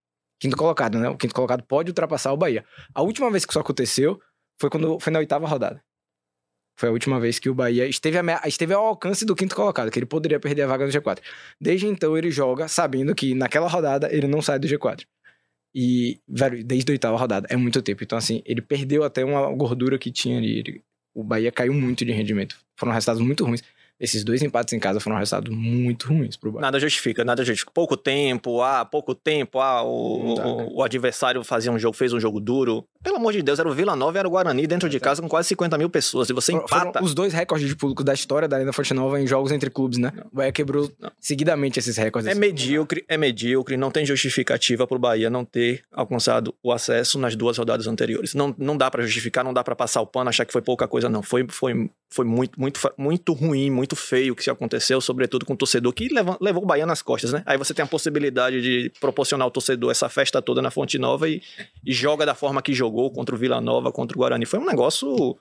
quinto 0.40 0.56
colocado, 0.56 0.98
né? 0.98 1.08
O 1.08 1.16
quinto 1.16 1.34
colocado 1.34 1.62
pode 1.62 1.90
ultrapassar 1.90 2.32
o 2.32 2.36
Bahia. 2.36 2.64
A 2.92 3.02
última 3.02 3.30
vez 3.30 3.44
que 3.44 3.52
isso 3.52 3.60
aconteceu 3.60 4.20
foi 4.60 4.68
quando 4.68 4.98
foi 4.98 5.12
na 5.12 5.20
oitava 5.20 5.46
rodada. 5.46 5.80
Foi 6.80 6.88
a 6.88 6.92
última 6.92 7.20
vez 7.20 7.38
que 7.38 7.50
o 7.50 7.54
Bahia 7.54 7.86
esteve, 7.86 8.16
amea- 8.16 8.40
esteve 8.46 8.72
ao 8.72 8.86
alcance 8.86 9.26
do 9.26 9.36
quinto 9.36 9.54
colocado, 9.54 9.90
que 9.90 9.98
ele 9.98 10.06
poderia 10.06 10.40
perder 10.40 10.62
a 10.62 10.66
vaga 10.66 10.86
no 10.86 10.90
G4. 10.90 11.18
Desde 11.60 11.86
então 11.86 12.16
ele 12.16 12.30
joga 12.30 12.68
sabendo 12.68 13.14
que 13.14 13.34
naquela 13.34 13.68
rodada 13.68 14.08
ele 14.10 14.26
não 14.26 14.40
sai 14.40 14.58
do 14.58 14.66
G4. 14.66 15.02
E, 15.74 16.18
velho, 16.26 16.64
desde 16.64 16.90
a 16.90 16.94
oitava 16.94 17.16
rodada, 17.18 17.46
é 17.50 17.56
muito 17.56 17.80
tempo. 17.82 18.02
Então, 18.02 18.16
assim, 18.16 18.42
ele 18.46 18.62
perdeu 18.62 19.04
até 19.04 19.22
uma 19.24 19.54
gordura 19.54 19.98
que 19.98 20.10
tinha 20.10 20.38
ali. 20.38 20.58
Ele- 20.60 20.82
o 21.14 21.22
Bahia 21.22 21.52
caiu 21.52 21.74
muito 21.74 22.02
de 22.04 22.12
rendimento. 22.12 22.56
Foram 22.78 22.92
resultados 22.92 23.20
muito 23.20 23.44
ruins. 23.44 23.62
Esses 24.00 24.24
dois 24.24 24.42
empates 24.42 24.72
em 24.72 24.78
casa 24.80 24.98
foram 24.98 25.18
resultados 25.18 25.54
muito 25.54 26.08
ruins 26.08 26.34
pro 26.34 26.50
Bahia. 26.50 26.62
Nada 26.62 26.80
justifica, 26.80 27.22
nada 27.22 27.44
justifica. 27.44 27.70
Pouco 27.74 27.94
tempo, 27.96 28.62
ah, 28.62 28.84
pouco 28.86 29.14
tempo, 29.14 29.60
ah, 29.60 29.82
o, 29.82 30.32
o- 30.32 30.34
né? 30.62 30.68
o 30.72 30.82
adversário 30.82 31.44
fazia 31.44 31.70
um 31.70 31.78
jogo, 31.78 31.94
fez 31.94 32.10
um 32.14 32.18
jogo 32.18 32.40
duro. 32.40 32.86
Pelo 33.02 33.16
amor 33.16 33.32
de 33.32 33.40
Deus, 33.42 33.58
era 33.58 33.66
o 33.66 33.72
Vila 33.72 33.96
Nova 33.96 34.18
e 34.18 34.20
era 34.20 34.28
o 34.28 34.30
Guarani 34.30 34.66
dentro 34.66 34.86
de 34.88 35.00
casa 35.00 35.22
com 35.22 35.28
quase 35.28 35.48
50 35.48 35.78
mil 35.78 35.88
pessoas. 35.88 36.28
E 36.28 36.34
você 36.34 36.52
Foram- 36.52 36.68
foram 36.68 36.82
empata. 36.90 37.02
os 37.04 37.14
dois 37.14 37.32
recordes 37.32 37.66
de 37.66 37.74
público 37.74 38.04
da 38.04 38.12
história 38.12 38.46
da 38.46 38.56
Arena 38.56 38.74
Fonte 38.74 38.92
Nova 38.92 39.18
em 39.18 39.26
jogos 39.26 39.50
entre 39.52 39.70
clubes, 39.70 39.96
né? 39.98 40.12
O 40.30 40.36
Bahia 40.36 40.52
quebrou 40.52 40.90
Não. 41.00 41.10
seguidamente 41.18 41.78
esses 41.78 41.96
recordes. 41.96 42.30
É 42.30 42.34
medíocre, 42.34 43.02
é 43.08 43.16
medíocre, 43.16 43.78
não 43.78 43.90
tem 43.90 44.04
justificativa 44.04 44.86
pro 44.86 44.98
Bahia 44.98 45.30
não 45.30 45.46
ter 45.46 45.82
alcançado 45.90 46.54
o 46.62 46.70
acesso 46.72 47.18
nas 47.18 47.34
duas 47.34 47.56
rodadas 47.56 47.86
anteriores. 47.86 48.34
Não, 48.34 48.54
não 48.58 48.76
dá 48.76 48.90
pra 48.90 49.02
justificar, 49.02 49.42
não 49.42 49.54
dá 49.54 49.64
pra 49.64 49.74
passar 49.74 50.02
o 50.02 50.06
pano, 50.06 50.28
achar 50.28 50.44
que 50.44 50.52
foi 50.52 50.60
pouca 50.60 50.86
coisa, 50.86 51.08
não. 51.08 51.22
Foi, 51.22 51.46
foi, 51.48 51.90
foi 52.10 52.24
muito, 52.26 52.60
muito, 52.60 52.78
muito 52.98 53.32
ruim, 53.32 53.70
muito 53.70 53.96
feio 53.96 54.34
o 54.34 54.36
que 54.36 54.44
se 54.44 54.50
aconteceu, 54.50 55.00
sobretudo 55.00 55.46
com 55.46 55.54
o 55.54 55.56
torcedor 55.56 55.94
que 55.94 56.08
levou, 56.12 56.36
levou 56.38 56.62
o 56.64 56.66
Bahia 56.66 56.84
nas 56.84 57.00
costas, 57.00 57.32
né? 57.32 57.42
Aí 57.46 57.56
você 57.56 57.72
tem 57.72 57.82
a 57.82 57.88
possibilidade 57.88 58.60
de 58.60 58.92
proporcionar 59.00 59.46
ao 59.46 59.50
torcedor 59.50 59.90
essa 59.90 60.08
festa 60.10 60.42
toda 60.42 60.60
na 60.60 60.70
Fonte 60.70 60.98
Nova 60.98 61.26
e, 61.30 61.40
e 61.82 61.94
joga 61.94 62.26
da 62.26 62.34
forma 62.34 62.60
que 62.60 62.74
jogou 62.74 62.89
contra 63.12 63.34
o 63.34 63.38
Vila 63.38 63.60
Nova, 63.60 63.92
contra 63.92 64.16
o 64.16 64.20
Guarani. 64.20 64.46
Foi 64.46 64.58
um 64.58 64.66
negócio 64.66 65.36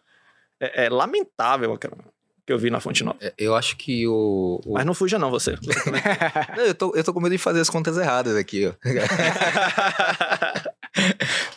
é, 0.59 0.85
é, 0.85 0.89
lamentável 0.89 1.73
aquela- 1.73 1.97
que 2.45 2.53
eu 2.53 2.57
vi 2.57 2.71
na 2.71 2.79
Fonte 2.79 3.03
Nova. 3.03 3.17
É, 3.21 3.31
Eu 3.37 3.55
acho 3.55 3.77
que 3.77 4.07
o. 4.07 4.59
o- 4.65 4.73
Mas 4.73 4.83
não 4.85 4.95
fuja, 4.95 5.19
não, 5.19 5.29
você. 5.29 5.55
Não, 6.57 6.63
eu, 6.65 6.73
tô, 6.73 6.95
eu 6.95 7.03
tô 7.03 7.13
com 7.13 7.19
medo 7.21 7.33
de 7.33 7.37
fazer 7.37 7.59
as 7.61 7.69
contas 7.69 7.95
erradas 7.95 8.35
aqui, 8.35 8.65
ó. 8.65 8.73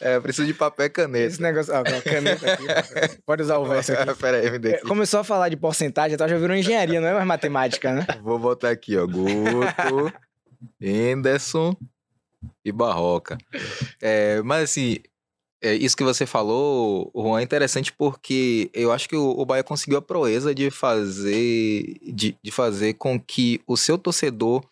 é, 0.01 0.17
eu 0.17 0.23
preciso 0.23 0.47
de 0.47 0.55
papel 0.55 0.87
e 0.87 0.91
caneta. 0.91 1.27
Esse 1.27 1.43
negócio. 1.43 1.73
Ah, 1.75 1.83
caneta 2.03 2.53
aqui. 2.53 3.21
Pode 3.25 3.43
usar 3.43 3.59
o 3.59 3.65
verso 3.67 3.93
aqui. 3.93 4.15
Pera 4.21 4.39
aí, 4.39 4.51
me 4.51 4.59
dê 4.59 4.73
É, 4.73 4.75
aqui. 4.77 4.87
Começou 4.87 5.21
a 5.21 5.25
falar 5.25 5.49
de 5.49 5.57
porcentagem, 5.57 6.15
então 6.15 6.29
já 6.29 6.37
virou 6.37 6.57
engenharia, 6.57 7.01
não 7.01 7.09
é 7.09 7.15
mais 7.15 7.27
matemática, 7.27 7.93
né? 7.93 8.07
Vou 8.23 8.39
botar 8.39 8.71
aqui, 8.71 8.97
ó. 8.97 9.07
Guto, 9.07 10.13
Henderson 10.81 11.77
e 12.65 12.73
Barroca. 12.73 13.39
É, 14.01 14.41
mas 14.43 14.65
assim, 14.65 14.99
é, 15.63 15.75
isso 15.75 15.97
que 15.97 16.03
você 16.03 16.27
falou, 16.27 17.11
Juan, 17.15 17.39
é 17.41 17.45
interessante 17.45 17.93
porque 17.93 18.69
eu 18.75 18.91
acho 18.91 19.09
que 19.09 19.15
o, 19.15 19.31
o 19.31 19.47
Bahia 19.47 19.63
conseguiu 19.63 19.99
a 19.99 20.03
proeza 20.03 20.53
de 20.53 20.71
fazer, 20.73 21.99
de, 22.03 22.37
de 22.43 22.51
fazer 22.51 22.95
com 22.95 23.19
que 23.19 23.63
o 23.65 23.77
seu 23.77 23.97
torcedor 23.97 24.65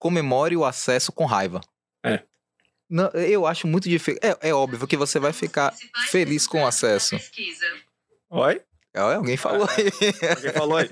comemore 0.00 0.56
o 0.56 0.64
acesso 0.64 1.12
com 1.12 1.24
raiva. 1.24 1.60
É. 2.04 2.24
Não, 2.90 3.08
eu 3.10 3.46
acho 3.46 3.68
muito 3.68 3.88
difícil. 3.88 4.20
É, 4.20 4.48
é 4.48 4.52
óbvio 4.52 4.86
que 4.86 4.96
você 4.96 5.20
vai 5.20 5.32
ficar 5.32 5.72
feliz 6.10 6.46
com 6.46 6.64
o 6.64 6.66
acesso. 6.66 7.16
Oi? 8.30 8.60
É, 8.92 9.00
alguém 9.00 9.36
falou 9.36 9.68
aí. 9.70 9.86
Alguém 10.36 10.52
falou 10.52 10.76
aí. 10.76 10.88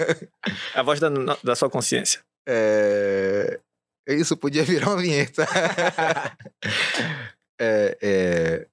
É 0.75 0.79
a 0.79 0.83
voz 0.83 1.01
da, 1.01 1.09
da 1.43 1.57
sua 1.57 1.69
consciência. 1.69 2.21
É... 2.49 3.59
Isso 4.07 4.37
podia 4.37 4.63
virar 4.63 4.91
uma 4.91 5.03
vinheta. 5.03 5.47
É, 7.61 7.99
é, 8.01 8.67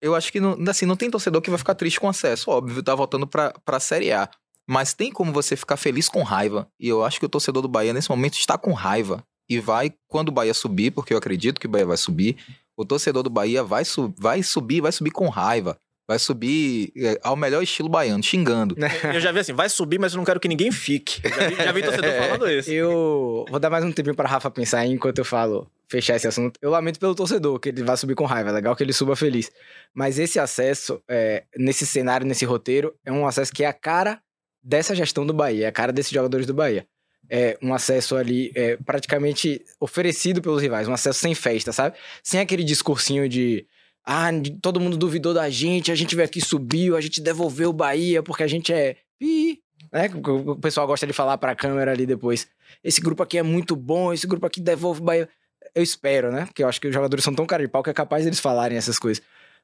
Eu 0.00 0.14
acho 0.14 0.32
que 0.32 0.40
não, 0.40 0.56
assim, 0.68 0.86
não 0.86 0.96
tem 0.96 1.10
torcedor 1.10 1.42
que 1.42 1.50
vai 1.50 1.58
ficar 1.58 1.74
triste 1.74 2.00
com 2.00 2.08
acesso. 2.08 2.50
Óbvio, 2.50 2.82
tá 2.82 2.94
voltando 2.94 3.26
pra, 3.26 3.52
pra 3.64 3.78
Série 3.78 4.12
A. 4.12 4.28
Mas 4.66 4.94
tem 4.94 5.10
como 5.12 5.32
você 5.32 5.56
ficar 5.56 5.76
feliz 5.76 6.08
com 6.08 6.22
raiva. 6.22 6.68
E 6.78 6.88
eu 6.88 7.04
acho 7.04 7.18
que 7.18 7.26
o 7.26 7.28
torcedor 7.28 7.60
do 7.60 7.68
Bahia, 7.68 7.92
nesse 7.92 8.08
momento, 8.08 8.34
está 8.34 8.56
com 8.56 8.72
raiva. 8.72 9.22
E 9.48 9.58
vai, 9.58 9.92
quando 10.08 10.28
o 10.28 10.32
Bahia 10.32 10.54
subir, 10.54 10.92
porque 10.92 11.12
eu 11.12 11.18
acredito 11.18 11.60
que 11.60 11.66
o 11.66 11.70
Bahia 11.70 11.84
vai 11.84 11.96
subir, 11.96 12.36
o 12.76 12.84
torcedor 12.84 13.22
do 13.22 13.28
Bahia 13.28 13.64
vai, 13.64 13.84
su 13.84 14.14
vai 14.16 14.42
subir, 14.42 14.80
vai 14.80 14.92
subir 14.92 15.10
com 15.10 15.28
raiva. 15.28 15.76
Vai 16.08 16.18
subir 16.18 16.92
é, 16.96 17.20
ao 17.22 17.36
melhor 17.36 17.62
estilo 17.62 17.88
baiano, 17.88 18.22
xingando. 18.22 18.76
Eu 19.12 19.20
já 19.20 19.30
vi 19.30 19.40
assim, 19.40 19.52
vai 19.52 19.68
subir, 19.68 19.98
mas 19.98 20.12
eu 20.12 20.18
não 20.18 20.24
quero 20.24 20.40
que 20.40 20.48
ninguém 20.48 20.72
fique. 20.72 21.20
Já 21.22 21.48
vi, 21.48 21.54
já 21.56 21.72
vi 21.72 21.82
torcedor 21.82 22.10
falando 22.18 22.50
isso. 22.50 22.70
Eu 22.70 23.44
vou 23.48 23.60
dar 23.60 23.70
mais 23.70 23.84
um 23.84 23.92
tempinho 23.92 24.14
pra 24.14 24.28
Rafa 24.28 24.50
pensar 24.50 24.80
aí 24.80 24.90
enquanto 24.90 25.18
eu 25.18 25.24
falo, 25.24 25.68
fechar 25.90 26.16
esse 26.16 26.28
assunto. 26.28 26.58
Eu 26.62 26.70
lamento 26.70 27.00
pelo 27.00 27.14
torcedor, 27.14 27.58
que 27.58 27.68
ele 27.68 27.82
vai 27.82 27.96
subir 27.96 28.14
com 28.14 28.24
raiva. 28.24 28.50
É 28.50 28.52
legal 28.52 28.76
que 28.76 28.82
ele 28.82 28.92
suba 28.92 29.16
feliz. 29.16 29.50
Mas 29.92 30.18
esse 30.18 30.38
acesso, 30.38 31.02
é, 31.08 31.44
nesse 31.56 31.84
cenário, 31.84 32.26
nesse 32.26 32.44
roteiro, 32.44 32.94
é 33.04 33.10
um 33.10 33.26
acesso 33.26 33.52
que 33.52 33.64
é 33.64 33.66
a 33.66 33.72
cara 33.72 34.22
dessa 34.62 34.94
gestão 34.94 35.26
do 35.26 35.34
Bahia, 35.34 35.64
é 35.64 35.68
a 35.68 35.72
cara 35.72 35.92
desses 35.92 36.12
jogadores 36.12 36.46
do 36.46 36.54
Bahia. 36.54 36.86
É 37.28 37.58
um 37.62 37.74
acesso 37.74 38.16
ali 38.16 38.52
é, 38.54 38.76
praticamente 38.76 39.64
oferecido 39.80 40.40
pelos 40.40 40.62
rivais, 40.62 40.88
um 40.88 40.92
acesso 40.92 41.18
sem 41.18 41.34
festa, 41.34 41.72
sabe? 41.72 41.96
Sem 42.22 42.40
aquele 42.40 42.64
discursinho 42.64 43.28
de. 43.28 43.66
Ah, 44.04 44.30
todo 44.62 44.80
mundo 44.80 44.96
duvidou 44.96 45.34
da 45.34 45.48
gente, 45.50 45.92
a 45.92 45.94
gente 45.94 46.16
veio 46.16 46.26
aqui 46.26 46.40
subiu, 46.40 46.96
a 46.96 47.00
gente 47.00 47.20
devolveu 47.20 47.70
o 47.70 47.72
Bahia 47.74 48.22
porque 48.22 48.42
a 48.42 48.48
gente 48.48 48.72
é. 48.72 48.96
Pi, 49.18 49.60
né? 49.92 50.08
O 50.14 50.52
o 50.52 50.56
pessoal 50.56 50.86
gosta 50.86 51.06
de 51.06 51.12
falar 51.12 51.36
pra 51.38 51.54
câmera 51.54 51.92
ali 51.92 52.06
depois. 52.06 52.48
Esse 52.82 53.00
grupo 53.00 53.22
aqui 53.22 53.38
é 53.38 53.42
muito 53.42 53.76
bom, 53.76 54.12
esse 54.12 54.26
grupo 54.26 54.46
aqui 54.46 54.60
devolve 54.60 55.00
o 55.00 55.04
Bahia. 55.04 55.28
Eu 55.74 55.82
espero, 55.82 56.30
né? 56.32 56.46
Porque 56.46 56.62
eu 56.62 56.68
acho 56.68 56.80
que 56.80 56.88
os 56.88 56.94
jogadores 56.94 57.24
são 57.24 57.34
tão 57.34 57.46
cara 57.46 57.62
de 57.62 57.68
pau 57.68 57.82
que 57.82 57.90
é 57.90 57.94
capaz 57.94 58.24
deles 58.24 58.40
falarem 58.40 58.76
essas 58.78 58.98
coisas. 58.98 59.22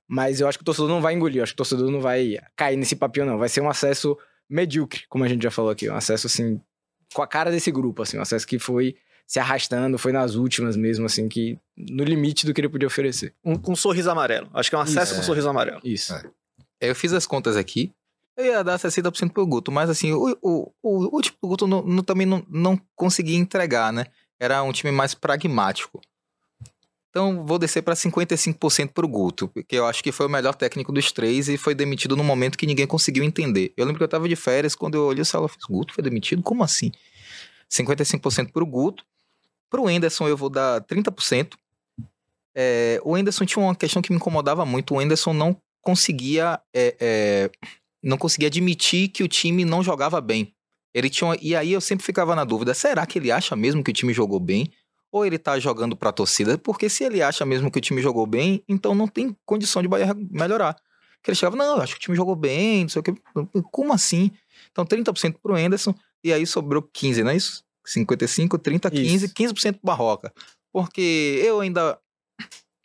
Mas 0.08 0.40
eu 0.40 0.46
acho 0.48 0.58
que 0.58 0.62
o 0.62 0.64
torcedor 0.64 0.88
não 0.88 1.00
vai 1.00 1.14
engolir, 1.14 1.38
eu 1.38 1.42
acho 1.42 1.52
que 1.52 1.56
o 1.56 1.64
torcedor 1.64 1.90
não 1.90 2.00
vai 2.00 2.36
cair 2.54 2.76
nesse 2.76 2.94
papinho, 2.94 3.26
não. 3.26 3.38
Vai 3.38 3.48
ser 3.48 3.60
um 3.60 3.68
acesso 3.68 4.16
medíocre, 4.48 5.02
como 5.08 5.24
a 5.24 5.28
gente 5.28 5.42
já 5.42 5.50
falou 5.50 5.70
aqui. 5.70 5.90
Um 5.90 5.96
acesso, 5.96 6.26
assim, 6.28 6.60
com 7.12 7.22
a 7.22 7.26
cara 7.26 7.50
desse 7.50 7.70
grupo, 7.72 8.02
assim. 8.02 8.16
Um 8.18 8.22
acesso 8.22 8.46
que 8.46 8.58
foi 8.58 8.94
se 9.26 9.40
arrastando, 9.40 9.98
foi 9.98 10.12
nas 10.12 10.36
últimas 10.36 10.76
mesmo, 10.76 11.06
assim, 11.06 11.28
que 11.28 11.58
no 11.76 12.04
limite 12.04 12.46
do 12.46 12.54
que 12.54 12.60
ele 12.60 12.68
podia 12.68 12.86
oferecer. 12.86 13.34
Um, 13.44 13.56
com 13.56 13.72
um 13.72 13.76
sorriso 13.76 14.08
amarelo. 14.08 14.48
Acho 14.54 14.70
que 14.70 14.76
é 14.76 14.78
um 14.78 14.82
acesso 14.82 15.06
Isso. 15.06 15.14
com 15.16 15.20
um 15.20 15.24
sorriso 15.24 15.48
amarelo. 15.48 15.80
Isso. 15.82 16.14
É. 16.14 16.22
Eu 16.80 16.94
fiz 16.94 17.12
as 17.12 17.26
contas 17.26 17.56
aqui. 17.56 17.92
Eu 18.36 18.44
ia 18.44 18.62
dar 18.62 18.78
60% 18.78 19.32
pro 19.32 19.46
Guto, 19.46 19.72
mas 19.72 19.90
assim, 19.90 20.12
o, 20.12 20.36
o, 20.42 20.70
o, 20.82 21.16
o 21.16 21.20
time 21.22 21.36
do 21.42 21.48
Guto 21.48 21.66
não, 21.66 21.82
não- 21.82 22.02
também 22.04 22.26
não, 22.26 22.44
não 22.48 22.78
conseguia 22.94 23.36
entregar, 23.36 23.92
né? 23.92 24.06
Era 24.38 24.62
um 24.62 24.72
time 24.72 24.92
mais 24.92 25.14
pragmático. 25.14 26.00
Então, 27.10 27.46
vou 27.46 27.58
descer 27.58 27.82
para 27.82 27.94
55% 27.94 28.92
pro 28.92 29.08
Guto, 29.08 29.48
porque 29.48 29.76
eu 29.76 29.86
acho 29.86 30.02
que 30.02 30.12
foi 30.12 30.26
o 30.26 30.28
melhor 30.28 30.54
técnico 30.54 30.92
dos 30.92 31.10
três 31.10 31.48
e 31.48 31.56
foi 31.56 31.74
demitido 31.74 32.14
no 32.14 32.22
momento 32.22 32.58
que 32.58 32.66
ninguém 32.66 32.86
conseguiu 32.86 33.24
entender. 33.24 33.72
Eu 33.74 33.86
lembro 33.86 33.98
que 33.98 34.04
eu 34.04 34.08
tava 34.08 34.28
de 34.28 34.36
férias, 34.36 34.74
quando 34.74 34.96
eu 34.96 35.06
olhei 35.06 35.22
o 35.22 35.24
celular, 35.24 35.46
eu 35.46 35.54
fiz, 35.54 35.64
Guto 35.64 35.94
foi 35.94 36.04
demitido? 36.04 36.42
Como 36.42 36.62
assim? 36.62 36.92
55% 37.70 38.52
pro 38.52 38.66
Guto. 38.66 39.02
Pro 39.70 39.88
Enderson 39.88 40.28
eu 40.28 40.36
vou 40.36 40.50
dar 40.50 40.82
30%. 40.82 41.54
É, 42.54 43.00
o 43.02 43.16
Enderson 43.16 43.44
tinha 43.44 43.62
uma 43.62 43.74
questão 43.74 44.02
que 44.02 44.10
me 44.10 44.16
incomodava 44.16 44.66
muito. 44.66 44.94
O 44.94 45.00
Enderson 45.00 45.32
não 45.32 45.56
conseguia 45.80 46.60
é, 46.74 46.96
é, 47.00 47.50
não 48.02 48.16
conseguia 48.16 48.48
admitir 48.48 49.08
que 49.08 49.22
o 49.22 49.28
time 49.28 49.64
não 49.64 49.82
jogava 49.82 50.20
bem. 50.20 50.54
Ele 50.96 51.10
tinha 51.10 51.28
uma- 51.28 51.36
e 51.42 51.54
aí 51.54 51.72
eu 51.72 51.80
sempre 51.80 52.04
ficava 52.06 52.34
na 52.34 52.42
dúvida: 52.44 52.72
será 52.72 53.04
que 53.04 53.18
ele 53.18 53.30
acha 53.30 53.54
mesmo 53.54 53.84
que 53.84 53.90
o 53.90 53.94
time 53.94 54.12
jogou 54.14 54.40
bem? 54.40 54.72
Ou 55.12 55.24
ele 55.26 55.38
tá 55.38 55.58
jogando 55.58 55.94
pra 55.96 56.10
torcida? 56.10 56.56
Porque 56.58 56.88
se 56.88 57.04
ele 57.04 57.20
acha 57.22 57.44
mesmo 57.44 57.70
que 57.70 57.78
o 57.78 57.80
time 57.82 58.00
jogou 58.02 58.26
bem, 58.26 58.62
então 58.68 58.94
não 58.94 59.06
tem 59.06 59.36
condição 59.44 59.82
de 59.82 59.88
Bahia 59.88 60.14
melhorar. 60.30 60.74
Porque 61.16 61.30
ele 61.30 61.36
chegava, 61.36 61.56
não, 61.56 61.76
eu 61.76 61.82
acho 61.82 61.94
que 61.94 61.98
o 61.98 62.02
time 62.02 62.16
jogou 62.16 62.34
bem, 62.36 62.82
não 62.82 62.88
sei 62.88 63.00
o 63.00 63.02
que. 63.02 63.14
Como 63.70 63.92
assim? 63.92 64.30
Então 64.72 64.84
30% 64.86 65.38
pro 65.42 65.58
Enderson, 65.58 65.94
e 66.24 66.32
aí 66.32 66.46
sobrou 66.46 66.82
15, 66.82 67.22
não 67.22 67.30
é 67.30 67.36
isso? 67.36 67.62
55, 67.84 68.58
30, 68.58 68.90
15, 68.90 69.26
Isso. 69.26 69.34
15% 69.34 69.74
pro 69.74 69.80
Barroca. 69.86 70.32
Porque 70.72 71.40
eu 71.44 71.60
ainda 71.60 71.98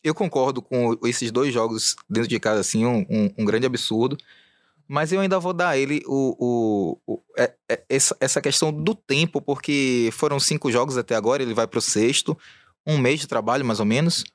eu 0.04 0.14
concordo 0.16 0.62
com 0.62 0.98
esses 1.06 1.32
dois 1.32 1.54
jogos 1.54 1.96
dentro 2.10 2.28
de 2.28 2.40
casa, 2.40 2.60
assim, 2.62 2.86
um, 2.86 3.06
um- 3.10 3.34
um 3.40 3.46
grande 3.46 3.66
absurdo. 3.68 4.18
Mas 4.94 5.14
eu 5.14 5.22
ainda 5.22 5.40
vou 5.40 5.54
dar 5.54 5.70
a 5.70 5.78
ele 5.78 6.04
o, 6.06 6.36
o, 7.08 7.14
o- 7.14 7.22
é- 7.38 7.54
é- 7.70 7.82
essa, 7.88 8.14
essa 8.20 8.42
questão 8.42 8.74
do 8.74 8.94
tempo, 8.94 9.42
porque 9.42 10.10
foram 10.12 10.38
cinco 10.38 10.70
jogos 10.70 10.98
até 10.98 11.16
agora, 11.16 11.42
ele 11.42 11.54
vai 11.54 11.66
pro 11.66 11.80
sexto. 11.80 12.38
Um 12.86 12.98
mês 12.98 13.22
de 13.22 13.28
trabalho, 13.28 13.64
mais 13.64 13.80
ou 13.80 13.86
menos. 13.86 14.26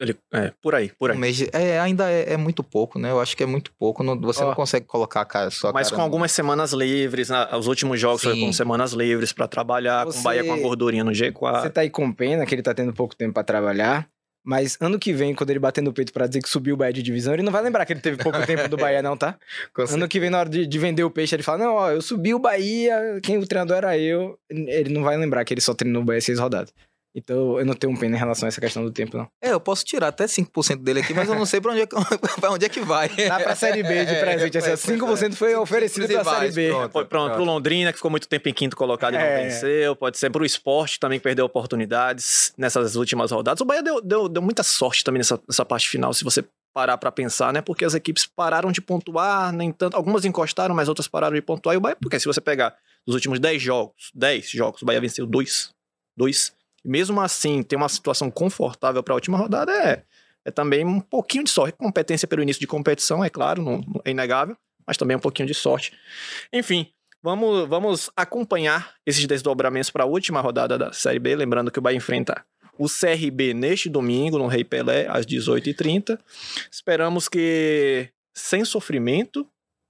Ele, 0.00 0.14
é, 0.32 0.52
por 0.60 0.74
aí, 0.74 0.90
por 0.98 1.10
aí. 1.10 1.16
Um 1.16 1.20
mês 1.20 1.36
de, 1.36 1.48
é, 1.52 1.78
ainda 1.78 2.10
é, 2.10 2.32
é 2.32 2.36
muito 2.36 2.64
pouco, 2.64 2.98
né? 2.98 3.10
Eu 3.12 3.20
acho 3.20 3.36
que 3.36 3.44
é 3.44 3.46
muito 3.46 3.72
pouco. 3.78 4.02
não- 4.02 4.20
você 4.20 4.42
Ó. 4.42 4.48
não 4.48 4.54
consegue 4.56 4.84
colocar 4.86 5.20
a 5.20 5.24
cara 5.24 5.50
só. 5.52 5.72
Mas 5.72 5.88
com 5.90 6.02
algumas 6.02 6.32
semanas 6.32 6.72
livres, 6.72 7.28
né? 7.30 7.46
os 7.56 7.68
últimos 7.68 8.00
jogos 8.00 8.22
foram 8.22 8.34
Sim. 8.34 8.46
com 8.46 8.52
semanas 8.52 8.92
livres 8.92 9.32
pra 9.32 9.46
trabalhar, 9.46 10.04
com 10.04 10.10
Você- 10.10 10.18
o 10.18 10.22
Bahia 10.22 10.42
com 10.44 10.52
a 10.52 10.58
gordurinha 10.58 11.04
no 11.04 11.14
Você 11.14 11.30
G4. 11.30 11.70
tá 11.70 11.80
aí 11.82 11.90
com 11.90 12.12
pena 12.12 12.44
que 12.44 12.54
ele 12.54 12.62
tá 12.62 12.74
tendo 12.74 12.92
pouco 12.92 13.14
tempo 13.14 13.34
pra 13.34 13.44
trabalhar, 13.44 14.06
Mas 14.46 14.78
ano 14.80 14.96
que 14.96 15.12
vem, 15.12 15.34
quando 15.34 15.50
ele 15.50 15.58
bater 15.58 15.82
no 15.82 15.92
peito 15.92 16.12
pra 16.12 16.28
dizer 16.28 16.40
que 16.40 16.48
subiu 16.48 16.74
o 16.74 16.76
Bahia 16.76 16.92
de 16.92 17.02
divisão, 17.02 17.34
ele 17.34 17.42
não 17.42 17.50
vai 17.50 17.60
lembrar 17.60 17.84
que 17.84 17.92
ele 17.92 18.00
teve 18.00 18.22
pouco 18.22 18.46
tempo 18.46 18.68
do 18.68 18.76
Bahia, 18.76 19.02
não, 19.02 19.16
tá? 19.16 19.36
Ano 19.90 20.06
que 20.06 20.20
vem, 20.20 20.30
na 20.30 20.38
hora 20.38 20.48
de, 20.48 20.64
de 20.64 20.78
vender 20.78 21.02
o 21.02 21.10
peixe, 21.10 21.34
ele 21.34 21.42
fala: 21.42 21.58
Não, 21.58 21.74
ó, 21.74 21.90
eu 21.90 22.00
subi 22.00 22.32
o 22.32 22.38
Bahia, 22.38 23.18
quem 23.24 23.38
o 23.38 23.46
treinador 23.46 23.78
era 23.78 23.98
eu. 23.98 24.38
Ele 24.48 24.94
não 24.94 25.02
vai 25.02 25.16
lembrar 25.16 25.44
que 25.44 25.52
ele 25.52 25.60
só 25.60 25.74
treinou 25.74 26.02
o 26.02 26.04
Bahia 26.04 26.20
seis 26.20 26.38
rodadas. 26.38 26.72
Então 27.16 27.58
eu 27.58 27.64
não 27.64 27.72
tenho 27.72 27.90
um 27.94 27.96
pena 27.96 28.14
em 28.14 28.18
relação 28.18 28.46
a 28.46 28.48
essa 28.48 28.60
questão 28.60 28.84
do 28.84 28.90
tempo, 28.90 29.16
não. 29.16 29.26
É, 29.42 29.50
eu 29.50 29.58
posso 29.58 29.82
tirar 29.82 30.08
até 30.08 30.26
5% 30.26 30.82
dele 30.82 31.00
aqui, 31.00 31.14
mas 31.14 31.26
eu 31.26 31.34
não 31.34 31.46
sei 31.46 31.62
pra 31.62 31.72
onde 31.72 31.80
é 31.80 31.86
que, 31.86 31.96
pra 32.38 32.50
onde 32.50 32.66
é 32.66 32.68
que 32.68 32.80
vai. 32.80 33.08
Dá 33.08 33.40
pra 33.40 33.56
Série 33.56 33.82
B 33.82 34.04
de 34.04 34.14
presente. 34.16 34.58
É, 34.58 34.72
é, 34.72 34.74
5% 34.74 35.32
é, 35.32 35.34
foi 35.34 35.54
oferecido 35.56 36.06
pra 36.06 36.22
vai, 36.22 36.40
Série 36.40 36.52
B. 36.52 36.68
Pronto, 36.68 36.90
pronto, 36.90 37.08
pronto, 37.08 37.34
pro 37.34 37.44
Londrina, 37.44 37.90
que 37.90 37.98
ficou 37.98 38.10
muito 38.10 38.28
tempo 38.28 38.46
em 38.50 38.52
quinto 38.52 38.76
colocado 38.76 39.14
e 39.14 39.16
não 39.16 39.24
é. 39.24 39.44
venceu. 39.44 39.96
Pode 39.96 40.18
ser 40.18 40.28
pro 40.30 40.44
esporte 40.44 41.00
também, 41.00 41.18
que 41.18 41.22
perdeu 41.22 41.46
oportunidades 41.46 42.52
nessas 42.58 42.96
últimas 42.96 43.30
rodadas. 43.30 43.62
O 43.62 43.64
Bahia 43.64 43.82
deu, 43.82 44.02
deu, 44.02 44.28
deu 44.28 44.42
muita 44.42 44.62
sorte 44.62 45.02
também 45.02 45.18
nessa, 45.18 45.40
nessa 45.48 45.64
parte 45.64 45.88
final, 45.88 46.12
se 46.12 46.22
você 46.22 46.44
parar 46.74 46.98
para 46.98 47.10
pensar, 47.10 47.50
né? 47.54 47.62
Porque 47.62 47.86
as 47.86 47.94
equipes 47.94 48.26
pararam 48.26 48.70
de 48.70 48.82
pontuar, 48.82 49.50
nem 49.50 49.72
tanto. 49.72 49.96
Algumas 49.96 50.26
encostaram, 50.26 50.74
mas 50.74 50.86
outras 50.86 51.08
pararam 51.08 51.34
de 51.34 51.40
pontuar. 51.40 51.74
E 51.74 51.78
o 51.78 51.80
Bahia, 51.80 51.96
porque 51.98 52.20
se 52.20 52.26
você 52.26 52.42
pegar 52.42 52.76
os 53.06 53.14
últimos 53.14 53.40
10 53.40 53.62
jogos, 53.62 54.10
10 54.14 54.50
jogos, 54.50 54.82
o 54.82 54.84
Bahia 54.84 55.00
venceu 55.00 55.24
2. 55.24 55.70
2 56.18 56.55
mesmo 56.86 57.20
assim, 57.20 57.62
ter 57.62 57.76
uma 57.76 57.88
situação 57.88 58.30
confortável 58.30 59.02
pra 59.02 59.14
última 59.14 59.36
rodada 59.36 59.72
é, 59.72 60.04
é 60.44 60.50
também 60.50 60.84
um 60.84 61.00
pouquinho 61.00 61.44
de 61.44 61.50
sorte. 61.50 61.76
Competência 61.76 62.28
pelo 62.28 62.42
início 62.42 62.60
de 62.60 62.66
competição, 62.66 63.24
é 63.24 63.28
claro, 63.28 63.62
não, 63.62 63.82
é 64.04 64.10
inegável, 64.10 64.56
mas 64.86 64.96
também 64.96 65.16
um 65.16 65.20
pouquinho 65.20 65.48
de 65.48 65.54
sorte. 65.54 65.92
Enfim, 66.52 66.86
vamos, 67.22 67.68
vamos 67.68 68.10
acompanhar 68.16 68.94
esses 69.04 69.26
desdobramentos 69.26 69.90
para 69.90 70.04
a 70.04 70.06
última 70.06 70.40
rodada 70.40 70.78
da 70.78 70.92
Série 70.92 71.18
B. 71.18 71.34
Lembrando 71.34 71.70
que 71.70 71.78
o 71.78 71.82
Bahia 71.82 71.96
enfrenta 71.96 72.44
o 72.78 72.86
CRB 72.88 73.54
neste 73.54 73.88
domingo, 73.88 74.38
no 74.38 74.46
Rei 74.46 74.62
Pelé, 74.62 75.06
às 75.08 75.26
18h30. 75.26 76.18
Esperamos 76.70 77.28
que 77.28 78.10
sem 78.34 78.64
sofrimento, 78.64 79.48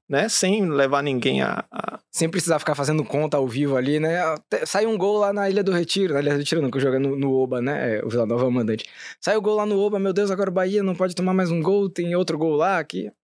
né? 0.09 0.29
Sem 0.29 0.69
levar 0.69 1.03
ninguém 1.03 1.43
a. 1.43 1.65
a- 1.71 1.99
Sem 2.11 2.31
precisar 2.31 2.59
ficar 2.59 2.75
fazendo 2.75 3.05
conta 3.05 3.37
ao 3.37 3.47
vivo 3.47 3.77
ali, 3.77 4.01
né? 4.01 4.19
Saiu 4.65 4.89
um 4.89 4.97
gol 4.97 5.19
lá 5.19 5.33
na 5.35 5.51
Ilha 5.51 5.63
do 5.63 5.71
Retiro, 5.73 6.15
na 6.15 6.21
Ilha 6.21 6.33
do 6.33 6.39
Retiro 6.39 6.63
não, 6.63 6.71
que 6.71 6.79
eu 6.79 6.81
jogo 6.81 6.99
no, 6.99 7.15
no 7.15 7.33
Oba, 7.35 7.61
né? 7.61 7.97
É, 7.99 8.05
O 8.05 8.09
Vila 8.09 8.25
Nova 8.25 8.47
é 8.47 8.51
mandante. 8.51 8.87
Saiu 9.21 9.39
o 9.39 9.43
gol 9.43 9.57
lá 9.57 9.67
no 9.67 9.79
Oba, 9.79 9.99
meu 9.99 10.13
Deus, 10.15 10.31
agora 10.31 10.49
o 10.49 10.53
Bahia 10.53 10.83
não 10.83 10.95
pode 10.95 11.15
tomar 11.15 11.35
mais 11.35 11.51
um 11.51 11.61
gol, 11.61 11.91
tem 11.91 12.15
outro 12.17 12.39
gol 12.39 12.55
lá 12.57 12.79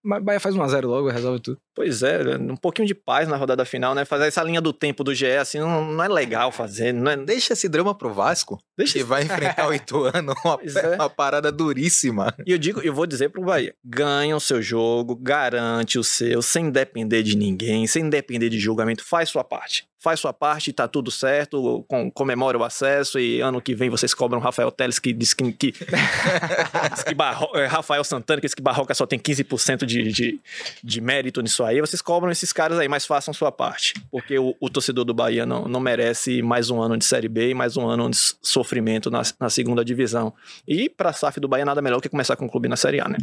o 0.05 0.21
Bahia 0.21 0.39
faz 0.39 0.55
1x0 0.55 0.85
logo, 0.85 1.09
resolve 1.09 1.39
tudo. 1.39 1.57
Pois 1.75 2.03
é, 2.03 2.37
um 2.37 2.55
pouquinho 2.55 2.87
de 2.87 2.93
paz 2.93 3.27
na 3.27 3.35
rodada 3.35 3.65
final, 3.65 3.95
né? 3.95 4.05
Fazer 4.05 4.27
essa 4.27 4.43
linha 4.43 4.61
do 4.61 4.71
tempo 4.71 5.03
do 5.03 5.13
GE, 5.13 5.25
assim, 5.37 5.59
não, 5.59 5.83
não 5.91 6.03
é 6.03 6.07
legal 6.07 6.51
fazer. 6.51 6.93
Não 6.93 7.11
é, 7.11 7.17
Deixa 7.17 7.53
esse 7.53 7.67
drama 7.67 7.95
pro 7.95 8.13
Vasco, 8.13 8.59
deixa 8.77 8.99
que 8.99 9.03
vai 9.03 9.23
enfrentar 9.25 9.67
o 9.67 9.73
Ituano, 9.73 10.35
uma, 10.45 10.59
é. 10.63 10.95
uma 10.95 11.09
parada 11.09 11.51
duríssima. 11.51 12.33
E 12.45 12.51
eu 12.51 12.59
digo, 12.59 12.79
eu 12.81 12.93
vou 12.93 13.07
dizer 13.07 13.29
pro 13.29 13.43
Bahia: 13.43 13.73
ganha 13.83 14.35
o 14.35 14.39
seu 14.39 14.61
jogo, 14.61 15.15
garante 15.15 15.97
o 15.97 16.03
seu, 16.03 16.41
sem 16.43 16.69
depender 16.69 17.23
de 17.23 17.35
ninguém, 17.35 17.87
sem 17.87 18.07
depender 18.07 18.49
de 18.49 18.59
julgamento, 18.59 19.03
faz 19.03 19.29
sua 19.29 19.43
parte. 19.43 19.87
Faz 20.03 20.19
sua 20.19 20.33
parte, 20.33 20.73
tá 20.73 20.85
tudo 20.85 21.09
certo, 21.09 21.85
com, 21.87 22.11
comemora 22.11 22.57
o 22.57 22.63
acesso 22.65 23.17
e 23.17 23.39
ano 23.39 23.61
que 23.61 23.73
vem 23.73 23.89
vocês 23.89 24.13
cobram 24.13 24.37
Rafael 24.41 24.69
Teles 24.69 24.99
que 24.99 25.13
diz 25.13 25.33
que, 25.33 25.49
que, 25.53 25.71
diz 26.91 27.03
que 27.03 27.15
Barro- 27.15 27.55
é, 27.55 27.67
Rafael 27.67 28.03
Santana 28.03 28.41
que 28.41 28.47
diz 28.47 28.53
que 28.53 28.61
Barroca 28.61 28.93
só 28.93 29.05
tem 29.05 29.17
15% 29.17 29.85
de, 29.85 30.11
de, 30.11 30.41
de 30.83 30.99
mérito 30.99 31.41
nisso 31.41 31.63
aí. 31.63 31.79
Vocês 31.79 32.01
cobram 32.01 32.29
esses 32.33 32.51
caras 32.51 32.77
aí, 32.79 32.89
mas 32.89 33.05
façam 33.05 33.33
sua 33.33 33.49
parte. 33.49 33.93
Porque 34.11 34.37
o, 34.37 34.53
o 34.59 34.69
torcedor 34.69 35.05
do 35.05 35.13
Bahia 35.13 35.45
não, 35.45 35.69
não 35.69 35.79
merece 35.79 36.41
mais 36.41 36.69
um 36.69 36.81
ano 36.81 36.97
de 36.97 37.05
Série 37.05 37.29
B 37.29 37.51
e 37.51 37.53
mais 37.53 37.77
um 37.77 37.87
ano 37.87 38.09
de 38.09 38.17
sofrimento 38.41 39.09
na, 39.09 39.21
na 39.39 39.49
segunda 39.49 39.85
divisão. 39.85 40.33
E 40.67 40.89
pra 40.89 41.13
SAF 41.13 41.39
do 41.39 41.47
Bahia 41.47 41.63
nada 41.63 41.81
melhor 41.81 42.01
que 42.01 42.09
começar 42.09 42.35
com 42.35 42.45
o 42.45 42.49
clube 42.49 42.67
na 42.67 42.75
Série 42.75 42.99
A, 42.99 43.07
né? 43.07 43.17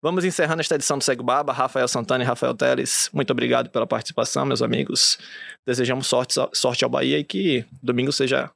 Vamos 0.00 0.24
encerrando 0.24 0.60
esta 0.62 0.76
edição 0.76 0.96
do 0.96 1.04
Segue 1.04 1.22
Baba. 1.22 1.52
Rafael 1.52 1.86
Santana 1.86 2.24
e 2.24 2.26
Rafael 2.26 2.54
Teles, 2.54 3.10
muito 3.12 3.30
obrigado 3.32 3.68
pela 3.68 3.86
participação, 3.86 4.46
meus 4.46 4.62
amigos. 4.62 5.18
Desejamos 5.66 6.06
sorte, 6.06 6.21
sorte 6.52 6.84
ao 6.84 6.90
Bahia 6.90 7.18
e 7.18 7.24
que 7.24 7.64
domingo 7.82 8.12
seja. 8.12 8.50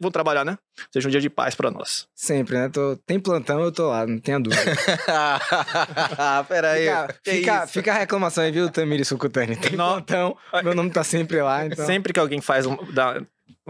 Vão 0.00 0.10
trabalhar, 0.10 0.42
né? 0.42 0.56
Seja 0.90 1.06
um 1.06 1.10
dia 1.10 1.20
de 1.20 1.28
paz 1.28 1.54
pra 1.54 1.70
nós. 1.70 2.08
Sempre, 2.14 2.56
né? 2.56 2.70
Tô- 2.70 2.96
tem 3.06 3.20
plantão, 3.20 3.60
eu 3.60 3.70
tô 3.70 3.88
lá, 3.90 4.06
não 4.06 4.18
tenha 4.18 4.40
dúvida. 4.40 4.62
Peraí. 6.48 6.84
Fica, 6.86 7.14
que 7.22 7.30
fica, 7.30 7.64
isso? 7.64 7.72
fica 7.74 7.92
a 7.92 7.98
reclamação 7.98 8.44
aí, 8.44 8.50
viu, 8.52 8.70
Tamiri 8.70 9.04
Sucutani? 9.04 9.54
Tem 9.56 9.76
Não. 9.76 9.86
plantão, 9.92 10.36
meu 10.64 10.74
nome 10.74 10.90
tá 10.90 11.04
sempre 11.04 11.42
lá, 11.42 11.66
então... 11.66 11.84
Sempre 11.84 12.12
que 12.12 12.20
alguém 12.20 12.40
faz, 12.40 12.64
um, 12.66 12.76
dá- 12.92 13.20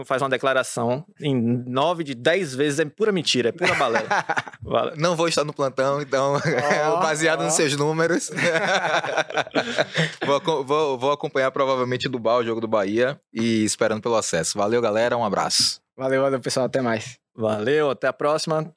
faz 0.05 0.21
uma 0.21 0.29
declaração, 0.29 1.05
em 1.19 1.35
nove 1.67 2.03
de 2.03 2.13
dez 2.15 2.53
vezes 2.53 2.79
é 2.79 2.85
pura 2.85 3.11
mentira, 3.11 3.49
é 3.49 3.51
pura 3.51 3.73
balela. 3.75 4.07
Vale. 4.61 4.91
Não 4.97 5.15
vou 5.15 5.27
estar 5.27 5.43
no 5.43 5.53
plantão, 5.53 6.01
então, 6.01 6.35
Ó, 6.35 6.97
baseado 7.01 7.41
ó. 7.41 7.43
nos 7.43 7.53
seus 7.53 7.75
números. 7.75 8.29
vou, 10.25 10.63
vou- 10.63 10.97
vou 10.97 11.11
acompanhar 11.11 11.51
provavelmente 11.51 12.07
do 12.09 12.19
Bar, 12.19 12.37
o 12.37 12.43
jogo 12.43 12.61
do 12.61 12.67
Bahia, 12.67 13.19
e 13.33 13.63
esperando 13.63 14.01
pelo 14.01 14.15
acesso. 14.15 14.57
Valeu, 14.57 14.81
galera. 14.81 15.17
Um 15.17 15.23
abraço. 15.25 15.79
Valeu, 15.97 16.21
valeu, 16.21 16.39
pessoal, 16.39 16.65
até 16.67 16.81
mais. 16.81 17.17
Valeu, 17.35 17.89
até 17.91 18.07
a 18.07 18.13
próxima. 18.13 18.71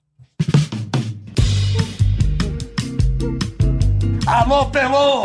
Alô, 4.27 4.67
Pelô! 4.71 5.25